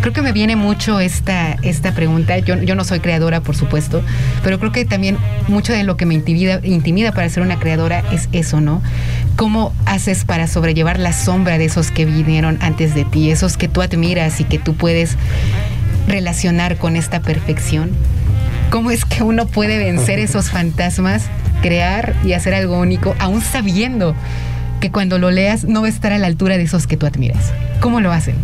creo 0.02 0.14
que 0.14 0.22
me 0.22 0.32
viene 0.32 0.56
mucho 0.56 1.00
esta, 1.00 1.54
esta 1.64 1.94
pregunta. 1.94 2.38
Yo, 2.40 2.62
yo 2.62 2.76
no 2.76 2.84
soy 2.84 3.00
creadora, 3.00 3.42
por 3.42 3.56
supuesto, 3.56 4.02
pero 4.44 4.60
creo 4.60 4.72
que 4.72 4.86
también 4.86 5.18
mucho 5.48 5.74
de 5.74 5.84
lo 5.84 5.98
que 5.98 6.06
me 6.06 6.14
intimida, 6.14 6.60
intimida 6.64 7.12
para 7.12 7.30
ser 7.30 7.44
una 7.44 7.60
creadora 7.60 8.04
es 8.12 8.30
eso, 8.32 8.62
¿no? 8.62 8.82
¿Cómo 9.36 9.74
haces 9.86 10.26
para 10.26 10.48
sobrellevar 10.48 11.00
la 11.00 11.14
sombra 11.14 11.58
de 11.58 11.66
esos 11.66 11.92
que 11.92 12.06
vinieron 12.06 12.58
antes 12.62 12.94
de 12.96 13.06
ti, 13.06 13.32
esos 13.32 13.58
que 13.58 13.68
tú 13.68 13.82
admiras 13.82 14.40
y 14.40 14.44
que 14.44 14.60
tú 14.60 14.76
puedes 14.76 15.16
relacionar 16.08 16.78
con 16.78 16.96
esta 16.96 17.22
perfección? 17.22 17.92
¿Cómo 18.70 18.92
es 18.92 19.06
que 19.06 19.24
uno 19.24 19.48
puede 19.48 19.78
vencer 19.78 20.20
esos 20.20 20.52
fantasmas, 20.52 21.24
crear 21.62 22.16
y 22.24 22.34
hacer 22.34 22.54
algo 22.54 22.80
único, 22.80 23.16
aún 23.20 23.42
sabiendo 23.42 24.16
que 24.80 24.92
cuando 24.92 25.18
lo 25.20 25.32
leas 25.32 25.66
no 25.66 25.82
va 25.82 25.88
a 25.88 25.90
estar 25.90 26.14
a 26.14 26.18
la 26.18 26.28
altura 26.28 26.58
de 26.58 26.64
esos 26.64 26.88
que 26.88 26.98
tú 26.98 27.06
admiras? 27.06 27.52
¿Cómo 27.80 28.00
lo 28.00 28.12
hacen? 28.12 28.36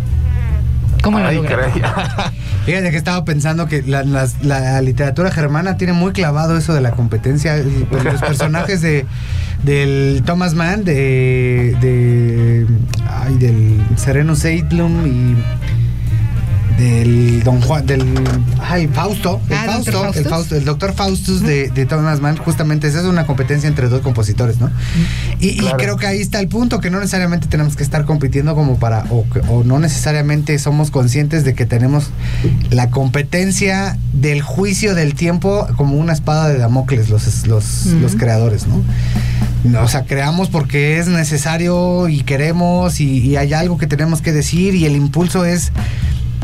¿Cómo 1.02 1.20
lo 1.20 1.32
logran? 1.32 1.72
Fíjate 2.66 2.90
que 2.90 2.98
estaba 2.98 3.24
pensando 3.26 3.68
que 3.68 3.84
la, 3.84 4.82
literatura 4.82 5.30
germana 5.30 5.78
tiene 5.78 5.94
muy 5.94 6.14
clavado 6.14 6.58
eso 6.58 6.74
de 6.74 6.82
la 6.82 6.92
competencia. 6.92 7.64
Pues, 7.92 8.04
los 8.04 8.22
personajes 8.22 8.82
de 8.82 9.06
del 9.64 10.24
Thomas 10.26 10.54
Mann, 10.54 10.84
de, 10.84 11.76
de 11.82 12.68
ay, 13.08 13.36
del 13.38 13.84
Sereno 13.98 14.36
Seitlum 14.36 15.08
y 15.08 15.36
del 16.78 17.44
Don 17.44 17.62
Juan, 17.62 17.86
del 17.86 18.04
ay, 18.62 18.88
Fausto, 18.88 19.42
el 19.50 19.56
ah, 19.56 19.64
Fausto, 19.66 20.14
el 20.14 20.26
Fausto, 20.26 20.56
el 20.56 20.66
doctor 20.66 20.94
Faustus 20.94 21.42
de, 21.42 21.70
de, 21.70 21.86
Thomas 21.86 22.20
Mann, 22.20 22.38
justamente 22.38 22.88
esa 22.88 23.00
es 23.00 23.06
una 23.06 23.26
competencia 23.26 23.68
entre 23.68 23.88
dos 23.88 24.02
compositores, 24.02 24.60
¿no? 24.60 24.70
Y, 25.40 25.58
creo 25.78 25.98
que 25.98 26.08
ahí 26.08 26.22
está 26.22 26.40
el 26.40 26.48
punto, 26.48 26.80
que 26.80 26.90
no 26.90 27.00
necesariamente 27.00 27.48
tenemos 27.48 27.76
que 27.76 27.84
estar 27.84 28.06
compitiendo 28.06 28.56
como 28.56 28.78
para, 28.78 29.06
o, 29.10 29.26
o, 29.50 29.64
no 29.64 29.80
necesariamente 29.80 30.58
somos 30.60 30.92
conscientes 30.92 31.44
de 31.46 31.54
que 31.54 31.66
tenemos 31.66 32.10
la 32.70 32.90
competencia 32.90 33.98
del 34.14 34.42
juicio 34.42 34.96
del 34.96 35.16
tiempo 35.16 35.68
como 35.78 35.96
una 35.96 36.14
espada 36.14 36.50
de 36.50 36.58
Damocles, 36.58 37.10
los, 37.10 37.48
los, 37.48 37.86
los 37.86 38.16
creadores, 38.16 38.66
¿no? 38.68 38.84
O 39.82 39.88
sea, 39.88 40.06
creamos 40.06 40.50
porque 40.50 41.00
es 41.00 41.08
necesario 41.08 42.08
y 42.08 42.22
queremos 42.22 43.00
y, 43.00 43.20
y 43.20 43.36
hay 43.36 43.54
algo 43.54 43.80
que 43.80 43.88
tenemos 43.88 44.22
que 44.22 44.32
decir 44.32 44.76
y 44.76 44.86
el 44.86 44.96
impulso 44.96 45.44
es 45.44 45.72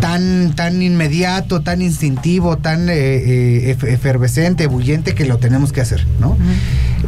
tan, 0.02 0.54
tan 0.56 0.82
inmediato, 0.82 1.62
tan 1.62 1.82
instintivo, 1.82 2.58
tan 2.58 2.90
eh, 2.90 2.96
eh, 2.96 3.78
efervescente, 3.88 4.68
bullente 4.68 5.16
que 5.16 5.26
lo 5.26 5.38
tenemos 5.38 5.72
que 5.72 5.80
hacer, 5.80 6.06
¿no? 6.20 6.36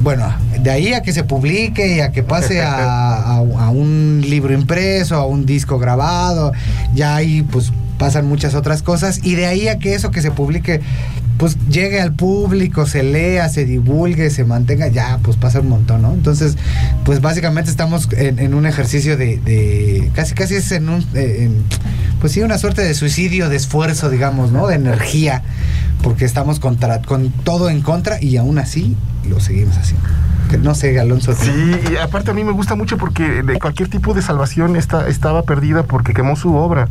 Bueno, 0.02 0.34
de 0.62 0.70
ahí 0.70 0.94
a 0.94 1.02
que 1.02 1.12
se 1.12 1.24
publique 1.24 1.98
y 1.98 2.00
a 2.00 2.12
que 2.12 2.24
pase 2.24 2.62
a, 2.62 3.42
un 3.74 4.24
libro 4.26 4.54
impreso, 4.54 5.16
a 5.16 5.26
un 5.26 5.46
disco 5.46 5.80
grabado, 5.80 6.54
ya 6.94 7.16
ahí 7.16 7.42
pues 7.42 7.74
pasan 7.98 8.28
muchas 8.28 8.54
otras 8.54 8.84
cosas 8.84 9.20
y 9.24 9.36
de 9.36 9.48
ahí 9.48 9.68
a 9.68 9.80
que 9.80 9.96
eso 9.96 10.12
que 10.12 10.22
se 10.22 10.32
publique 10.32 10.82
pues 11.38 11.58
llegue 11.70 12.00
al 12.00 12.14
público, 12.14 12.86
se 12.86 13.04
lea, 13.04 13.50
se 13.50 13.66
divulgue, 13.66 14.30
se 14.30 14.46
mantenga, 14.46 14.88
ya, 14.88 15.20
pues 15.24 15.38
pasa 15.38 15.60
un 15.60 15.70
montón, 15.70 16.02
¿no? 16.02 16.14
Entonces, 16.14 16.58
pues 17.06 17.22
básicamente 17.22 17.70
estamos 17.70 18.08
en, 18.12 18.54
un 18.54 18.66
ejercicio 18.66 19.18
de, 19.18 20.12
casi, 20.14 20.36
casi 20.36 20.56
es 20.56 20.72
en 20.72 20.90
un, 20.90 21.06
eh, 21.16 21.50
pues 22.20 22.34
sí, 22.34 22.42
una 22.42 22.58
suerte 22.58 22.82
de 22.82 22.94
suicidio, 22.94 23.50
de 23.50 23.56
esfuerzo, 23.56 24.10
digamos, 24.10 24.52
¿no? 24.52 24.68
De 24.68 24.76
energía, 24.76 25.44
porque 26.02 26.26
estamos 26.26 26.60
contra, 26.60 27.02
con 27.02 27.32
todo 27.32 27.70
en 27.70 27.82
contra 27.82 28.22
y 28.22 28.38
aún 28.38 28.58
así 28.60 28.96
lo 29.28 29.40
seguimos 29.40 29.78
haciendo. 29.78 30.08
No 30.62 30.76
sé, 30.76 31.00
Alonso. 31.00 31.34
Sí, 31.34 31.52
y 31.92 31.96
aparte 31.96 32.30
a 32.30 32.34
mí 32.36 32.44
me 32.44 32.52
gusta 32.52 32.76
mucho 32.76 32.98
porque 32.98 33.42
de 33.42 33.60
cualquier 33.60 33.90
tipo 33.90 34.14
de 34.14 34.22
salvación 34.22 34.76
está, 34.76 35.08
estaba 35.08 35.44
perdida 35.44 35.84
porque 35.84 36.14
quemó 36.14 36.36
su 36.36 36.56
obra 36.56 36.88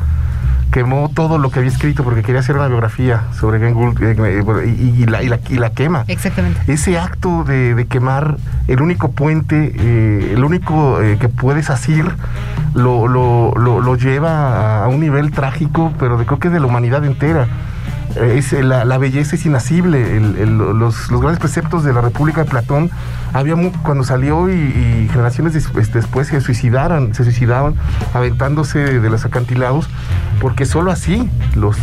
quemó 0.73 1.11
todo 1.15 1.39
lo 1.39 1.51
que 1.51 1.61
había 1.61 1.71
escrito 1.71 2.03
porque 2.03 2.23
quería 2.23 2.41
hacer 2.41 2.57
una 2.57 2.67
biografía 2.67 3.25
sobre 3.39 3.59
Glenn 3.59 3.75
Gould 3.75 4.03
eh, 4.03 4.17
eh, 4.19 4.77
y, 4.97 5.07
la, 5.07 5.23
y, 5.23 5.29
la, 5.29 5.71
quema. 5.71 6.05
Exactamente. 6.09 6.61
Ese 6.67 6.99
acto 6.99 7.45
de, 7.45 7.87
quemar 7.89 8.39
el 8.67 8.81
único 8.81 9.13
puente, 9.13 9.73
eh, 9.77 10.33
el 10.33 10.43
único 10.43 10.99
que 11.21 11.29
puedes 11.29 11.69
asir, 11.69 12.11
lo, 12.75 13.07
lo, 13.07 13.55
lo, 13.55 13.97
lleva 13.97 14.83
a 14.83 14.89
un 14.89 15.01
nivel 15.01 15.31
trágico, 15.31 15.93
pero 15.99 16.17
de, 16.17 16.25
creo 16.25 16.39
que 16.39 16.49
de 16.49 16.59
la 16.59 16.67
humanidad 16.67 17.05
entera. 17.05 17.47
Es, 18.17 18.53
la, 18.53 18.85
la, 18.85 18.99
belleza 18.99 19.37
es 19.37 19.47
inacible. 19.47 20.21
los, 20.21 21.11
los, 21.11 21.21
grandes 21.21 21.39
preceptos 21.39 21.85
de 21.85 21.93
la 21.93 22.01
República 22.01 22.45
de 22.45 22.51
Platón, 22.51 22.91
había 23.33 23.57
cuando 23.83 24.05
salió 24.05 24.51
y, 24.51 25.09
generaciones 25.11 25.55
este, 25.55 25.99
después 25.99 26.29
se 26.29 26.41
suicidaran, 26.41 27.15
se 27.15 27.25
suicidaban 27.25 27.75
aventándose 28.15 29.01
de 29.01 29.11
los 29.11 29.25
acantilados, 29.25 29.89
porque 30.41 30.67
solo 30.67 30.91
así 30.91 31.29
los, 31.55 31.77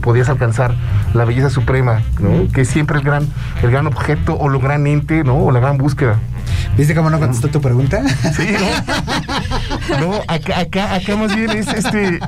podías 0.00 0.28
alcanzar 0.28 0.74
la 1.14 1.24
belleza 1.24 1.50
suprema, 1.50 2.02
¿no? 2.20 2.50
que 2.52 2.62
es 2.62 2.68
siempre 2.68 2.98
el 2.98 3.04
gran, 3.04 3.26
el 3.62 3.70
gran 3.70 3.86
objeto 3.86 4.36
o 4.38 4.48
lo 4.48 4.60
gran 4.60 4.86
ente, 4.86 5.24
¿no? 5.24 5.36
o 5.36 5.50
la 5.50 5.60
gran 5.60 5.78
búsqueda. 5.78 6.18
¿Viste 6.76 6.94
cómo 6.94 7.10
no 7.10 7.18
contestó 7.18 7.48
tu 7.48 7.60
pregunta? 7.60 8.02
Sí, 8.36 8.46
¿no? 10.00 10.00
no, 10.00 10.14
acá, 10.28 10.60
acá, 10.60 10.94
acá 10.94 11.16
más 11.16 11.34
bien 11.34 11.50
es 11.50 11.68
este 11.68 12.20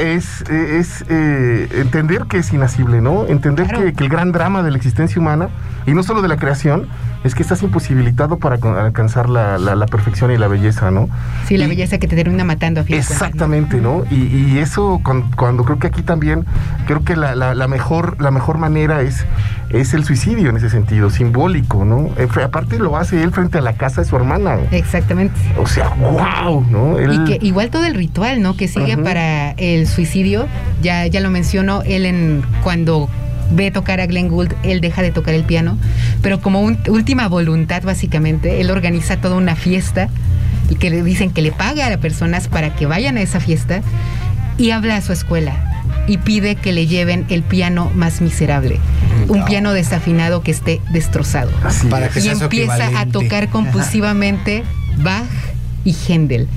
es, 0.00 0.42
es 0.50 1.04
eh, 1.08 1.68
entender 1.72 2.24
que 2.24 2.38
es 2.38 2.52
inacible, 2.52 3.00
¿no? 3.00 3.26
Entender 3.26 3.66
que, 3.68 3.92
que, 3.92 4.04
el 4.04 4.10
gran 4.10 4.32
drama 4.32 4.62
de 4.62 4.70
la 4.70 4.76
existencia 4.76 5.20
humana, 5.20 5.48
y 5.88 5.94
no 5.94 6.02
solo 6.02 6.20
de 6.20 6.28
la 6.28 6.36
creación, 6.36 6.86
es 7.24 7.34
que 7.34 7.42
estás 7.42 7.62
imposibilitado 7.62 8.38
para 8.38 8.56
alcanzar 8.56 9.30
la, 9.30 9.56
la, 9.56 9.86
perfección 9.86 10.30
y 10.30 10.36
la 10.36 10.46
belleza, 10.46 10.90
¿no? 10.90 11.08
Sí, 11.46 11.56
la 11.56 11.66
belleza 11.66 11.96
que 11.98 12.06
te 12.06 12.14
termina 12.14 12.44
matando 12.44 12.82
a 12.82 12.84
Exactamente, 12.86 13.80
¿no? 13.80 14.04
Y, 14.10 14.26
y, 14.26 14.58
eso 14.58 15.00
cuando, 15.02 15.64
creo 15.64 15.78
que 15.78 15.86
aquí 15.86 16.02
también, 16.02 16.44
creo 16.86 17.02
que 17.04 17.16
la, 17.16 17.34
la, 17.34 17.68
mejor, 17.68 18.20
la 18.20 18.30
mejor 18.30 18.58
manera 18.58 19.00
es, 19.00 19.24
es 19.70 19.94
el 19.94 20.04
suicidio 20.04 20.50
en 20.50 20.58
ese 20.58 20.68
sentido, 20.68 21.08
simbólico, 21.08 21.86
¿no? 21.86 22.10
Eh, 22.18 22.28
aparte 22.44 22.78
lo 22.78 22.98
hace 22.98 23.22
él 23.22 23.32
frente 23.32 23.56
a 23.56 23.62
la 23.62 23.72
casa 23.72 24.02
de 24.02 24.08
su 24.08 24.14
hermana. 24.16 24.58
Exactamente. 24.70 25.40
O 25.58 25.66
sea, 25.66 25.88
wow, 25.88 26.66
¿no? 26.70 27.00
Y 27.00 27.24
que 27.24 27.38
igual 27.40 27.70
todo 27.70 27.86
el 27.86 27.94
ritual, 27.94 28.42
¿no? 28.42 28.56
Que 28.58 28.68
sigue 28.68 28.98
para 28.98 29.52
el 29.52 29.86
suicidio, 29.86 30.46
ya, 30.82 31.06
ya 31.06 31.20
lo 31.20 31.30
mencionó 31.30 31.80
él 31.82 32.04
en 32.04 32.42
cuando 32.62 33.08
ve 33.50 33.70
tocar 33.70 34.00
a 34.00 34.06
Glenn 34.06 34.28
Gould, 34.28 34.52
él 34.62 34.80
deja 34.80 35.02
de 35.02 35.10
tocar 35.10 35.34
el 35.34 35.44
piano, 35.44 35.76
pero 36.22 36.40
como 36.40 36.60
última 36.60 37.28
voluntad 37.28 37.82
básicamente, 37.82 38.60
él 38.60 38.70
organiza 38.70 39.20
toda 39.20 39.36
una 39.36 39.56
fiesta 39.56 40.08
y 40.70 40.74
que 40.74 40.90
le 40.90 41.02
dicen 41.02 41.30
que 41.30 41.42
le 41.42 41.52
paga 41.52 41.86
a 41.86 41.90
las 41.90 41.98
personas 41.98 42.48
para 42.48 42.74
que 42.74 42.86
vayan 42.86 43.16
a 43.16 43.22
esa 43.22 43.40
fiesta 43.40 43.80
y 44.58 44.70
habla 44.70 44.96
a 44.96 45.00
su 45.00 45.12
escuela 45.12 45.84
y 46.06 46.18
pide 46.18 46.56
que 46.56 46.72
le 46.72 46.86
lleven 46.86 47.26
el 47.28 47.42
piano 47.42 47.90
más 47.94 48.20
miserable, 48.20 48.80
un 49.28 49.44
piano 49.44 49.72
desafinado 49.72 50.42
que 50.42 50.50
esté 50.50 50.80
destrozado. 50.90 51.50
Para 51.90 52.08
que 52.08 52.20
y 52.20 52.28
empieza 52.28 52.98
a 52.98 53.06
tocar 53.06 53.48
compulsivamente 53.50 54.64
Bach 54.96 55.24
y 55.84 55.94
Händel 55.94 56.48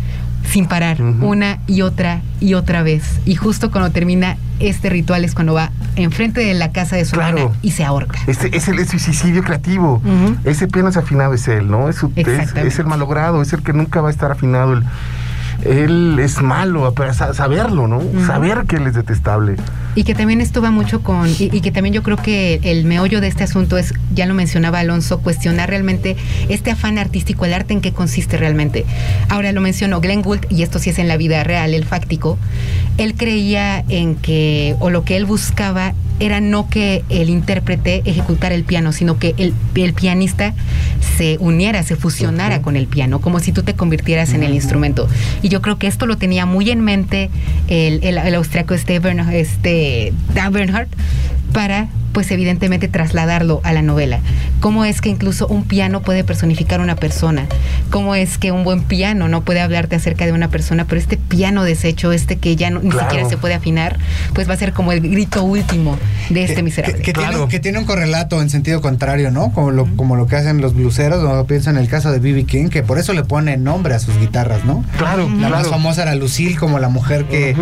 sin 0.49 0.67
parar, 0.67 1.01
una 1.01 1.59
y 1.67 1.81
otra 1.81 2.21
y 2.39 2.53
otra 2.53 2.83
vez. 2.83 3.03
Y 3.25 3.35
justo 3.35 3.71
cuando 3.71 3.91
termina 3.91 4.37
este 4.59 4.89
ritual 4.89 5.23
es 5.23 5.33
cuando 5.33 5.53
va 5.53 5.71
enfrente 5.95 6.41
de 6.41 6.53
la 6.53 6.71
casa 6.71 6.95
de 6.95 7.05
su 7.05 7.15
claro. 7.15 7.51
y 7.61 7.71
se 7.71 7.83
ahorca. 7.83 8.19
Este, 8.27 8.55
es 8.55 8.67
el 8.67 8.85
suicidio 8.87 9.43
creativo. 9.43 10.01
Ese 10.43 10.67
piano 10.67 10.89
afinado 10.89 11.33
es 11.33 11.47
él, 11.47 11.69
¿no? 11.69 11.89
Es, 11.89 12.03
es, 12.15 12.79
el 12.79 12.85
malogrado, 12.85 13.41
es 13.41 13.53
el 13.53 13.63
que 13.63 13.73
nunca 13.73 14.01
va 14.01 14.09
a 14.09 14.11
estar 14.11 14.31
afinado. 14.31 14.73
El, 14.73 14.83
él 15.65 16.17
es 16.19 16.41
malo, 16.41 16.93
saberlo, 17.33 17.87
¿no? 17.87 18.01
Saber 18.25 18.65
que 18.67 18.77
él 18.77 18.87
es 18.87 18.95
detestable. 18.95 19.55
Y 19.95 20.03
que 20.03 20.15
también 20.15 20.41
esto 20.41 20.61
va 20.61 20.71
mucho 20.71 21.03
con, 21.03 21.29
y, 21.37 21.61
que 21.61 21.71
también 21.71 21.93
yo 21.93 22.03
creo 22.03 22.17
que 22.17 22.59
el 22.63 22.85
meollo 22.85 23.21
de 23.21 23.27
este 23.27 23.43
asunto 23.43 23.77
es, 23.77 23.93
ya 24.13 24.25
lo 24.25 24.33
mencionaba 24.33 24.79
Alonso, 24.79 25.19
cuestionar 25.19 25.69
realmente 25.69 26.15
este 26.49 26.71
afán 26.71 26.97
artístico, 26.97 27.45
el 27.45 27.53
arte 27.53 27.73
en 27.73 27.81
qué 27.81 27.91
consiste 27.91 28.37
realmente. 28.37 28.85
Ahora 29.29 29.51
lo 29.51 29.61
mencionó 29.61 29.99
Glenn 29.99 30.21
Gould, 30.21 30.45
y 30.49 30.63
esto 30.63 30.79
sí 30.79 30.91
es 30.91 30.99
en 30.99 31.07
la 31.07 31.17
vida 31.17 31.43
real, 31.43 31.73
el 31.73 31.85
fáctico, 31.85 32.37
él 32.97 33.15
creía 33.15 33.83
en 33.89 34.15
que, 34.15 34.75
o 34.79 34.89
lo 34.89 35.03
que 35.03 35.17
él 35.17 35.25
buscaba 35.25 35.93
era 36.21 36.39
no 36.39 36.69
que 36.69 37.03
el 37.09 37.29
intérprete 37.29 38.03
ejecutara 38.05 38.55
el 38.55 38.63
piano, 38.63 38.93
sino 38.93 39.17
que 39.17 39.33
el, 39.37 39.53
el 39.75 39.93
pianista 39.93 40.53
se 41.17 41.37
uniera, 41.39 41.83
se 41.83 41.95
fusionara 41.95 42.61
con 42.61 42.75
el 42.75 42.87
piano, 42.87 43.19
como 43.19 43.39
si 43.39 43.51
tú 43.51 43.63
te 43.63 43.73
convirtieras 43.73 44.33
en 44.33 44.43
el 44.43 44.53
instrumento. 44.53 45.07
Y 45.41 45.49
yo 45.49 45.61
creo 45.61 45.77
que 45.77 45.87
esto 45.87 46.05
lo 46.05 46.17
tenía 46.17 46.45
muy 46.45 46.69
en 46.69 46.81
mente 46.81 47.29
el, 47.67 48.03
el, 48.03 48.17
el 48.17 48.35
austriaco 48.35 48.73
este, 48.73 48.99
Bernhard, 48.99 49.33
este 49.33 50.13
Dan 50.33 50.53
Bernhardt 50.53 50.89
para 51.53 51.89
pues 52.13 52.29
evidentemente 52.31 52.87
trasladarlo 52.87 53.61
a 53.63 53.73
la 53.73 53.81
novela. 53.81 54.19
¿Cómo 54.59 54.85
es 54.85 55.01
que 55.01 55.09
incluso 55.09 55.47
un 55.47 55.63
piano 55.63 56.01
puede 56.01 56.23
personificar 56.23 56.79
una 56.81 56.95
persona? 56.95 57.45
¿Cómo 57.89 58.15
es 58.15 58.37
que 58.37 58.51
un 58.51 58.63
buen 58.63 58.83
piano 58.83 59.27
no 59.27 59.41
puede 59.41 59.61
hablarte 59.61 59.95
acerca 59.95 60.25
de 60.25 60.31
una 60.33 60.49
persona, 60.49 60.85
pero 60.85 60.99
este 60.99 61.17
piano 61.17 61.63
deshecho, 61.63 62.11
este 62.11 62.37
que 62.37 62.55
ya 62.55 62.69
no, 62.69 62.79
ni 62.81 62.89
Claro. 62.89 63.09
siquiera 63.09 63.29
se 63.29 63.37
puede 63.37 63.53
afinar, 63.53 63.97
pues 64.33 64.49
va 64.49 64.53
a 64.53 64.57
ser 64.57 64.73
como 64.73 64.91
el 64.91 65.01
grito 65.01 65.43
último 65.43 65.97
de 66.29 66.43
este 66.43 66.55
Que- 66.55 66.63
miserable? 66.63 66.97
Que, 66.97 67.03
que 67.03 67.13
Claro. 67.13 67.31
tiene, 67.31 67.47
que 67.47 67.59
tiene 67.59 67.79
un 67.79 67.85
correlato 67.85 68.41
en 68.41 68.49
sentido 68.49 68.81
contrario, 68.81 69.31
¿no? 69.31 69.51
Como 69.51 69.71
lo, 69.71 69.85
como 69.95 70.15
lo 70.15 70.27
que 70.27 70.35
hacen 70.35 70.61
los 70.61 70.73
bluseros, 70.75 71.23
o 71.23 71.45
pienso 71.45 71.69
en 71.69 71.77
el 71.77 71.87
caso 71.87 72.11
de 72.11 72.19
B.B. 72.19 72.45
King, 72.45 72.69
que 72.69 72.83
por 72.83 72.99
eso 72.99 73.13
le 73.13 73.23
pone 73.23 73.57
nombre 73.57 73.95
a 73.95 73.99
sus 73.99 74.17
guitarras, 74.19 74.63
¿no? 74.65 74.83
Claro, 74.97 75.29
La 75.39 75.49
más 75.49 75.67
famosa 75.67 76.03
era 76.03 76.15
Lucille, 76.15 76.55
como 76.55 76.79
la 76.79 76.89
mujer 76.89 77.25
que, 77.25 77.55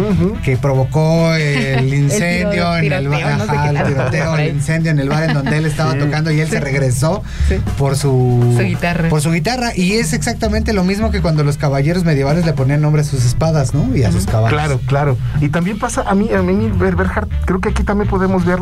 que 0.43 0.57
provocó 0.57 1.33
el 1.35 1.93
incendio 1.93 2.75
en 2.77 2.91
el 2.91 2.99
tiroteo, 3.03 3.11
bar, 3.25 3.37
no 3.37 3.45
sé 3.45 3.51
ajá, 3.51 3.71
qué 3.71 3.77
el 3.77 3.85
tiroteo, 3.85 4.37
por 4.39 4.49
el 4.49 4.55
incendio 4.55 4.91
en 4.91 4.99
el 4.99 5.09
bar 5.09 5.23
en 5.23 5.33
donde 5.33 5.57
él 5.57 5.65
estaba 5.65 5.93
Sí. 5.99 5.99
tocando 5.99 6.31
y 6.31 6.39
él 6.39 6.49
se 6.49 6.59
regresó 6.59 7.23
Sí. 7.47 7.55
por 7.77 7.95
su, 7.95 8.53
Su 8.57 8.63
guitarra. 8.63 9.09
Por 9.09 9.21
su 9.21 9.31
guitarra. 9.31 9.71
Y 9.75 9.93
es 9.93 10.13
exactamente 10.13 10.73
lo 10.73 10.83
mismo 10.83 11.11
que 11.11 11.21
cuando 11.21 11.43
los 11.43 11.57
caballeros 11.57 12.03
medievales 12.03 12.45
le 12.45 12.53
ponían 12.53 12.81
nombre 12.81 13.01
a 13.01 13.05
sus 13.05 13.25
espadas, 13.25 13.73
¿no? 13.73 13.95
Y 13.95 14.03
a 14.03 14.11
sus 14.11 14.25
caballos. 14.25 14.49
Claro, 14.57 14.79
claro. 14.85 15.17
Y 15.41 15.49
también 15.49 15.79
pasa 15.79 16.03
a 16.07 16.15
mí, 16.15 16.29
a 16.33 16.41
mí, 16.41 16.71
Ber- 16.77 16.95
Berhard, 16.95 17.27
creo 17.45 17.59
que 17.59 17.69
aquí 17.69 17.83
también 17.83 18.09
podemos 18.09 18.45
ver 18.45 18.59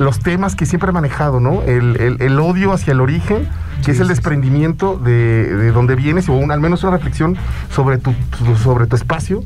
los, 0.00 0.18
temas 0.20 0.54
que 0.56 0.66
siempre 0.66 0.90
he 0.90 0.92
manejado, 0.92 1.40
¿no? 1.40 1.62
El, 1.62 1.96
el- 2.00 2.16
el 2.20 2.40
odio 2.40 2.72
hacia 2.72 2.92
el 2.92 3.00
origen, 3.00 3.48
que 3.78 3.84
Sí, 3.86 3.90
es 3.92 4.00
el 4.00 4.08
desprendimiento 4.08 4.98
de, 4.98 5.54
de 5.56 5.72
donde 5.72 5.94
vienes, 5.94 6.28
o 6.28 6.32
un- 6.34 6.50
al 6.52 6.60
menos 6.60 6.82
una 6.84 6.92
reflexión 6.96 7.36
sobre 7.74 7.96
tu, 7.98 8.12
sobre 8.62 8.86
tu 8.86 8.96
espacio, 8.96 9.42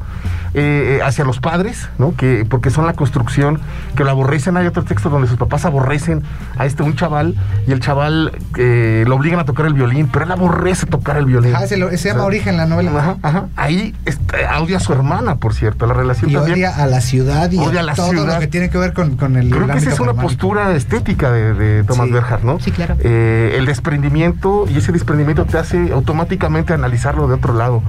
eh, 0.54 1.00
hacia 1.04 1.24
los 1.24 1.38
padres, 1.40 1.88
¿no? 1.98 2.14
Que, 2.16 2.44
porque 2.48 2.70
son 2.70 2.86
la 2.86 2.94
construcción, 2.94 3.60
que 3.96 4.02
lo 4.04 4.10
aborrecen. 4.10 4.56
Hay 4.56 4.66
otro 4.66 4.82
texto 4.84 5.08
donde 5.08 5.28
sus 5.28 5.36
papás 5.36 5.64
aborrecen 5.64 6.22
a 6.58 6.66
este 6.66 6.82
un 6.82 6.96
chaval, 6.96 7.36
y 7.68 7.72
el 7.72 7.80
chaval 7.80 8.32
eh, 8.56 9.04
lo 9.06 9.16
obligan 9.16 9.38
a 9.40 9.44
tocar 9.44 9.66
el 9.66 9.74
violín, 9.74 10.08
pero 10.12 10.24
él 10.24 10.32
aborrece 10.32 10.86
tocar 10.86 11.16
el 11.16 11.26
violín. 11.26 11.54
Ajá, 11.54 11.66
se, 11.68 11.76
lo- 11.76 11.90
se 11.90 11.96
llama 12.08 12.14
O 12.14 12.22
sea, 12.22 12.26
Origen 12.26 12.56
la 12.56 12.66
novela. 12.66 12.90
Ajá, 12.98 13.16
ajá. 13.22 13.46
Ahí 13.56 13.94
está- 14.04 14.60
odia 14.60 14.78
a 14.78 14.80
su 14.80 14.92
hermana, 14.92 15.36
por 15.36 15.54
cierto. 15.54 15.86
La 15.86 15.94
relación 15.94 16.30
Y 16.30 16.34
también. 16.34 16.54
odia 16.56 16.76
a 16.76 16.86
la 16.86 17.00
ciudad 17.00 17.50
y 17.52 17.58
Odia 17.58 17.80
a 17.80 17.82
a 17.82 17.86
la 17.86 17.94
todo 17.94 18.10
ciudad. 18.10 18.34
lo 18.34 18.40
que 18.40 18.46
tiene 18.48 18.68
que 18.70 18.78
ver 18.78 18.92
con, 18.94 19.16
con 19.16 19.36
el 19.36 19.50
Creo 19.50 19.66
que 19.68 19.78
esa 19.78 19.90
es 19.90 20.00
una 20.00 20.08
germánico. 20.12 20.22
Postura 20.44 20.74
estética 20.76 21.30
de, 21.32 21.54
de 21.54 21.84
Thomas 21.84 22.06
Sí. 22.06 22.12
Berhard, 22.12 22.44
¿no? 22.44 22.60
Sí, 22.60 22.70
claro. 22.70 22.96
Eh, 23.00 23.54
el 23.56 23.66
desprendimiento 23.66 24.66
y 24.68 24.76
ese 24.76 24.92
desprendimiento 24.92 25.44
te 25.46 25.58
hace 25.58 25.92
automáticamente 25.92 26.72
analizarlo 26.74 27.26
de 27.28 27.34
otro 27.34 27.54
lado, 27.54 27.82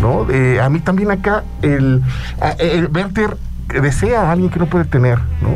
¿no? 0.00 0.26
Eh, 0.30 0.60
a 0.60 0.68
mí 0.68 0.80
también 0.80 1.10
acá 1.10 1.44
el, 1.62 2.02
el 2.58 2.88
Werther 2.92 3.36
desea 3.80 4.22
a 4.22 4.32
alguien 4.32 4.50
que 4.50 4.58
no 4.58 4.66
puede 4.66 4.84
tener, 4.84 5.18
¿no? 5.40 5.50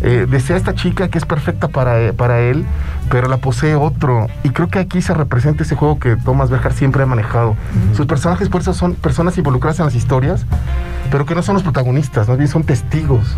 Eh, 0.00 0.26
desea 0.30 0.54
a 0.54 0.58
esta 0.58 0.74
chica 0.76 1.08
que 1.08 1.18
es 1.18 1.24
perfecta 1.24 1.66
para, 1.66 2.12
para 2.12 2.38
él, 2.38 2.64
pero 3.10 3.26
la 3.26 3.38
posee 3.38 3.74
otro. 3.74 4.28
Y 4.44 4.50
creo 4.50 4.68
que 4.68 4.78
aquí 4.78 5.02
se 5.02 5.12
representa 5.12 5.64
ese 5.64 5.74
juego 5.74 5.98
que 5.98 6.14
Thomas 6.14 6.50
Berhard 6.50 6.74
siempre 6.74 7.02
ha 7.02 7.06
manejado. 7.06 7.56
Sus 7.96 8.06
personajes 8.06 8.48
por 8.48 8.60
eso 8.60 8.72
son 8.74 8.94
personas 8.94 9.36
involucradas 9.38 9.80
en 9.80 9.86
las 9.86 9.96
historias, 9.96 10.46
pero 11.10 11.26
que 11.26 11.34
no 11.34 11.42
son 11.42 11.54
los 11.54 11.64
protagonistas, 11.64 12.28
más 12.28 12.38
bien 12.38 12.48
son 12.48 12.62
testigos. 12.62 13.36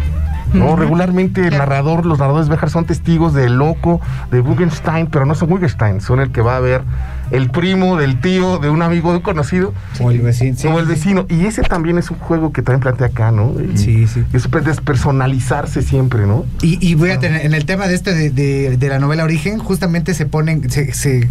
¿No? 0.53 0.77
Regularmente 0.77 1.47
el 1.47 1.57
narrador, 1.57 2.07
los 2.07 2.19
narradores 2.19 2.49
Bejar 2.49 2.71
son 2.71 2.85
testigos 2.85 3.35
del 3.35 3.57
loco, 3.57 4.01
de 4.31 4.41
Wittgenstein, 4.41 5.07
pero 5.07 5.27
no 5.27 5.35
son 5.35 5.53
Wittgenstein, 5.53 6.01
son 6.01 6.21
el 6.21 6.33
que 6.33 6.41
va 6.41 6.57
a 6.57 6.61
ver 6.61 6.83
el 7.31 7.51
primo 7.51 7.97
del 7.97 8.21
tío, 8.21 8.59
de 8.59 8.71
un 8.71 8.83
amigo, 8.83 9.11
de 9.11 9.19
un 9.19 9.23
conocido, 9.23 9.73
O 10.01 10.11
el 10.11 10.21
vecino. 10.21 10.57
sí, 10.57 10.67
como 10.67 10.79
el 10.81 10.87
sí. 10.87 10.91
vecino. 10.93 11.27
Y 11.29 11.47
ese 11.47 11.63
también 11.63 11.99
es 11.99 12.11
un 12.11 12.19
juego 12.19 12.53
que 12.53 12.63
también 12.63 12.81
plantea 12.81 13.07
acá, 13.09 13.31
¿no? 13.31 13.55
Y, 13.61 13.77
Sí, 13.79 14.07
sí. 14.07 14.25
y 14.33 14.37
eso 14.37 14.49
puede 14.51 14.65
despersonalizarse 14.67 15.83
siempre, 15.83 16.27
¿no? 16.27 16.45
Y, 16.63 16.79
y 16.87 16.95
voy 16.95 17.11
a 17.11 17.19
tener, 17.19 17.45
en 17.47 17.55
el 17.55 17.65
tema 17.65 17.87
de 17.89 17.95
este 17.95 18.15
de, 18.15 18.31
de- 18.31 18.77
de 18.77 18.89
la 18.89 18.99
novela 18.99 19.25
Origen, 19.25 19.59
justamente 19.59 20.15
se 20.15 20.27
ponen, 20.27 20.71
se, 20.71 20.93
se, 20.93 21.29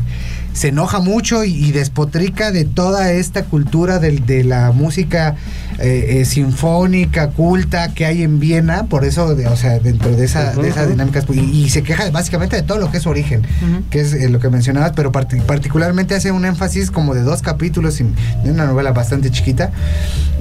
se 0.54 0.68
enoja 0.70 1.00
mucho 1.00 1.43
y, 1.43 1.54
y 1.54 1.72
despotrica 1.72 2.52
de 2.52 2.66
toda 2.66 3.12
esta 3.12 3.43
cultura 3.43 4.00
del- 4.00 4.26
de, 4.26 4.43
la 4.43 4.72
música 4.72 5.36
eh, 5.80 6.20
eh, 6.22 6.26
sinfónica, 6.26 7.30
culta 7.30 7.93
que 7.93 8.06
hay 8.06 8.24
en 8.24 8.39
Viena, 8.39 8.84
por 8.86 9.06
eso, 9.06 9.36
de- 9.36 9.47
o 9.47 9.56
sea, 9.56 9.80
dentro 9.80 10.16
de 10.16 10.26
esa, 10.26 10.54
de 10.54 10.68
esas 10.68 10.89
dinámicas, 10.89 11.26
y, 11.32 11.39
y 11.39 11.70
se 11.70 11.84
queja 11.84 12.10
básicamente 12.12 12.56
de 12.56 12.64
todo 12.64 12.78
lo 12.80 12.91
que 12.91 12.97
es 12.97 13.08
Origen, 13.08 13.43
que 13.89 14.02
es 14.02 14.14
eh, 14.14 14.30
lo 14.30 14.39
que 14.39 14.50
mencionabas, 14.50 14.91
pero 14.95 15.12
parti- 15.12 15.41
particularmente 15.41 15.89
hace 16.16 16.32
un 16.32 16.46
énfasis 16.46 16.92
como 16.92 17.14
de 17.14 17.22
dos 17.22 17.42
capítulos, 17.42 17.98
de 17.98 18.52
una 18.52 18.66
novela 18.66 18.92
bastante 18.92 19.32
chiquita, 19.32 19.72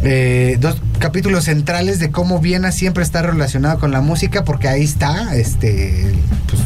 eh, 0.03 0.57
dos 0.61 0.77
capítulos 0.99 1.45
centrales 1.45 1.99
de 1.99 2.11
cómo 2.11 2.39
Viena 2.39 2.73
siempre 2.73 3.03
está 3.03 3.23
relacionado 3.23 3.79
con 3.79 3.91
la 3.91 4.01
música, 4.01 4.45
porque 4.45 4.69
ahí 4.69 4.85
está 4.85 5.35
este 5.37 6.15
pues, 6.47 6.63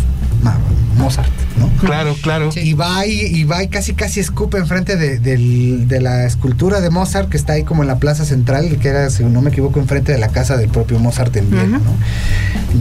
Mozart, 1.03 1.29
¿no? 1.59 1.69
Claro, 1.87 2.15
claro. 2.23 2.51
Y 2.55 2.75
va 2.75 3.05
y, 3.07 3.21
y 3.21 3.45
va 3.45 3.63
y 3.63 3.69
casi 3.69 3.93
casi 3.95 4.21
escupe 4.21 4.57
enfrente 4.59 4.97
de, 4.97 5.19
de 5.19 6.01
la 6.01 6.25
escultura 6.25 6.81
de 6.81 6.91
Mozart 6.91 7.29
que 7.29 7.37
está 7.37 7.55
ahí 7.55 7.65
como 7.65 7.83
en 7.83 7.89
la 7.89 7.97
plaza 7.97 8.25
central, 8.25 8.79
que 8.81 8.89
era, 8.89 9.11
si 9.11 9.25
no 9.25 9.43
me 9.43 9.51
equivoco, 9.51 9.81
enfrente 9.81 10.13
de 10.13 10.19
la 10.19 10.29
casa 10.29 10.57
del 10.57 10.69
propio 10.71 10.99
Mozart 10.99 11.35
en 11.37 11.51
Viena, 11.51 11.79
¿no? 11.79 11.93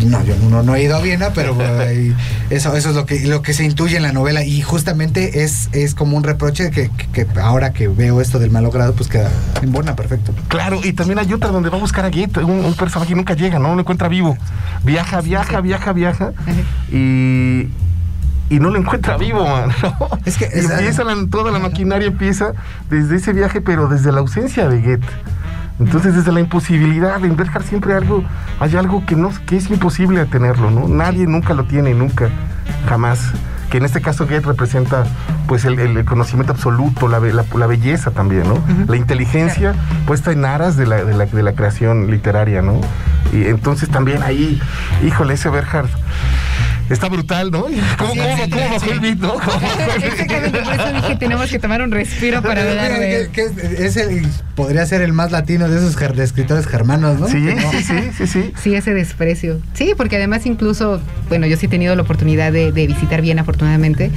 No, 0.09 0.23
yo 0.23 0.35
no, 0.49 0.61
no 0.63 0.75
he 0.75 0.83
ido 0.83 0.95
a 0.95 1.01
Viena, 1.01 1.31
pero 1.33 1.57
eh, 1.61 2.13
eso, 2.49 2.75
eso 2.75 2.89
es 2.89 2.95
lo 2.95 3.05
que, 3.05 3.19
lo 3.21 3.41
que 3.41 3.53
se 3.53 3.63
intuye 3.65 3.97
en 3.97 4.03
la 4.03 4.13
novela. 4.13 4.43
Y 4.45 4.61
justamente 4.61 5.43
es, 5.43 5.69
es 5.73 5.95
como 5.95 6.15
un 6.15 6.23
reproche 6.23 6.69
que, 6.71 6.89
que- 7.11 7.25
que 7.25 7.39
ahora 7.41 7.73
que 7.73 7.87
veo 7.87 8.21
esto 8.21 8.39
del 8.39 8.51
malogrado, 8.51 8.93
pues 8.93 9.09
queda 9.09 9.29
en 9.61 9.71
buena, 9.71 9.95
perfecto. 9.95 10.33
Claro, 10.47 10.79
y 10.83 10.93
también 10.93 11.19
hay 11.19 11.33
otra 11.33 11.49
donde 11.49 11.69
va 11.69 11.77
a 11.77 11.81
buscar 11.81 12.05
a 12.05 12.09
Goethe, 12.09 12.39
un, 12.43 12.63
un 12.65 12.73
personaje 12.75 13.09
que 13.09 13.15
nunca 13.15 13.33
llega, 13.33 13.57
¿no? 13.59 13.73
Lo 13.75 13.81
encuentra 13.81 14.07
vivo. 14.07 14.37
Viaja, 14.83 15.21
viaja, 15.21 15.59
viaja, 15.61 15.91
viaja. 15.93 16.31
Y, 16.91 17.67
y 18.51 18.59
no 18.59 18.69
lo 18.69 18.77
encuentra 18.77 19.17
vivo, 19.17 19.47
man. 19.47 19.69
¿no? 19.81 19.95
Es 20.25 20.37
que 20.37 20.45
es- 20.45 20.69
empieza 20.69 21.03
la- 21.03 21.15
toda 21.29 21.51
la 21.51 21.59
maquinaria 21.59 22.07
empieza 22.07 22.51
desde 22.89 23.15
ese 23.15 23.33
viaje, 23.33 23.61
pero 23.61 23.87
desde 23.87 24.11
la 24.11 24.19
ausencia 24.19 24.67
de 24.69 24.81
Goethe. 24.81 25.07
Entonces, 25.79 26.13
desde 26.13 26.31
la 26.31 26.41
imposibilidad, 26.41 27.23
en 27.25 27.35
Berger 27.35 27.63
siempre 27.63 27.93
algo, 27.95 28.23
hay 28.59 28.75
algo 28.75 29.03
que 29.05 29.15
no, 29.15 29.31
que 29.47 29.57
es 29.57 29.69
imposible 29.71 30.19
de 30.19 30.25
tenerlo, 30.27 30.69
¿no? 30.69 30.87
Nadie 30.87 31.25
nunca 31.25 31.55
lo 31.55 31.63
tiene, 31.63 31.93
nunca, 31.95 32.29
jamás. 32.87 33.19
Que 33.71 33.77
en 33.77 33.85
este 33.85 34.01
caso 34.01 34.25
Goethe 34.25 34.41
representa, 34.45 35.05
pues, 35.47 35.63
el, 35.65 35.79
el 35.79 36.03
conocimiento 36.05 36.51
absoluto, 36.51 37.07
la, 37.07 37.19
la- 37.19 37.45
la 37.57 37.67
belleza 37.67 38.11
también, 38.11 38.43
¿no? 38.49 38.59
La 38.87 38.97
inteligencia 38.97 39.73
puesta 40.05 40.31
en 40.33 40.43
aras 40.45 40.75
de 40.77 40.85
la, 40.85 41.03
de, 41.05 41.13
la, 41.15 41.25
de 41.25 41.41
la 41.41 41.53
creación 41.53 42.11
literaria, 42.11 42.61
¿no? 42.61 42.79
Y 43.33 43.45
entonces 43.45 43.89
también 43.89 44.21
ahí, 44.23 44.61
híjole, 45.07 45.33
ese 45.35 45.49
Berger 45.49 45.85
está 46.93 47.07
brutal, 47.09 47.51
¿no? 47.51 47.61
¿Cómo, 47.63 47.75
cómo- 47.97 48.13
sí, 48.13 48.49
cómo 48.51 48.63
sí. 48.63 48.69
bajó 48.71 48.91
el 48.91 48.99
beat. 48.99 49.17
Exactamente, 50.03 50.59
por 50.61 50.73
eso 50.73 50.93
dije, 50.93 51.15
tenemos 51.17 51.49
que 51.49 51.59
tomar 51.59 51.81
un 51.81 51.91
respiro 51.91 52.41
para 52.41 52.61
hablar 52.61 52.99
de... 52.99 53.29
Que- 53.33 53.49
que 53.51 53.85
es 53.85 53.97
el, 53.97 54.25
podría 54.55 54.85
ser 54.85 55.01
el 55.01 55.13
más 55.13 55.31
latino 55.31 55.67
de 55.67 55.77
esos 55.77 55.95
de 56.15 56.23
escritores 56.23 56.65
germanos, 56.67 57.19
¿no? 57.19 57.27
Sí, 57.27 57.37
¿No? 57.37 57.71
sí, 57.71 57.83
sí, 57.83 57.93
sí, 58.17 58.27
sí. 58.27 58.53
Sí, 58.61 58.75
ese 58.75 58.93
desprecio. 58.93 59.59
Sí, 59.73 59.93
porque 59.95 60.15
además 60.17 60.45
incluso, 60.45 60.99
bueno, 61.29 61.47
yo 61.47 61.57
sí 61.57 61.65
he 61.67 61.69
tenido 61.69 61.95
la 61.95 62.01
oportunidad 62.01 62.51
de, 62.51 62.71
de 62.71 62.87
visitar 62.87 63.21
Viena, 63.21 63.41
afortunadamente, 63.43 64.11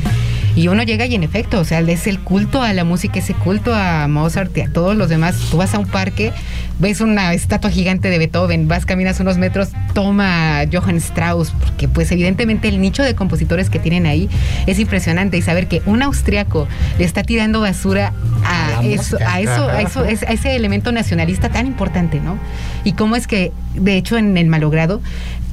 y 0.57 0.69
uno 0.69 0.83
llega 0.85 1.05
y 1.07 1.15
en 1.17 1.25
efecto, 1.25 1.59
o 1.61 1.65
sea, 1.65 1.81
es 1.81 2.07
el 2.07 2.21
culto 2.21 2.63
a 2.63 2.73
la 2.73 2.85
música, 2.85 3.19
ese 3.19 3.35
culto 3.35 3.75
a 3.75 4.07
Mozart 4.09 4.57
y 4.57 4.61
a 4.63 4.69
todos 4.69 4.97
los 4.97 5.09
demás. 5.09 5.37
Tú 5.51 5.57
vas 5.57 5.75
a 5.75 5.79
un 5.81 5.87
parque, 5.87 6.33
ves 6.79 7.01
una 7.01 7.33
estatua 7.35 7.71
gigante 7.71 8.11
de 8.11 8.19
Beethoven, 8.19 8.67
vas, 8.69 8.85
caminas 8.85 9.21
unos 9.21 9.39
metros, 9.39 9.69
toma 9.95 10.63
Johann 10.73 10.97
Strauss, 10.97 11.51
porque 11.61 11.87
pues 11.89 12.11
evidentemente 12.11 12.69
el 12.69 12.81
nicho 12.81 13.03
de 13.03 13.15
compositores 13.15 13.71
que 13.71 13.79
tienen 13.79 14.07
ahí 14.07 14.29
es 14.67 14.79
impresionante 14.79 15.37
y 15.37 15.43
saber 15.43 15.69
que 15.69 15.83
un 15.87 16.03
austriaco 16.03 16.67
le 16.99 17.05
está 17.05 17.23
tirando 17.23 17.61
basura 17.61 18.13
A 18.45 18.81
eso, 18.83 19.13
música. 19.17 19.33
a 19.35 19.41
eso, 19.41 19.69
a 19.69 19.81
eso, 19.83 20.05
es- 20.05 20.23
a 20.25 20.33
ese 20.33 20.57
elemento 20.57 20.91
nacionalista 20.93 21.49
tan 21.49 21.67
importante, 21.67 22.21
¿no? 22.21 22.39
Y 22.83 22.93
cómo 22.93 23.15
es 23.17 23.27
que, 23.27 23.53
de 23.75 23.97
hecho, 23.97 24.19
en 24.19 24.37
el 24.37 24.47
malogrado, 24.47 25.01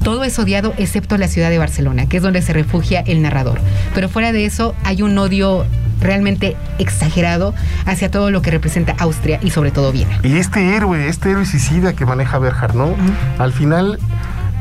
todo 0.02 0.24
es 0.24 0.36
odiado 0.40 0.74
excepto 0.78 1.16
la 1.16 1.28
ciudad 1.28 1.48
de 1.50 1.58
Barcelona, 1.58 2.06
que 2.08 2.16
es 2.16 2.22
donde 2.22 2.42
se 2.42 2.52
refugia 2.52 3.00
el 3.06 3.22
narrador. 3.22 3.60
Pero 3.94 4.08
fuera 4.08 4.32
de 4.32 4.44
eso, 4.44 4.74
hay 4.82 5.02
un 5.02 5.16
odio 5.16 5.64
realmente 6.02 6.56
exagerado 6.78 7.54
hacia 7.86 8.10
todo 8.10 8.30
lo 8.30 8.42
que 8.42 8.50
representa 8.50 8.94
Austria 8.98 9.38
y 9.42 9.50
sobre 9.50 9.70
todo 9.70 9.92
Viena. 9.92 10.18
Y 10.22 10.36
este 10.36 10.76
héroe, 10.76 11.08
este 11.08 11.30
héroe 11.30 11.46
suicida 11.46 11.94
que 11.94 12.04
maneja 12.06 12.38
Berhard, 12.38 12.74
¿no? 12.74 12.94
Al 13.38 13.52
final, 13.52 13.98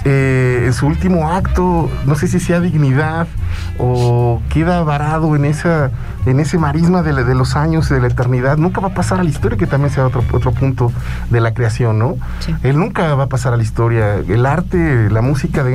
eh, 0.05 0.63
en 0.65 0.73
su 0.73 0.87
último 0.87 1.29
acto, 1.31 1.89
no 2.05 2.15
sé 2.15 2.27
si 2.27 2.39
sea 2.39 2.59
dignidad 2.59 3.27
o 3.77 4.41
queda 4.49 4.81
varado 4.83 5.35
en 5.35 5.45
esa 5.45 5.91
en 6.25 6.39
ese 6.39 6.59
marisma 6.59 7.01
de, 7.01 7.13
la- 7.13 7.23
de 7.23 7.33
los 7.33 7.55
años 7.55 7.89
de 7.89 7.99
la 7.99 8.05
eternidad, 8.07 8.57
nunca 8.57 8.79
va 8.79 8.89
a 8.89 8.93
pasar 8.93 9.19
a 9.19 9.23
la 9.23 9.29
historia, 9.31 9.57
que 9.57 9.65
también 9.65 9.91
sea 9.91 10.05
otro, 10.05 10.23
otro 10.33 10.51
punto 10.51 10.91
de 11.31 11.41
la 11.41 11.53
creación, 11.55 11.97
¿no? 11.97 12.15
Sí. 12.45 12.55
Él 12.61 12.77
nunca 12.77 13.15
va 13.15 13.23
a 13.23 13.27
pasar 13.27 13.53
a 13.53 13.57
la 13.57 13.63
historia. 13.63 14.17
El 14.17 14.45
arte, 14.45 15.09
la 15.09 15.21
música 15.21 15.63
de 15.63 15.71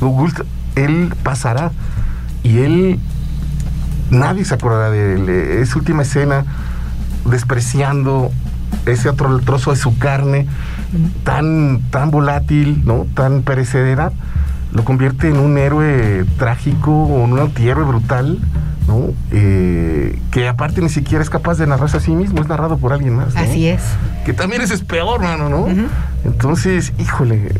Gult, 0.00 0.40
él 0.76 1.12
pasará. 1.22 1.72
Y 2.42 2.60
él, 2.60 2.98
nadie 4.10 4.44
se 4.44 4.54
acordará 4.54 4.90
de 4.90 5.14
él. 5.14 5.28
Esa 5.28 5.78
última 5.78 6.02
escena, 6.02 6.44
despreciando 7.28 8.30
ese 8.86 9.08
otro 9.08 9.38
trozo 9.40 9.70
de 9.70 9.76
su 9.76 9.98
carne, 9.98 10.46
tan, 11.24 11.80
tan 11.90 12.10
volátil, 12.10 12.82
¿no? 12.84 13.06
Tan 13.14 13.42
perecedera, 13.42 14.12
lo 14.72 14.84
convierte 14.84 15.28
en 15.28 15.38
un 15.38 15.58
héroe 15.58 16.24
trágico 16.38 16.90
o 16.90 17.24
en 17.24 17.32
un 17.32 17.38
antihéroe 17.40 17.84
brutal, 17.84 18.38
¿no? 18.88 19.12
Eh, 19.30 20.18
que 20.32 20.48
aparte 20.48 20.80
ni 20.80 20.88
siquiera 20.88 21.22
es 21.22 21.30
capaz 21.30 21.58
de 21.58 21.66
narrarse 21.66 21.98
a 21.98 22.00
sí 22.00 22.10
mismo, 22.10 22.40
es 22.40 22.48
narrado 22.48 22.78
por 22.78 22.92
alguien 22.92 23.14
más. 23.14 23.34
¿no? 23.34 23.40
Así 23.40 23.68
es. 23.68 23.82
Que 24.24 24.32
también 24.32 24.62
ese 24.62 24.74
es 24.74 24.82
peor, 24.82 25.20
mano, 25.20 25.48
¿no? 25.48 25.68
Entonces, 26.24 26.92
híjole, 26.98 27.52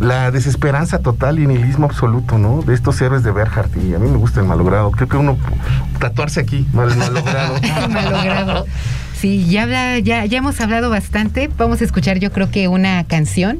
la 0.00 0.30
desesperanza 0.30 1.00
total 1.00 1.40
y 1.40 1.46
nihilismo 1.46 1.86
absoluto, 1.86 2.38
¿no? 2.38 2.62
De 2.62 2.74
estos 2.74 3.00
héroes 3.02 3.22
de 3.24 3.32
Berhardt. 3.32 3.76
Y 3.76 3.94
a 3.94 3.98
mí 3.98 4.08
me 4.08 4.16
gusta 4.16 4.40
el 4.40 4.46
malogrado. 4.46 4.92
Creo 4.92 5.08
que 5.08 5.16
uno 5.16 5.36
tatuarse 5.98 6.40
aquí, 6.40 6.66
mal, 6.72 6.96
malogrado. 6.96 7.54
Malogrado. 7.90 8.66
Sí, 9.18 9.46
ya, 9.46 9.64
habla, 9.64 9.98
ya, 9.98 10.24
ya 10.24 10.38
hemos 10.38 10.60
hablado 10.60 10.90
bastante. 10.90 11.50
Vamos 11.58 11.80
a 11.80 11.84
escuchar, 11.84 12.18
yo 12.18 12.32
creo 12.32 12.50
que 12.50 12.68
una 12.68 13.04
canción. 13.04 13.58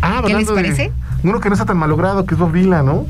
Ah, 0.00 0.22
¿Qué 0.26 0.34
les 0.34 0.46
de 0.46 0.54
parece? 0.54 0.92
uno 1.24 1.40
que 1.40 1.48
no 1.48 1.54
está 1.54 1.66
tan 1.66 1.76
malogrado, 1.76 2.24
que 2.26 2.34
es 2.34 2.40
Bob 2.40 2.52
Dylan, 2.52 2.84
¿no? 2.84 3.06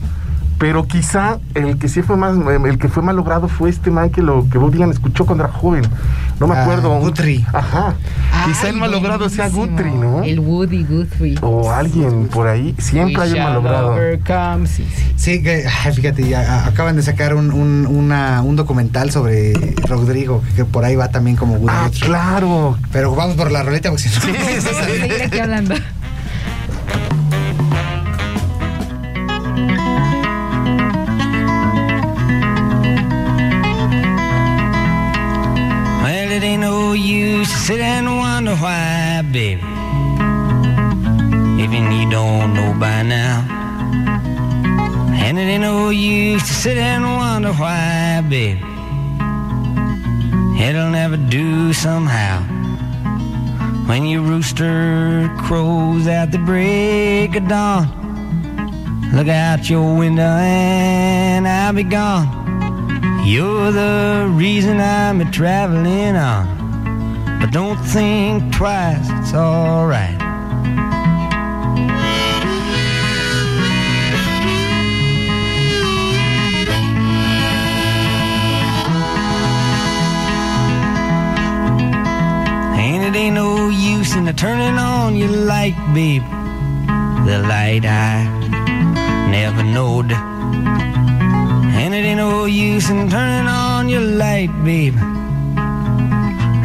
Pero 0.62 0.86
quizá 0.86 1.38
el 1.56 1.76
que 1.76 1.88
sí 1.88 2.02
fue 2.02 2.16
más, 2.16 2.36
el 2.64 2.78
que 2.78 2.88
fue 2.88 3.02
malogrado 3.02 3.48
fue 3.48 3.68
este 3.68 3.90
man 3.90 4.10
que 4.10 4.22
lo 4.22 4.48
que 4.48 4.58
Bob 4.58 4.70
Dylan 4.70 4.90
escuchó 4.92 5.26
cuando 5.26 5.42
era 5.42 5.52
joven. 5.52 5.82
No 6.38 6.46
me 6.46 6.54
Ah, 6.54 6.62
acuerdo. 6.62 7.00
Guthrie. 7.00 7.44
Ajá. 7.52 7.94
quizá 8.44 8.68
el 8.68 8.76
Ay, 8.76 8.80
malogrado 8.80 9.28
sea. 9.28 9.48
Guthrie, 9.48 9.90
¿no? 9.90 10.22
El 10.22 10.38
Woody 10.38 10.84
Guthrie. 10.84 11.36
O 11.42 11.68
alguien 11.72 12.28
por 12.28 12.46
ahí. 12.46 12.76
Siempre 12.78 13.20
hay 13.24 13.32
un 13.32 13.42
malogrado. 13.42 13.96
Sí, 14.66 14.84
sí. 14.86 15.12
Sí, 15.16 15.42
que, 15.42 15.64
ay, 15.84 15.92
fíjate, 15.94 16.28
ya 16.28 16.64
acaban 16.64 16.94
de 16.94 17.02
sacar 17.02 17.34
un, 17.34 17.50
un, 17.50 17.84
una- 17.88 18.40
un 18.42 18.54
documental 18.54 19.10
sobre 19.10 19.54
Rodrigo, 19.88 20.44
que, 20.54 20.64
por 20.64 20.84
ahí 20.84 20.94
va 20.94 21.08
también 21.08 21.34
como 21.36 21.54
Woody 21.54 21.74
Ah, 21.76 21.84
Guthrie. 21.88 22.06
claro. 22.06 22.78
Pero 22.92 23.16
vamos 23.16 23.34
por 23.34 23.50
la 23.50 23.64
roleta 23.64 23.90
porque 23.90 24.04
si 24.08 24.14
no, 24.14 24.20
salir. 24.60 25.00
seguir 25.00 25.22
aquí 25.24 25.38
hablando. 25.40 25.74
No 37.42 37.48
use 37.48 37.58
to 37.58 37.66
sit 37.66 37.80
and 37.80 38.06
wonder 38.06 38.54
why, 38.54 39.22
baby. 39.32 39.60
Even 41.60 41.90
you 41.90 42.08
don't 42.08 42.54
know 42.54 42.72
by 42.78 43.02
now. 43.02 43.42
And 45.14 45.38
it 45.38 45.42
ain't 45.42 45.62
no 45.62 45.90
use 45.90 46.46
to 46.46 46.52
sit 46.52 46.78
and 46.78 47.02
wonder 47.04 47.52
why, 47.52 48.22
baby. 48.28 48.60
It'll 50.62 50.90
never 50.90 51.16
do 51.16 51.72
somehow. 51.72 52.42
When 53.88 54.06
your 54.06 54.22
rooster 54.22 55.28
crows 55.38 56.06
at 56.06 56.30
the 56.30 56.38
break 56.38 57.34
of 57.34 57.48
dawn, 57.48 57.88
look 59.14 59.26
out 59.28 59.68
your 59.68 59.96
window 59.96 60.22
and 60.22 61.48
I'll 61.48 61.72
be 61.72 61.82
gone. 61.82 62.28
You're 63.26 63.72
the 63.72 64.28
reason 64.30 64.78
I'm 64.78 65.20
a 65.20 65.30
traveling 65.32 66.14
on. 66.14 66.61
But 67.42 67.50
don't 67.50 67.76
think 67.76 68.54
twice, 68.54 69.08
it's 69.18 69.34
alright. 69.34 70.16
And 82.78 83.02
it 83.02 83.18
ain't 83.18 83.34
no 83.34 83.70
use 83.70 84.14
in 84.14 84.32
turning 84.36 84.78
on 84.78 85.16
your 85.16 85.28
light, 85.28 85.74
babe. 85.92 86.22
The 87.26 87.40
light 87.40 87.84
I 87.84 88.22
never 89.32 89.64
knowed. 89.64 90.12
And 90.12 91.92
it 91.92 92.04
ain't 92.04 92.18
no 92.18 92.44
use 92.44 92.88
in 92.88 93.10
turning 93.10 93.48
on 93.48 93.88
your 93.88 94.00
light, 94.00 94.50
babe. 94.64 94.94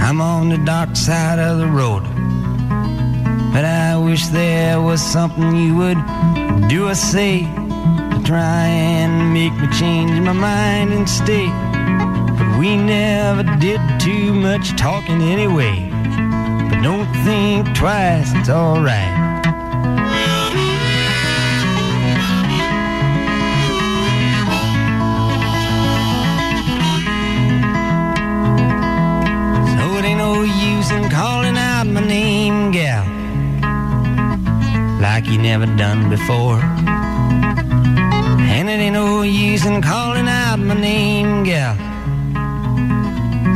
I'm 0.07 0.21
on 0.21 0.47
the 0.47 0.57
dark 0.59 0.95
side 0.95 1.37
of 1.37 1.57
the 1.57 1.67
road. 1.67 2.03
But 3.51 3.65
I 3.65 3.97
wish 3.97 4.27
there 4.27 4.79
was 4.79 5.01
something 5.01 5.53
you 5.53 5.75
would 5.75 5.97
do 6.69 6.87
or 6.87 6.95
say 6.95 7.41
to 7.41 8.21
try 8.23 8.67
and 8.67 9.33
make 9.33 9.51
me 9.55 9.67
change 9.77 10.17
my 10.21 10.31
mind 10.31 10.93
and 10.93 11.09
stay. 11.09 11.47
But 12.37 12.57
we 12.57 12.77
never 12.77 13.43
did 13.59 13.81
too 13.99 14.33
much 14.33 14.77
talking 14.77 15.21
anyway. 15.23 15.89
But 16.69 16.83
don't 16.83 17.11
think 17.25 17.75
twice, 17.75 18.31
it's 18.33 18.47
alright. 18.47 19.36
You 35.29 35.37
never 35.37 35.65
done 35.65 36.09
before. 36.09 36.59
And 38.57 38.69
it 38.69 38.79
ain't 38.79 38.93
no 38.93 39.23
use 39.23 39.65
in 39.65 39.81
calling 39.81 40.27
out 40.27 40.57
my 40.57 40.73
name, 40.73 41.43
gal. 41.43 41.75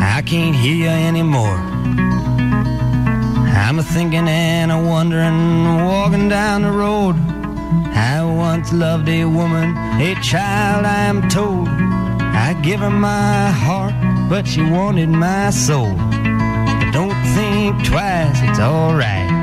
I 0.02 0.22
can't 0.26 0.56
hear 0.56 0.76
you 0.76 0.90
anymore. 0.90 1.58
I'm 3.56 3.80
a 3.80 3.84
thinking 3.84 4.28
and 4.28 4.72
a 4.72 4.78
wondering, 4.78 5.64
walking 5.86 6.28
down 6.30 6.64
the 6.64 6.72
road. 6.72 7.16
I 7.96 8.24
once 8.24 8.74
loved 8.74 9.08
a 9.10 9.26
woman, 9.26 9.78
a 10.02 10.16
child, 10.22 10.86
I 10.86 11.04
am 11.06 11.30
told. 11.30 11.68
I 11.70 12.54
give 12.62 12.82
her 12.82 12.90
my 12.90 13.50
heart, 13.50 13.94
but 14.30 14.48
she 14.48 14.62
wanted 14.62 15.10
my 15.10 15.50
soul. 15.52 15.96
But 15.96 16.92
don't 16.92 17.16
think 17.36 17.86
twice, 17.86 18.40
it's 18.42 18.60
alright. 18.60 19.41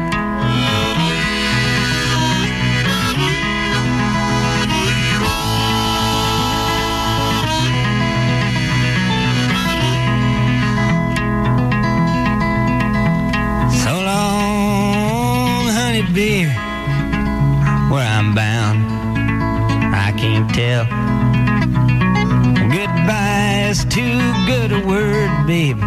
Baby. 25.48 25.80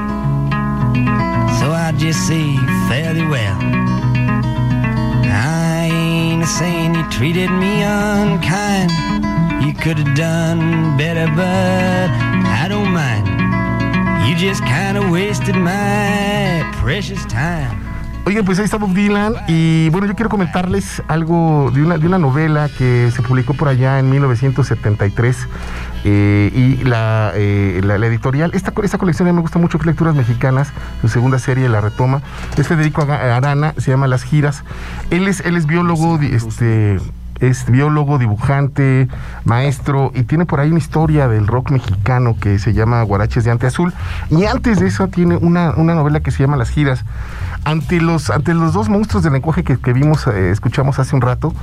So 1.59 1.69
I 1.69 1.93
just 1.95 2.25
say 2.25 2.57
fairly 2.89 3.21
well. 3.21 3.57
I 5.29 5.87
ain't 5.93 6.47
saying 6.47 6.95
you 6.95 7.07
treated 7.11 7.51
me 7.51 7.83
unkind. 7.83 8.89
You 9.63 9.73
could 9.75 9.99
have 9.99 10.15
done 10.15 10.97
better, 10.97 11.27
but 11.35 12.09
I 12.61 12.65
don't 12.67 12.91
mind. 12.91 13.27
You 14.27 14.35
just 14.35 14.63
kind 14.63 14.97
of 14.97 15.11
wasted 15.11 15.55
my 15.55 16.65
precious 16.81 17.23
time. 17.27 17.77
Oigan, 18.23 18.45
pues 18.45 18.59
ahí 18.59 18.65
está 18.65 18.77
Bob 18.77 18.93
Dylan 18.93 19.33
y 19.47 19.89
bueno, 19.89 20.05
yo 20.05 20.15
quiero 20.15 20.29
comentarles 20.29 21.01
algo 21.07 21.71
de 21.73 21.83
una, 21.83 21.97
de 21.97 22.05
una 22.05 22.19
novela 22.19 22.69
que 22.77 23.09
se 23.11 23.21
publicó 23.23 23.55
por 23.55 23.67
allá 23.67 23.97
en 23.97 24.11
1973 24.11 25.47
eh, 26.03 26.51
y 26.53 26.83
la, 26.83 27.31
eh, 27.35 27.81
la, 27.83 27.97
la 27.97 28.07
editorial, 28.07 28.51
esta, 28.53 28.73
esta 28.83 28.97
colección 28.97 29.27
a 29.27 29.31
mí 29.31 29.35
me 29.35 29.41
gusta 29.41 29.59
mucho, 29.59 29.77
Lecturas 29.83 30.15
Mexicanas, 30.15 30.71
su 31.01 31.09
segunda 31.09 31.39
serie 31.39 31.67
la 31.69 31.81
retoma, 31.81 32.21
es 32.57 32.67
Federico 32.67 33.01
Arana, 33.01 33.73
se 33.77 33.91
llama 33.91 34.07
Las 34.07 34.23
Giras, 34.23 34.63
él 35.09 35.27
es, 35.27 35.41
él 35.41 35.57
es 35.57 35.65
biólogo, 35.65 36.19
este... 36.21 36.99
es 37.39 37.65
biólogo, 37.71 38.19
dibujante, 38.19 39.07
maestro 39.45 40.11
y 40.13 40.23
tiene 40.23 40.45
por 40.45 40.59
ahí 40.59 40.69
una 40.69 40.77
historia 40.77 41.27
del 41.27 41.47
rock 41.47 41.71
mexicano 41.71 42.35
que 42.39 42.59
se 42.59 42.73
llama 42.73 43.01
Guaraches 43.01 43.43
de 43.43 43.49
Ante 43.49 43.65
Azul. 43.65 43.93
Y 44.29 44.45
antes 44.45 44.79
de 44.79 44.85
eso 44.87 45.07
tiene 45.07 45.37
una, 45.37 45.71
una 45.71 45.95
novela 45.95 46.19
que 46.19 46.29
se 46.29 46.43
llama 46.43 46.55
Las 46.55 46.69
Giras. 46.69 47.03
Ante 47.63 48.01
los, 48.01 48.29
ante 48.31 48.53
los 48.55 48.73
dos 48.73 48.89
monstruos 48.89 49.23
del 49.23 49.33
lenguaje 49.33 49.63
que, 49.63 49.77
que 49.77 49.93
vimos, 49.93 50.25
eh, 50.27 50.49
escuchamos 50.49 50.97
hace 50.97 51.15
un 51.15 51.21
rato, 51.21 51.53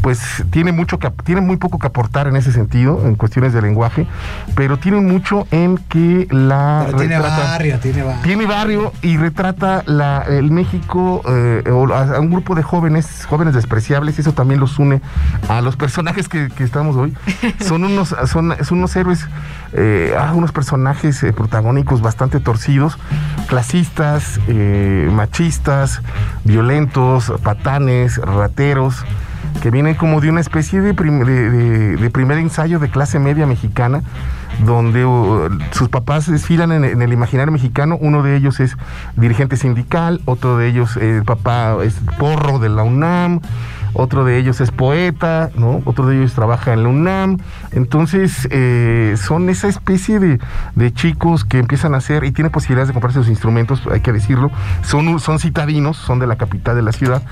pues 0.00 0.42
tiene 0.50 0.72
mucho 0.72 0.98
que, 0.98 1.10
tiene 1.24 1.42
muy 1.42 1.56
poco 1.58 1.78
que 1.78 1.86
aportar 1.86 2.26
en 2.26 2.36
ese 2.36 2.52
sentido, 2.52 3.02
en 3.04 3.16
cuestiones 3.16 3.52
de 3.52 3.60
lenguaje, 3.60 4.06
pero 4.54 4.78
tiene 4.78 5.00
mucho 5.00 5.46
en 5.50 5.76
que 5.90 6.26
la 6.30 6.84
Pero 6.86 6.98
tiene 6.98 7.18
retrata- 7.18 7.44
barrio, 7.44 7.78
tiene 7.80 8.02
barrio. 8.02 8.22
tiene 8.22 8.46
barrio 8.46 8.92
y 9.02 9.16
retrata 9.18 9.82
la, 9.86 10.22
el 10.22 10.50
México 10.50 11.20
eh, 11.28 11.62
a, 11.68 12.18
un 12.20 12.30
grupo 12.30 12.54
de 12.54 12.62
jóvenes, 12.62 13.26
jóvenes 13.28 13.54
despreciables, 13.54 14.16
y 14.18 14.22
eso 14.22 14.32
también 14.32 14.58
los 14.58 14.78
une 14.78 15.02
a 15.50 15.60
los 15.60 15.76
personajes 15.76 16.28
que, 16.30 16.48
que 16.48 16.64
estamos 16.64 16.96
hoy. 16.96 17.14
Son 17.60 17.84
unos, 17.84 18.14
son, 18.26 18.54
son 18.64 18.78
unos 18.78 18.96
héroes, 18.96 19.26
eh, 19.74 20.14
ah, 20.18 20.32
unos 20.34 20.50
personajes 20.52 21.22
eh, 21.22 21.32
protagónicos 21.34 22.00
bastante 22.00 22.40
torcidos, 22.40 22.98
clasistas, 23.48 24.40
eh, 24.48 25.08
violentos, 26.44 27.32
patanes, 27.42 28.18
rateros 28.18 29.04
que 29.60 29.70
vienen 29.70 29.94
como 29.94 30.20
de 30.20 30.30
una 30.30 30.40
especie 30.40 30.80
de, 30.80 30.94
prim- 30.94 31.24
de- 31.24 31.50
de- 31.50 31.96
de 31.96 32.10
primer 32.10 32.38
ensayo 32.38 32.78
de 32.78 32.88
clase 32.88 33.18
media 33.18 33.46
mexicana, 33.46 34.02
donde 34.64 35.04
uh, 35.04 35.48
sus 35.72 35.88
papás 35.88 36.30
desfilan 36.30 36.72
en, 36.72 36.84
en 36.84 37.02
el 37.02 37.12
imaginario 37.12 37.52
mexicano. 37.52 37.98
Uno 38.00 38.22
de 38.22 38.34
ellos 38.36 38.60
es 38.60 38.76
dirigente 39.16 39.56
sindical, 39.56 40.20
otro 40.24 40.56
de 40.56 40.68
ellos, 40.68 40.96
eh, 40.96 41.18
el 41.18 41.24
papá 41.24 41.76
es 41.84 41.94
porro 42.18 42.58
de 42.60 42.70
la 42.70 42.82
UNAM, 42.82 43.40
otro 43.94 44.24
de 44.24 44.38
ellos 44.38 44.60
es 44.60 44.70
poeta, 44.70 45.50
¿no? 45.56 45.82
Otro 45.84 46.06
de 46.06 46.18
ellos 46.18 46.32
trabaja 46.34 46.72
en 46.72 46.82
la 46.82 46.88
UNAM. 46.88 47.38
Entonces, 47.72 48.48
eh, 48.50 49.14
son 49.16 49.48
esa 49.48 49.68
especie 49.68 50.18
de, 50.18 50.38
de 50.74 50.92
chicos 50.92 51.44
que 51.44 51.58
empiezan 51.58 51.94
a 51.94 51.98
hacer 51.98 52.24
y 52.24 52.32
tienen 52.32 52.50
posibilidades 52.52 52.88
de 52.88 52.94
comprarse 52.94 53.18
sus 53.18 53.28
instrumentos, 53.28 53.82
hay 53.90 54.00
que 54.00 54.12
decirlo. 54.12 54.50
Son, 54.82 55.18
son 55.20 55.38
citadinos, 55.38 55.96
son 55.96 56.18
de 56.18 56.26
la 56.26 56.36
capital 56.36 56.76
de 56.76 56.82
la 56.82 56.92
ciudad, 56.92 57.22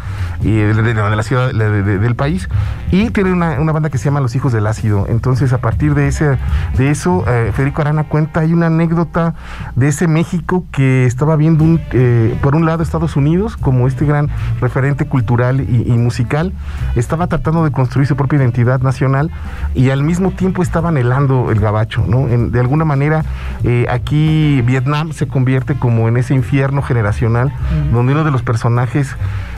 y 0.43 0.53
de, 0.53 0.75
de- 0.75 0.95
la 0.95 1.23
ciudad 1.23 1.53
de- 1.53 1.83
de- 1.83 1.99
del 1.99 2.15
país, 2.15 2.49
y 2.91 3.11
tienen 3.11 3.33
una, 3.35 3.61
una 3.61 3.73
banda 3.73 3.91
que 3.91 3.99
se 3.99 4.05
llama 4.07 4.21
Los 4.21 4.35
Hijos 4.35 4.53
del 4.53 4.67
Ácido. 4.67 5.07
Entonces, 5.09 5.53
a 5.53 5.59
partir 5.59 5.95
de, 5.95 6.09
ese, 6.09 6.39
de 6.77 6.91
eso, 6.91 7.25
eh, 7.27 7.53
Federico 7.55 7.83
Arana 7.83 8.05
cuenta, 8.05 8.41
hay 8.41 8.53
una 8.53 8.67
anécdota 8.67 9.35
de 9.77 9.89
ese 9.89 10.07
México 10.09 10.65
que 10.73 11.07
estaba 11.07 11.37
viendo, 11.37 11.65
un, 11.65 11.81
eh, 11.93 12.37
por 12.43 12.55
un 12.55 12.67
lado, 12.67 12.83
Estados 12.83 13.17
Unidos 13.17 13.57
como 13.57 13.89
este 13.89 14.05
gran 14.07 14.29
referente 14.61 15.07
cultural 15.07 15.61
y 15.61 15.93
musical, 15.93 16.50
estaba 16.97 17.27
tratando 17.27 17.65
de 17.65 17.71
construir 17.73 18.07
su 18.07 18.17
propia 18.17 18.39
identidad 18.39 18.81
nacional 18.81 19.31
y 19.75 19.91
al 19.91 20.03
mismo 20.03 20.31
tiempo 20.31 20.63
estaba 20.63 20.89
anhelando 20.91 21.51
el 21.51 21.61
gabacho, 21.61 22.05
¿no? 22.07 22.29
En- 22.29 22.53
de 22.53 22.61
alguna 22.61 22.85
manera, 22.85 23.25
eh, 23.65 23.87
aquí 23.91 24.63
Vietnam 24.63 25.13
se 25.13 25.27
convierte 25.29 25.75
como 25.75 26.09
en 26.09 26.17
ese 26.17 26.35
infierno 26.35 26.83
generacional, 26.83 27.53
donde 27.93 28.13
uno 28.13 28.25
de 28.25 28.31
los 28.31 28.43
personajes, 28.43 29.17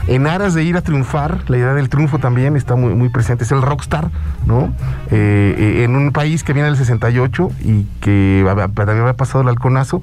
en 0.08 0.26
aras 0.26 0.54
de 0.54 0.64
ir 0.64 0.76
a 0.76 0.80
triunfar, 0.82 1.38
la 1.48 1.56
idea 1.58 1.74
del 1.74 1.88
triunfo 1.88 2.18
también 2.18 2.56
está 2.56 2.74
muy, 2.74 2.94
muy 2.94 3.08
presente, 3.08 3.44
es 3.44 3.52
el 3.52 3.62
rockstar, 3.62 4.10
¿no? 4.46 4.72
Eh, 5.10 5.54
eh, 5.58 5.84
en 5.84 5.96
un 5.96 6.10
país 6.12 6.42
que 6.44 6.52
viene 6.52 6.68
del 6.68 6.76
68 6.76 7.50
y 7.64 7.84
que 8.00 8.44
también 8.74 9.00
había 9.02 9.14
pasado 9.16 9.42
el 9.42 9.48
halconazo, 9.48 10.02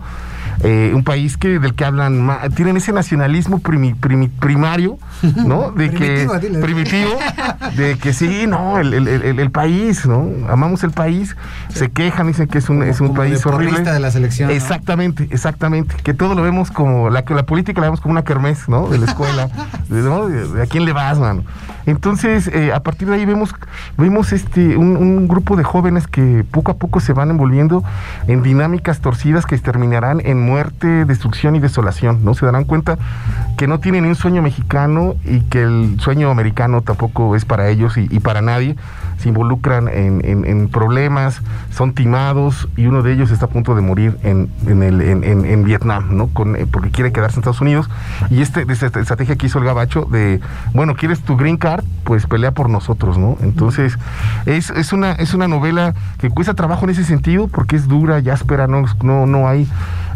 eh, 0.64 0.91
un 0.93 1.03
país 1.03 1.38
que 1.38 1.60
del 1.60 1.74
que 1.74 1.86
hablan, 1.86 2.22
ma- 2.22 2.41
tienen 2.55 2.78
ese 2.78 2.91
nacionalismo 2.91 3.60
primi- 3.60 3.95
primi- 3.95 4.30
primario, 4.30 4.97
¿no? 5.45 5.72
De 5.80 5.89
Primitivo, 5.89 6.39
que 6.39 6.49
primitivo, 6.60 7.10
de 7.78 7.97
que 7.97 8.14
sí, 8.14 8.45
no, 8.47 8.80
el, 8.80 8.93
el- 8.93 9.07
el- 9.07 9.39
el 9.39 9.51
país, 9.51 10.05
¿no? 10.05 10.28
Amamos 10.49 10.84
el 10.84 10.91
país, 10.91 11.36
se 11.70 11.89
quejan, 11.91 12.28
dicen 12.28 12.47
que 12.47 12.57
es 12.57 12.70
un, 12.70 12.80
Como- 12.80 12.89
es 12.91 12.99
un 13.01 13.07
como 13.07 13.20
país 13.20 13.45
horrible. 13.45 13.82
de 13.82 13.99
la 13.99 14.12
selección, 14.12 14.49
¿no? 14.49 14.55
Exactamente, 14.55 15.28
exactamente. 15.32 15.95
Que 16.03 16.14
todo 16.14 16.36
lo 16.36 16.41
vemos 16.41 16.72
como, 16.72 17.10
la, 17.10 17.24
que 17.24 17.34
la 17.34 17.43
política 17.43 17.80
la 17.82 17.88
vemos 17.88 18.01
como 18.01 18.12
una 18.14 18.24
kermés, 18.24 18.68
¿no? 18.68 18.88
De 18.89 18.97
la 18.97 19.05
escuela. 19.05 19.49
de, 19.89 20.01
¿no? 20.01 20.24
a 20.62 20.66
quién 20.66 20.86
le 20.86 20.93
vas, 20.93 21.20
mano. 21.20 21.43
Entonces, 21.86 22.47
eh, 22.47 22.72
a 22.74 22.82
partir 22.82 23.07
de 23.07 23.16
ahí 23.16 23.26
vemos, 23.26 23.53
vemos 23.97 24.32
este, 24.32 24.78
un, 24.78 24.95
un 24.97 25.28
grupo 25.28 25.55
de 25.55 25.64
jóvenes 25.64 26.05
que 26.07 26.45
poco 26.51 26.72
a 26.72 26.76
poco 26.78 26.99
se 26.99 27.14
van 27.14 27.32
envolviendo 27.32 27.84
en 28.28 28.43
dinámicas 28.43 28.99
torcidas 28.99 29.45
que 29.45 29.57
terminarán 29.57 30.22
en 30.24 30.38
muerte, 30.49 31.05
destrucción 31.05 31.55
y 31.55 31.59
desolación, 31.59 32.25
¿no? 32.25 32.33
Se 32.33 32.45
darán 32.45 32.65
cuenta 32.65 32.97
que 33.57 33.67
no 33.67 33.79
tienen 33.79 34.05
un 34.05 34.15
sueño 34.15 34.41
mexicano 34.41 35.15
y 35.23 35.41
que 35.41 35.61
el 35.61 35.99
sueño 35.99 36.29
americano 36.29 36.81
tampoco 36.81 37.35
es 37.35 37.45
para 37.45 37.69
ellos 37.69 37.97
y, 37.97 38.07
y 38.09 38.19
para 38.19 38.41
nadie. 38.41 38.75
Se 39.20 39.30
involucran 39.30 39.88
en, 39.88 40.22
en- 40.26 40.45
en 40.45 40.70
problemas, 40.70 41.41
son 41.72 41.93
timados 41.93 42.67
y 42.78 42.86
uno 42.88 43.03
de 43.03 43.13
ellos 43.13 43.32
está 43.32 43.45
a 43.45 43.49
punto 43.49 43.76
de 43.76 43.82
morir 43.82 44.17
en, 44.24 44.49
en 44.65 44.82
el, 44.82 45.63
Vietnam, 45.63 46.15
¿no? 46.17 46.28
Con, 46.28 46.55
eh, 46.55 46.65
porque 46.72 46.89
quiere 46.89 47.11
quedarse 47.11 47.36
en 47.36 47.39
Estados 47.41 47.61
Unidos. 47.61 47.89
Y 48.30 48.41
este, 48.41 48.65
esta 48.70 48.88
estrategia 48.88 49.36
que 49.36 49.45
hizo 49.47 49.59
el 49.59 49.65
gabacho 49.65 50.05
de, 50.05 50.39
bueno, 50.74 50.95
¿quieres 50.95 51.20
tu 51.22 51.36
green 51.38 51.57
card? 51.57 51.84
Pues 52.03 52.26
pelea 52.26 52.51
por 52.51 52.70
nosotros, 52.70 53.17
¿no? 53.17 53.38
Entonces, 53.41 53.97
es, 54.45 54.70
es, 54.72 54.93
una, 54.93 55.11
es 55.13 55.34
una 55.34 55.47
novela 55.47 55.93
que 56.17 56.30
cuesta 56.30 56.53
trabajo 56.53 56.86
en 56.86 56.91
ese 56.91 57.03
sentido 57.03 57.47
porque 57.47 57.76
es 57.76 57.88
dura 57.88 58.20
y 58.20 58.30
áspera, 58.30 58.67
no, 58.67 58.84
no, 59.03 59.26
no 59.26 59.47
hay... 59.47 59.67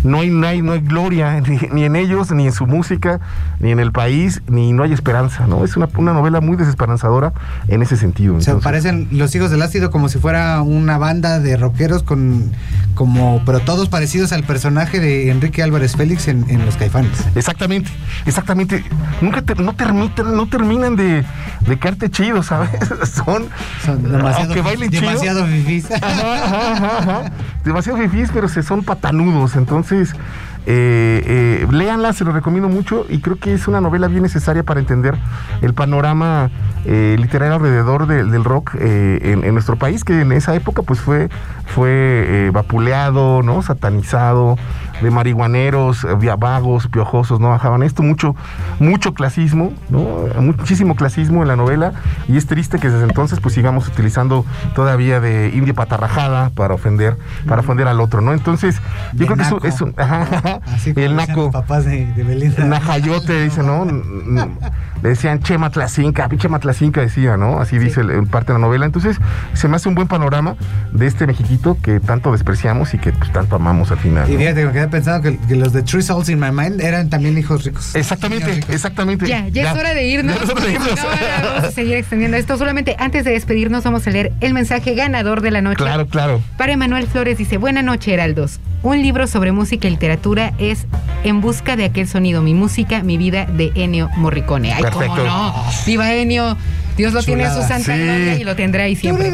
No 0.04 0.20
hay, 0.20 0.30
no 0.30 0.45
hay, 0.45 0.62
no 0.62 0.74
hay 0.74 0.82
gloria 0.82 1.39
ni, 1.47 1.58
ni 1.72 1.86
en 1.86 1.95
ellos, 1.95 2.30
ni 2.34 2.45
en 2.45 2.51
su 2.51 2.68
música, 2.68 3.22
ni 3.62 3.72
en 3.72 3.80
el 3.80 3.93
país, 3.93 4.41
ni 4.49 4.74
no 4.74 4.84
hay 4.84 4.91
esperanza, 4.91 5.47
¿no? 5.47 5.64
Es 5.64 5.78
una, 5.78 5.88
una 5.95 6.12
novela 6.12 6.41
muy 6.41 6.58
desesperanzadora 6.58 7.32
en 7.70 7.82
ese 7.82 7.95
sentido. 7.95 8.36
O 8.36 8.41
sea, 8.41 8.56
entonces. 8.58 8.64
Los 9.12 9.34
hijos 9.36 9.52
del 9.52 9.62
ácido 9.62 9.91
como 9.91 10.10
si 10.10 10.20
fuera 10.20 10.62
una 10.62 10.98
banda 10.98 11.39
de 11.39 11.58
rockeros 11.58 12.04
con 12.04 12.52
como 12.96 13.41
pero 13.46 13.60
todos 13.60 13.89
parecidos 13.89 14.32
al 14.34 14.44
personaje 14.44 15.00
de 15.00 15.32
Enrique 15.32 15.64
Álvarez 15.64 15.96
Félix 15.96 16.28
en, 16.28 16.46
en 16.50 16.64
Los 16.66 16.78
Caifanes. 16.78 17.12
Exactamente, 17.36 17.89
exactamente. 18.26 18.84
Nunca 19.22 19.41
te- 19.41 19.56
no, 19.56 19.74
terminan, 19.76 20.12
no 20.36 20.48
terminan 20.48 20.96
de, 20.96 21.24
de 21.68 21.80
caerte 21.80 22.10
chido, 22.12 22.44
¿sabes? 22.44 22.70
Son, 23.26 23.46
Son 23.84 24.04
demasiado, 24.04 24.46
aunque 24.46 24.62
bailen 24.62 24.89
chido. 24.91 25.02
demasiado 25.02 25.46
fifís. 25.48 25.91
Ajá, 25.91 26.44
ajá, 26.46 26.72
ajá, 26.74 26.98
ajá. 27.00 27.32
Demasiado 27.66 27.98
fifís, 27.98 28.30
pero 28.34 28.48
se 28.48 28.62
son 28.62 28.84
patanudos. 28.84 29.56
Entonces, 29.56 30.14
eh, 30.66 31.61
eh, 31.64 31.68
léanla, 31.72 32.14
se 32.14 32.24
lo 32.24 32.32
recomiendo 32.32 32.70
mucho 32.70 33.05
y 33.09 33.20
creo 33.20 33.38
que 33.38 33.53
es 33.53 33.68
una 33.68 33.82
novela 33.82 34.07
bien 34.07 34.24
necesaria 34.24 34.64
para 34.64 34.80
entender 34.80 35.16
el 35.61 35.74
panorama 35.74 36.49
eh, 36.86 37.16
literario 37.20 37.55
alrededor 37.55 38.07
de- 38.07 38.24
del 38.26 38.43
rock 38.43 38.76
eh, 38.80 39.20
en, 39.24 39.43
en 39.43 39.53
nuestro 39.53 39.76
país, 39.78 40.03
que 40.03 40.22
en 40.22 40.32
esa 40.32 40.55
época 40.55 40.82
pues 40.84 40.99
fue, 40.99 41.30
fue 41.66 41.89
eh, 41.89 42.49
vapuleado, 42.53 43.41
¿no? 43.43 43.61
Satanizado, 43.61 44.57
de 45.02 45.12
marihuaneros, 45.12 46.04
eh, 46.04 46.36
vagos, 46.38 46.88
piojosos, 46.88 47.39
¿no? 47.39 47.50
Bajaban 47.50 47.84
esto, 47.84 48.04
mucho, 48.04 48.36
mucho 48.80 49.14
clasismo, 49.14 49.74
¿no? 49.89 50.02
Muchísimo 50.41 50.96
clasismo 50.96 51.41
en 51.41 51.48
la 51.48 51.56
novela 51.56 51.94
y 52.28 52.38
es 52.38 52.46
triste 52.48 52.80
que 52.80 52.89
desde 52.89 53.06
entonces 53.06 53.39
pues 53.39 53.54
sigamos 53.54 53.88
utilizando 53.88 54.46
todavía 54.76 55.20
de 55.20 55.50
india 55.54 55.74
patarrajada 55.74 56.50
para 56.52 56.74
ofender, 56.74 57.18
para 57.48 57.62
ofender 57.62 57.88
al 57.88 58.00
otro, 58.02 58.22
¿no? 58.22 58.34
Entonces, 58.34 58.82
yo 59.14 59.20
De 59.20 59.26
creo 59.26 59.38
que 59.38 59.44
eso 59.44 59.60
es 59.64 59.82
un, 59.82 59.94
ajá, 59.98 60.60
Así 60.74 60.94
el 60.96 61.16
naco. 61.16 61.52
papás 61.52 61.86
de, 61.86 62.06
de 62.14 62.24
Belinda. 62.24 62.66
Najayote, 62.66 63.44
dice, 63.44 63.64
¿no? 63.64 63.86
Le 65.04 65.10
decían 65.10 65.39
Che 65.41 65.58
Matlacinca, 65.58 66.30
pinche 66.30 66.47
Matlacinca 66.47 67.01
decía, 67.01 67.36
¿no? 67.36 67.60
Así 67.60 67.78
dice 67.78 67.99
el- 68.01 68.12
en 68.12 68.26
parte 68.26 68.54
de 68.54 68.60
la 68.60 68.66
novela. 68.66 68.86
Entonces, 68.86 69.18
se 69.54 69.68
me 69.68 69.76
hace 69.76 69.89
un 69.89 69.95
buen 69.95 70.08
panorama 70.08 70.56
de 70.93 71.08
este 71.08 71.28
mexiquito 71.28 71.78
que 71.84 71.99
tanto 71.99 72.32
despreciamos 72.32 72.93
y 72.93 72.97
que 72.99 73.12
pues, 73.12 73.30
tanto 73.34 73.58
amamos 73.58 73.91
al 73.91 73.97
final. 73.97 74.30
Y 74.30 74.34
¿no? 74.34 74.39
fíjate, 74.39 74.66
me 74.66 74.72
quedé 74.72 74.88
pensando 74.88 75.22
que, 75.22 75.38
que 75.45 75.56
los 75.58 75.74
de 75.74 75.84
True 75.84 76.01
Souls 76.01 76.30
in 76.30 76.39
My 76.39 76.51
Mind 76.51 76.80
eran 76.80 77.10
también 77.10 77.38
hijos 77.38 77.66
ricos. 77.66 77.93
Exactamente, 77.95 78.45
ricos. 78.49 78.70
exactamente. 78.70 79.28
Ya, 79.28 79.47
ya, 79.49 79.72
es 79.74 79.78
hora 79.78 79.93
de 79.93 80.08
irnos. 80.08 80.38
Ya 80.38 80.43
es 80.45 80.49
hora 80.49 80.62
de 80.64 80.72
irnos. 80.72 80.89
No, 80.95 81.04
no, 81.04 81.49
vamos 81.54 81.64
a 81.66 81.72
seguir 81.72 81.95
extendiendo 81.95 82.38
esto. 82.38 82.58
Solamente 82.58 82.95
antes 82.97 83.26
de 83.26 83.32
despedirnos, 83.32 83.84
vamos 83.84 84.08
a 84.08 84.10
leer 84.10 84.32
el 84.39 84.54
mensaje 84.54 84.95
ganador 84.95 85.41
de 85.41 85.51
la 85.51 85.62
noche. 85.62 85.78
Claro, 85.84 86.08
claro. 86.08 86.41
Para 86.58 86.72
Emanuel 86.72 87.08
Flores 87.08 87.38
dice, 87.38 87.58
buena 87.58 87.82
noche 87.82 88.14
Heraldos. 88.14 88.62
Un 88.84 89.01
libro 89.01 89.27
sobre 89.27 89.51
música 89.53 89.88
y 89.88 89.91
literatura 89.91 90.53
es 90.57 90.86
En 91.23 91.39
busca 91.39 91.75
de 91.77 91.86
aquel 91.86 92.05
sonido, 92.07 92.41
mi 92.41 92.53
música, 92.53 93.01
mi 93.01 93.17
vida 93.17 93.45
de 93.45 93.71
Ennio 93.75 94.09
Morricone. 94.17 94.73
Ay, 94.73 94.81
Perfecto. 94.84 95.07
cómo 95.15 95.23
no. 95.23 95.53
Viva 95.86 96.13
Ennio. 96.13 96.57
Dios 96.97 97.13
lo 97.13 97.23
tiene 97.23 97.45
en 97.45 97.53
su 97.53 97.61
santa 97.61 97.95
Sí. 97.95 98.03
gloria 98.03 98.38
y 98.38 98.43
lo 98.43 98.55
tendrá 98.57 98.84
ahí 98.84 98.95
siempre. 98.95 99.31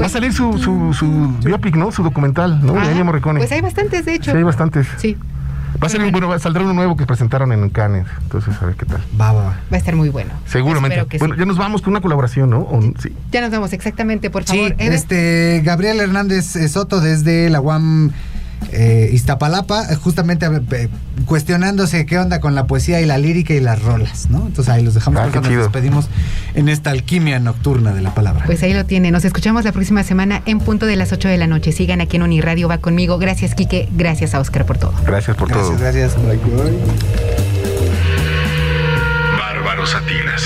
Va 0.00 0.06
a 0.06 0.08
salir 0.08 0.32
su, 0.32 0.56
su, 0.58 0.94
su 0.94 1.28
biopic, 1.44 1.74
¿no? 1.76 1.90
Su 1.90 2.02
documental, 2.04 2.64
¿no? 2.64 2.76
Ah, 2.78 2.84
de 2.84 2.92
Ennio 2.92 3.04
Morricone. 3.04 3.40
Pues 3.40 3.50
hay 3.52 3.60
bastantes, 3.60 4.04
de 4.06 4.14
hecho. 4.14 4.30
Sí, 4.30 4.36
hay 4.36 4.42
bastantes. 4.44 4.86
Sí, 4.98 5.16
Va 5.82 5.88
a 5.88 5.90
salir, 5.90 6.12
bueno, 6.12 6.38
saldrá 6.38 6.62
uno 6.62 6.72
nuevo 6.72 6.96
que 6.96 7.04
presentaron 7.04 7.50
en 7.52 7.68
Cannes. 7.68 8.06
Entonces, 8.22 8.54
a 8.62 8.64
ver 8.64 8.76
qué 8.76 8.86
tal. 8.86 9.00
Va, 9.20 9.32
va, 9.32 9.42
va. 9.42 9.48
va 9.50 9.56
a 9.72 9.76
estar 9.76 9.96
muy 9.96 10.08
bueno. 10.08 10.30
Seguramente. 10.46 11.04
Que 11.08 11.18
bueno, 11.18 11.34
sí. 11.34 11.40
ya 11.40 11.46
nos 11.46 11.58
vamos 11.58 11.82
con 11.82 11.90
una 11.92 12.00
colaboración, 12.00 12.48
¿no? 12.50 12.60
O- 12.60 12.80
sí. 13.02 13.12
Ya 13.32 13.40
nos 13.40 13.50
vamos 13.50 13.72
exactamente, 13.72 14.30
por 14.30 14.44
Sí, 14.44 14.56
favor. 14.56 14.74
Eder. 14.78 14.92
este 14.92 15.62
Gabriel 15.64 15.98
Hernández 15.98 16.54
eh, 16.54 16.68
Soto 16.68 17.00
desde 17.00 17.50
la 17.50 17.60
UAM 17.60 18.12
eh, 18.72 19.10
Iztapalapa, 19.12 19.92
eh, 19.92 19.96
justamente 19.96 20.46
eh, 20.46 20.88
cuestionándose 21.26 22.06
qué 22.06 22.18
onda 22.18 22.40
con 22.40 22.54
la 22.54 22.66
poesía 22.66 23.00
y 23.00 23.06
la 23.06 23.18
lírica 23.18 23.54
y 23.54 23.60
las 23.60 23.82
rolas, 23.82 24.30
¿no? 24.30 24.46
Entonces 24.46 24.72
ahí 24.72 24.82
los 24.82 24.94
dejamos, 24.94 25.20
Ah, 25.20 25.26
nos 25.32 25.48
despedimos 25.48 26.08
en 26.54 26.68
esta 26.68 26.90
alquimia 26.90 27.38
nocturna 27.38 27.92
de 27.92 28.02
la 28.02 28.14
palabra. 28.14 28.44
Pues 28.46 28.62
ahí 28.62 28.74
lo 28.74 28.84
tiene. 28.84 29.10
Nos 29.10 29.24
escuchamos 29.24 29.64
la 29.64 29.72
próxima 29.72 30.02
semana 30.02 30.42
en 30.46 30.58
punto 30.58 30.86
de 30.86 30.96
las 30.96 31.12
8 31.12 31.28
de 31.28 31.38
la 31.38 31.46
noche. 31.46 31.72
Sigan 31.72 32.00
aquí 32.00 32.16
en 32.16 32.22
Uniradio 32.22 32.68
Va 32.68 32.78
conmigo. 32.78 33.18
Gracias, 33.18 33.54
Quique. 33.54 33.88
Gracias 33.92 34.34
a 34.34 34.40
Oscar 34.40 34.66
por 34.66 34.78
todo. 34.78 34.92
Gracias 35.06 35.36
por 35.36 35.48
todo. 35.48 35.76
gracias, 35.78 36.16
gracias. 36.16 36.44
Bárbaro 39.38 39.86
Satinas. 39.86 40.42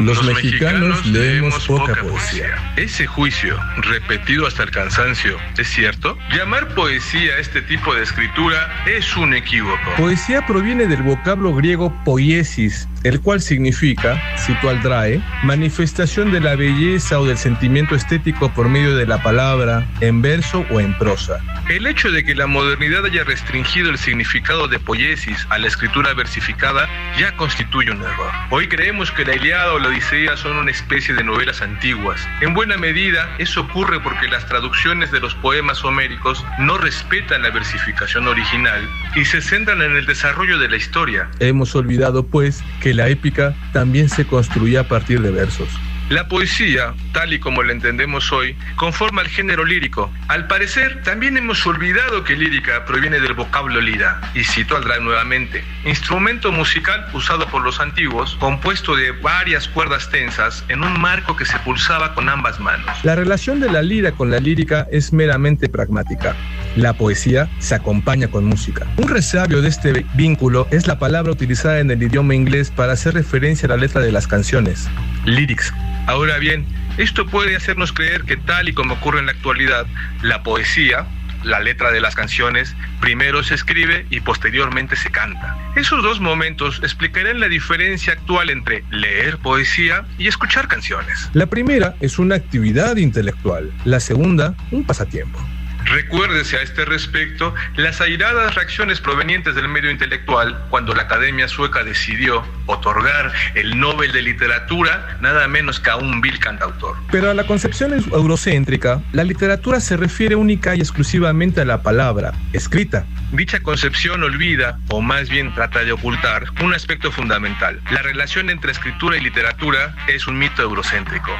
Los, 0.00 0.22
mexicanos 0.24 1.04
leemos 1.06 1.66
poca 1.66 1.94
poesía. 1.94 2.74
Ese 2.76 3.06
juicio, 3.06 3.58
repetido 3.76 4.46
hasta 4.46 4.62
el 4.62 4.70
cansancio, 4.70 5.36
¿es 5.56 5.68
cierto? 5.68 6.16
Llamar 6.34 6.74
poesía 6.74 7.34
a 7.34 7.38
este 7.38 7.62
tipo 7.62 7.94
de 7.94 8.02
escritura 8.02 8.84
es 8.86 9.16
un 9.16 9.34
equívoco. 9.34 9.78
Poesía 9.96 10.44
proviene 10.46 10.86
del 10.86 11.02
vocablo 11.02 11.54
griego 11.54 11.94
poiesis, 12.04 12.88
el 13.04 13.20
cual 13.20 13.40
significa, 13.40 14.20
cito 14.38 14.68
al 14.68 14.82
Drae, 14.82 15.22
manifestación 15.42 16.32
de 16.32 16.40
la 16.40 16.56
belleza 16.56 17.20
o 17.20 17.26
del 17.26 17.38
sentimiento 17.38 17.94
estético 17.94 18.52
por 18.52 18.68
medio 18.68 18.96
de 18.96 19.06
la 19.06 19.22
palabra, 19.22 19.86
en 20.00 20.22
verso 20.22 20.64
o 20.70 20.80
en 20.80 20.96
prosa. 20.98 21.38
El 21.68 21.86
hecho 21.86 22.10
de 22.10 22.24
que 22.24 22.34
la 22.34 22.46
modernidad 22.46 23.04
haya 23.04 23.24
restringido 23.24 23.90
el 23.90 23.98
significado 23.98 24.68
de 24.68 24.78
poiesis 24.78 25.46
a 25.50 25.58
la 25.58 25.68
escritura 25.68 26.14
versificada 26.14 26.88
ya 27.18 27.36
constituye 27.36 27.90
un 27.90 28.02
error. 28.02 28.32
Hoy 28.50 28.68
creemos 28.68 29.10
que 29.10 29.24
la 29.24 29.36
Iliada 29.36 29.72
o 29.72 29.78
la 29.78 29.88
Odisea 29.88 30.36
son 30.36 30.56
una 30.56 30.70
especie 30.70 31.14
de 31.14 31.24
novelas 31.24 31.62
antiguas. 31.62 32.20
En 32.40 32.54
buena 32.54 32.76
medida, 32.76 33.28
eso 33.38 33.62
ocurre 33.62 34.00
porque 34.00 34.28
las 34.28 34.46
traducciones 34.46 35.10
de 35.10 35.20
los 35.20 35.34
poemas 35.36 35.84
homéricos 35.84 36.44
no 36.58 36.78
respetan 36.78 37.42
la 37.42 37.50
versificación 37.50 38.28
original 38.28 38.88
y 39.16 39.24
se 39.24 39.40
centran 39.40 39.82
en 39.82 39.96
el 39.96 40.06
desarrollo 40.06 40.58
de 40.58 40.68
la 40.68 40.76
historia. 40.76 41.30
Hemos 41.38 41.74
olvidado, 41.74 42.26
pues, 42.26 42.62
que 42.80 42.91
la 42.94 43.08
épica 43.08 43.56
también 43.72 44.08
se 44.08 44.26
construía 44.26 44.80
a 44.80 44.88
partir 44.88 45.20
de 45.22 45.30
versos. 45.30 45.91
La 46.12 46.28
poesía, 46.28 46.92
tal 47.14 47.32
y 47.32 47.38
como 47.38 47.62
la 47.62 47.72
entendemos 47.72 48.32
hoy, 48.32 48.54
conforma 48.76 49.22
el 49.22 49.28
género 49.28 49.64
lírico. 49.64 50.12
Al 50.28 50.46
parecer, 50.46 51.02
también 51.04 51.38
hemos 51.38 51.66
olvidado 51.66 52.22
que 52.22 52.36
lírica 52.36 52.84
proviene 52.84 53.18
del 53.18 53.32
vocablo 53.32 53.80
lira, 53.80 54.20
y 54.34 54.44
cito 54.44 54.76
al 54.76 54.84
Drae 54.84 55.00
nuevamente, 55.00 55.64
instrumento 55.86 56.52
musical 56.52 57.06
usado 57.14 57.46
por 57.46 57.62
los 57.62 57.80
antiguos, 57.80 58.36
compuesto 58.40 58.94
de 58.94 59.12
varias 59.12 59.68
cuerdas 59.68 60.10
tensas 60.10 60.62
en 60.68 60.84
un 60.84 61.00
marco 61.00 61.34
que 61.34 61.46
se 61.46 61.58
pulsaba 61.60 62.14
con 62.14 62.28
ambas 62.28 62.60
manos. 62.60 62.94
La 63.04 63.16
relación 63.16 63.58
de 63.58 63.72
la 63.72 63.80
lira 63.80 64.12
con 64.12 64.30
la 64.30 64.38
lírica 64.38 64.86
es 64.92 65.14
meramente 65.14 65.70
pragmática. 65.70 66.36
La 66.76 66.92
poesía 66.92 67.48
se 67.58 67.74
acompaña 67.74 68.28
con 68.28 68.44
música. 68.44 68.86
Un 68.98 69.08
resabio 69.08 69.62
de 69.62 69.68
este 69.70 70.04
vínculo 70.12 70.68
es 70.70 70.86
la 70.86 70.98
palabra 70.98 71.32
utilizada 71.32 71.80
en 71.80 71.90
el 71.90 72.02
idioma 72.02 72.34
inglés 72.34 72.70
para 72.70 72.92
hacer 72.92 73.14
referencia 73.14 73.64
a 73.64 73.70
la 73.70 73.76
letra 73.78 74.02
de 74.02 74.12
las 74.12 74.26
canciones, 74.26 74.90
lyrics. 75.24 75.72
Ahora 76.06 76.38
bien, 76.38 76.66
esto 76.98 77.26
puede 77.26 77.56
hacernos 77.56 77.92
creer 77.92 78.22
que 78.22 78.36
tal 78.36 78.68
y 78.68 78.72
como 78.72 78.94
ocurre 78.94 79.20
en 79.20 79.26
la 79.26 79.32
actualidad, 79.32 79.86
la 80.22 80.42
poesía, 80.42 81.06
la 81.44 81.60
letra 81.60 81.90
de 81.90 82.00
las 82.00 82.14
canciones, 82.14 82.74
primero 83.00 83.42
se 83.42 83.54
escribe 83.54 84.06
y 84.10 84.20
posteriormente 84.20 84.96
se 84.96 85.10
canta. 85.10 85.56
Esos 85.76 86.02
dos 86.02 86.20
momentos 86.20 86.80
explicarán 86.82 87.40
la 87.40 87.48
diferencia 87.48 88.14
actual 88.14 88.50
entre 88.50 88.84
leer 88.90 89.38
poesía 89.38 90.04
y 90.18 90.28
escuchar 90.28 90.68
canciones. 90.68 91.30
La 91.32 91.46
primera 91.46 91.94
es 92.00 92.18
una 92.18 92.34
actividad 92.34 92.96
intelectual, 92.96 93.72
la 93.84 94.00
segunda 94.00 94.54
un 94.70 94.84
pasatiempo. 94.84 95.38
Recuérdese 95.84 96.56
a 96.56 96.62
este 96.62 96.84
respecto 96.84 97.54
las 97.76 98.00
airadas 98.00 98.54
reacciones 98.54 99.00
provenientes 99.00 99.54
del 99.54 99.68
medio 99.68 99.90
intelectual 99.90 100.66
cuando 100.70 100.94
la 100.94 101.02
Academia 101.02 101.48
Sueca 101.48 101.82
decidió 101.82 102.44
otorgar 102.66 103.32
el 103.54 103.78
Nobel 103.78 104.12
de 104.12 104.22
Literatura 104.22 105.18
nada 105.20 105.46
menos 105.48 105.80
que 105.80 105.90
a 105.90 105.96
un 105.96 106.20
vil 106.20 106.38
cantautor. 106.38 106.96
Pero 107.10 107.30
a 107.30 107.34
la 107.34 107.44
concepción 107.46 107.92
eurocéntrica, 107.92 109.02
la 109.12 109.24
literatura 109.24 109.80
se 109.80 109.96
refiere 109.96 110.36
única 110.36 110.74
y 110.74 110.80
exclusivamente 110.80 111.60
a 111.60 111.64
la 111.64 111.82
palabra, 111.82 112.32
escrita. 112.52 113.04
Dicha 113.32 113.60
concepción 113.60 114.22
olvida, 114.22 114.78
o 114.88 115.00
más 115.00 115.28
bien 115.28 115.54
trata 115.54 115.84
de 115.84 115.92
ocultar, 115.92 116.44
un 116.62 116.74
aspecto 116.74 117.10
fundamental. 117.10 117.80
La 117.90 118.02
relación 118.02 118.50
entre 118.50 118.72
escritura 118.72 119.16
y 119.16 119.20
literatura 119.20 119.94
es 120.06 120.26
un 120.26 120.38
mito 120.38 120.62
eurocéntrico. 120.62 121.32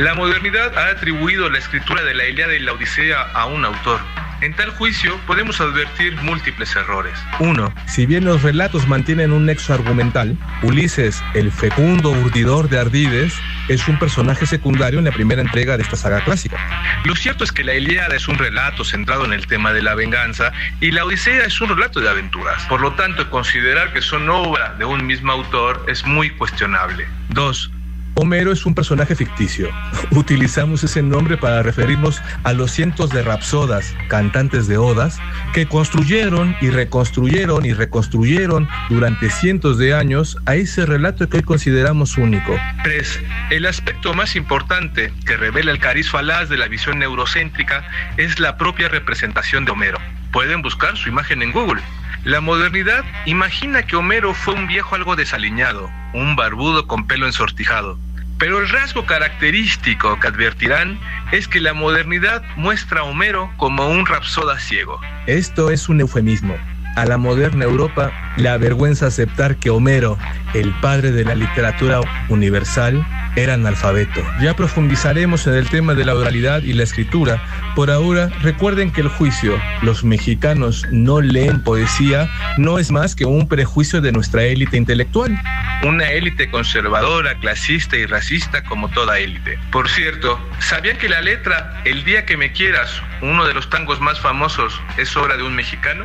La 0.00 0.14
modernidad 0.14 0.78
ha 0.78 0.92
atribuido 0.92 1.50
la 1.50 1.58
escritura 1.58 2.02
de 2.02 2.14
la 2.14 2.26
Ilíada 2.26 2.54
y 2.54 2.60
la 2.60 2.72
Odisea 2.72 3.20
a 3.34 3.44
un 3.44 3.66
autor. 3.66 4.00
En 4.40 4.54
tal 4.54 4.70
juicio 4.70 5.20
podemos 5.26 5.60
advertir 5.60 6.16
múltiples 6.22 6.74
errores. 6.74 7.12
1. 7.38 7.74
Si 7.86 8.06
bien 8.06 8.24
los 8.24 8.42
relatos 8.42 8.88
mantienen 8.88 9.30
un 9.30 9.44
nexo 9.44 9.74
argumental, 9.74 10.38
Ulises, 10.62 11.22
el 11.34 11.52
fecundo 11.52 12.12
urdidor 12.12 12.70
de 12.70 12.78
Ardides, 12.78 13.34
es 13.68 13.86
un 13.88 13.98
personaje 13.98 14.46
secundario 14.46 15.00
en 15.00 15.04
la 15.04 15.12
primera 15.12 15.42
entrega 15.42 15.76
de 15.76 15.82
esta 15.82 15.96
saga 15.96 16.24
clásica. 16.24 16.56
Lo 17.04 17.14
cierto 17.14 17.44
es 17.44 17.52
que 17.52 17.62
la 17.62 17.74
Ilíada 17.74 18.16
es 18.16 18.26
un 18.26 18.38
relato 18.38 18.86
centrado 18.86 19.26
en 19.26 19.34
el 19.34 19.46
tema 19.46 19.74
de 19.74 19.82
la 19.82 19.94
venganza 19.94 20.50
y 20.80 20.92
la 20.92 21.04
Odisea 21.04 21.44
es 21.44 21.60
un 21.60 21.68
relato 21.68 22.00
de 22.00 22.08
aventuras. 22.08 22.64
Por 22.70 22.80
lo 22.80 22.94
tanto, 22.94 23.28
considerar 23.28 23.92
que 23.92 24.00
son 24.00 24.30
obra 24.30 24.76
de 24.78 24.86
un 24.86 25.06
mismo 25.06 25.30
autor 25.30 25.84
es 25.88 26.06
muy 26.06 26.30
cuestionable. 26.30 27.06
2. 27.28 27.72
Homero 28.14 28.52
es 28.52 28.66
un 28.66 28.74
personaje 28.74 29.14
ficticio. 29.14 29.68
Utilizamos 30.10 30.84
ese 30.84 31.02
nombre 31.02 31.36
para 31.36 31.62
referirnos 31.62 32.20
a 32.44 32.52
los 32.52 32.70
cientos 32.70 33.10
de 33.10 33.22
rapsodas, 33.22 33.94
cantantes 34.08 34.66
de 34.66 34.78
odas, 34.78 35.18
que 35.54 35.66
construyeron 35.66 36.56
y 36.60 36.70
reconstruyeron 36.70 37.64
y 37.64 37.72
reconstruyeron 37.72 38.68
durante 38.88 39.30
cientos 39.30 39.78
de 39.78 39.94
años 39.94 40.36
a 40.46 40.56
ese 40.56 40.86
relato 40.86 41.28
que 41.28 41.38
hoy 41.38 41.42
consideramos 41.42 42.18
único. 42.18 42.56
3. 42.82 43.20
El 43.50 43.66
aspecto 43.66 44.14
más 44.14 44.36
importante 44.36 45.12
que 45.26 45.36
revela 45.36 45.70
el 45.70 45.78
cariz 45.78 46.10
falaz 46.10 46.48
de 46.48 46.58
la 46.58 46.68
visión 46.68 46.98
neurocéntrica 46.98 47.84
es 48.16 48.38
la 48.38 48.56
propia 48.56 48.88
representación 48.88 49.64
de 49.64 49.72
Homero. 49.72 49.98
Pueden 50.32 50.62
buscar 50.62 50.96
su 50.96 51.08
imagen 51.08 51.42
en 51.42 51.50
Google. 51.50 51.82
La 52.24 52.40
modernidad 52.40 53.04
imagina 53.26 53.82
que 53.82 53.96
Homero 53.96 54.32
fue 54.32 54.54
un 54.54 54.68
viejo 54.68 54.94
algo 54.94 55.16
desaliñado, 55.16 55.90
un 56.14 56.36
barbudo 56.36 56.86
con 56.86 57.06
pelo 57.06 57.26
ensortijado. 57.26 57.98
Pero 58.38 58.60
el 58.60 58.68
rasgo 58.68 59.06
característico 59.06 60.18
que 60.20 60.28
advertirán 60.28 60.98
es 61.32 61.48
que 61.48 61.60
la 61.60 61.74
modernidad 61.74 62.42
muestra 62.56 63.00
a 63.00 63.04
Homero 63.04 63.50
como 63.56 63.88
un 63.88 64.06
rapsoda 64.06 64.58
ciego. 64.60 65.00
Esto 65.26 65.70
es 65.70 65.88
un 65.88 66.00
eufemismo. 66.00 66.56
A 66.96 67.04
la 67.06 67.18
moderna 67.18 67.64
Europa 67.64 68.12
le 68.40 68.48
avergüenza 68.48 69.06
aceptar 69.06 69.56
que 69.56 69.70
Homero, 69.70 70.18
el 70.54 70.72
padre 70.80 71.12
de 71.12 71.24
la 71.24 71.34
literatura 71.34 72.00
universal, 72.28 73.06
era 73.36 73.54
analfabeto. 73.54 74.20
Ya 74.40 74.54
profundizaremos 74.56 75.46
en 75.46 75.54
el 75.54 75.68
tema 75.68 75.94
de 75.94 76.04
la 76.04 76.14
oralidad 76.14 76.62
y 76.62 76.72
la 76.72 76.82
escritura. 76.82 77.42
Por 77.76 77.90
ahora, 77.90 78.28
recuerden 78.42 78.90
que 78.90 79.02
el 79.02 79.08
juicio, 79.08 79.60
los 79.82 80.04
mexicanos 80.04 80.86
no 80.90 81.20
leen 81.20 81.62
poesía, 81.62 82.28
no 82.58 82.78
es 82.78 82.90
más 82.90 83.14
que 83.14 83.24
un 83.24 83.48
prejuicio 83.48 84.00
de 84.00 84.12
nuestra 84.12 84.42
élite 84.42 84.76
intelectual. 84.76 85.40
Una 85.84 86.10
élite 86.10 86.50
conservadora, 86.50 87.38
clasista 87.38 87.96
y 87.96 88.06
racista 88.06 88.64
como 88.64 88.88
toda 88.88 89.18
élite. 89.18 89.58
Por 89.70 89.88
cierto, 89.88 90.38
¿sabían 90.58 90.98
que 90.98 91.08
la 91.08 91.20
letra 91.20 91.80
El 91.84 92.04
día 92.04 92.26
que 92.26 92.36
me 92.36 92.52
quieras, 92.52 92.90
uno 93.22 93.46
de 93.46 93.54
los 93.54 93.70
tangos 93.70 94.00
más 94.00 94.20
famosos, 94.20 94.80
es 94.98 95.16
obra 95.16 95.36
de 95.36 95.42
un 95.42 95.54
mexicano? 95.54 96.04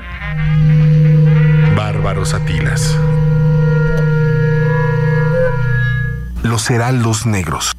Bárbaro 1.76 2.26
Satinas. 2.26 2.98
Los 6.42 6.70
Heraldos 6.70 7.26
Negros. 7.26 7.74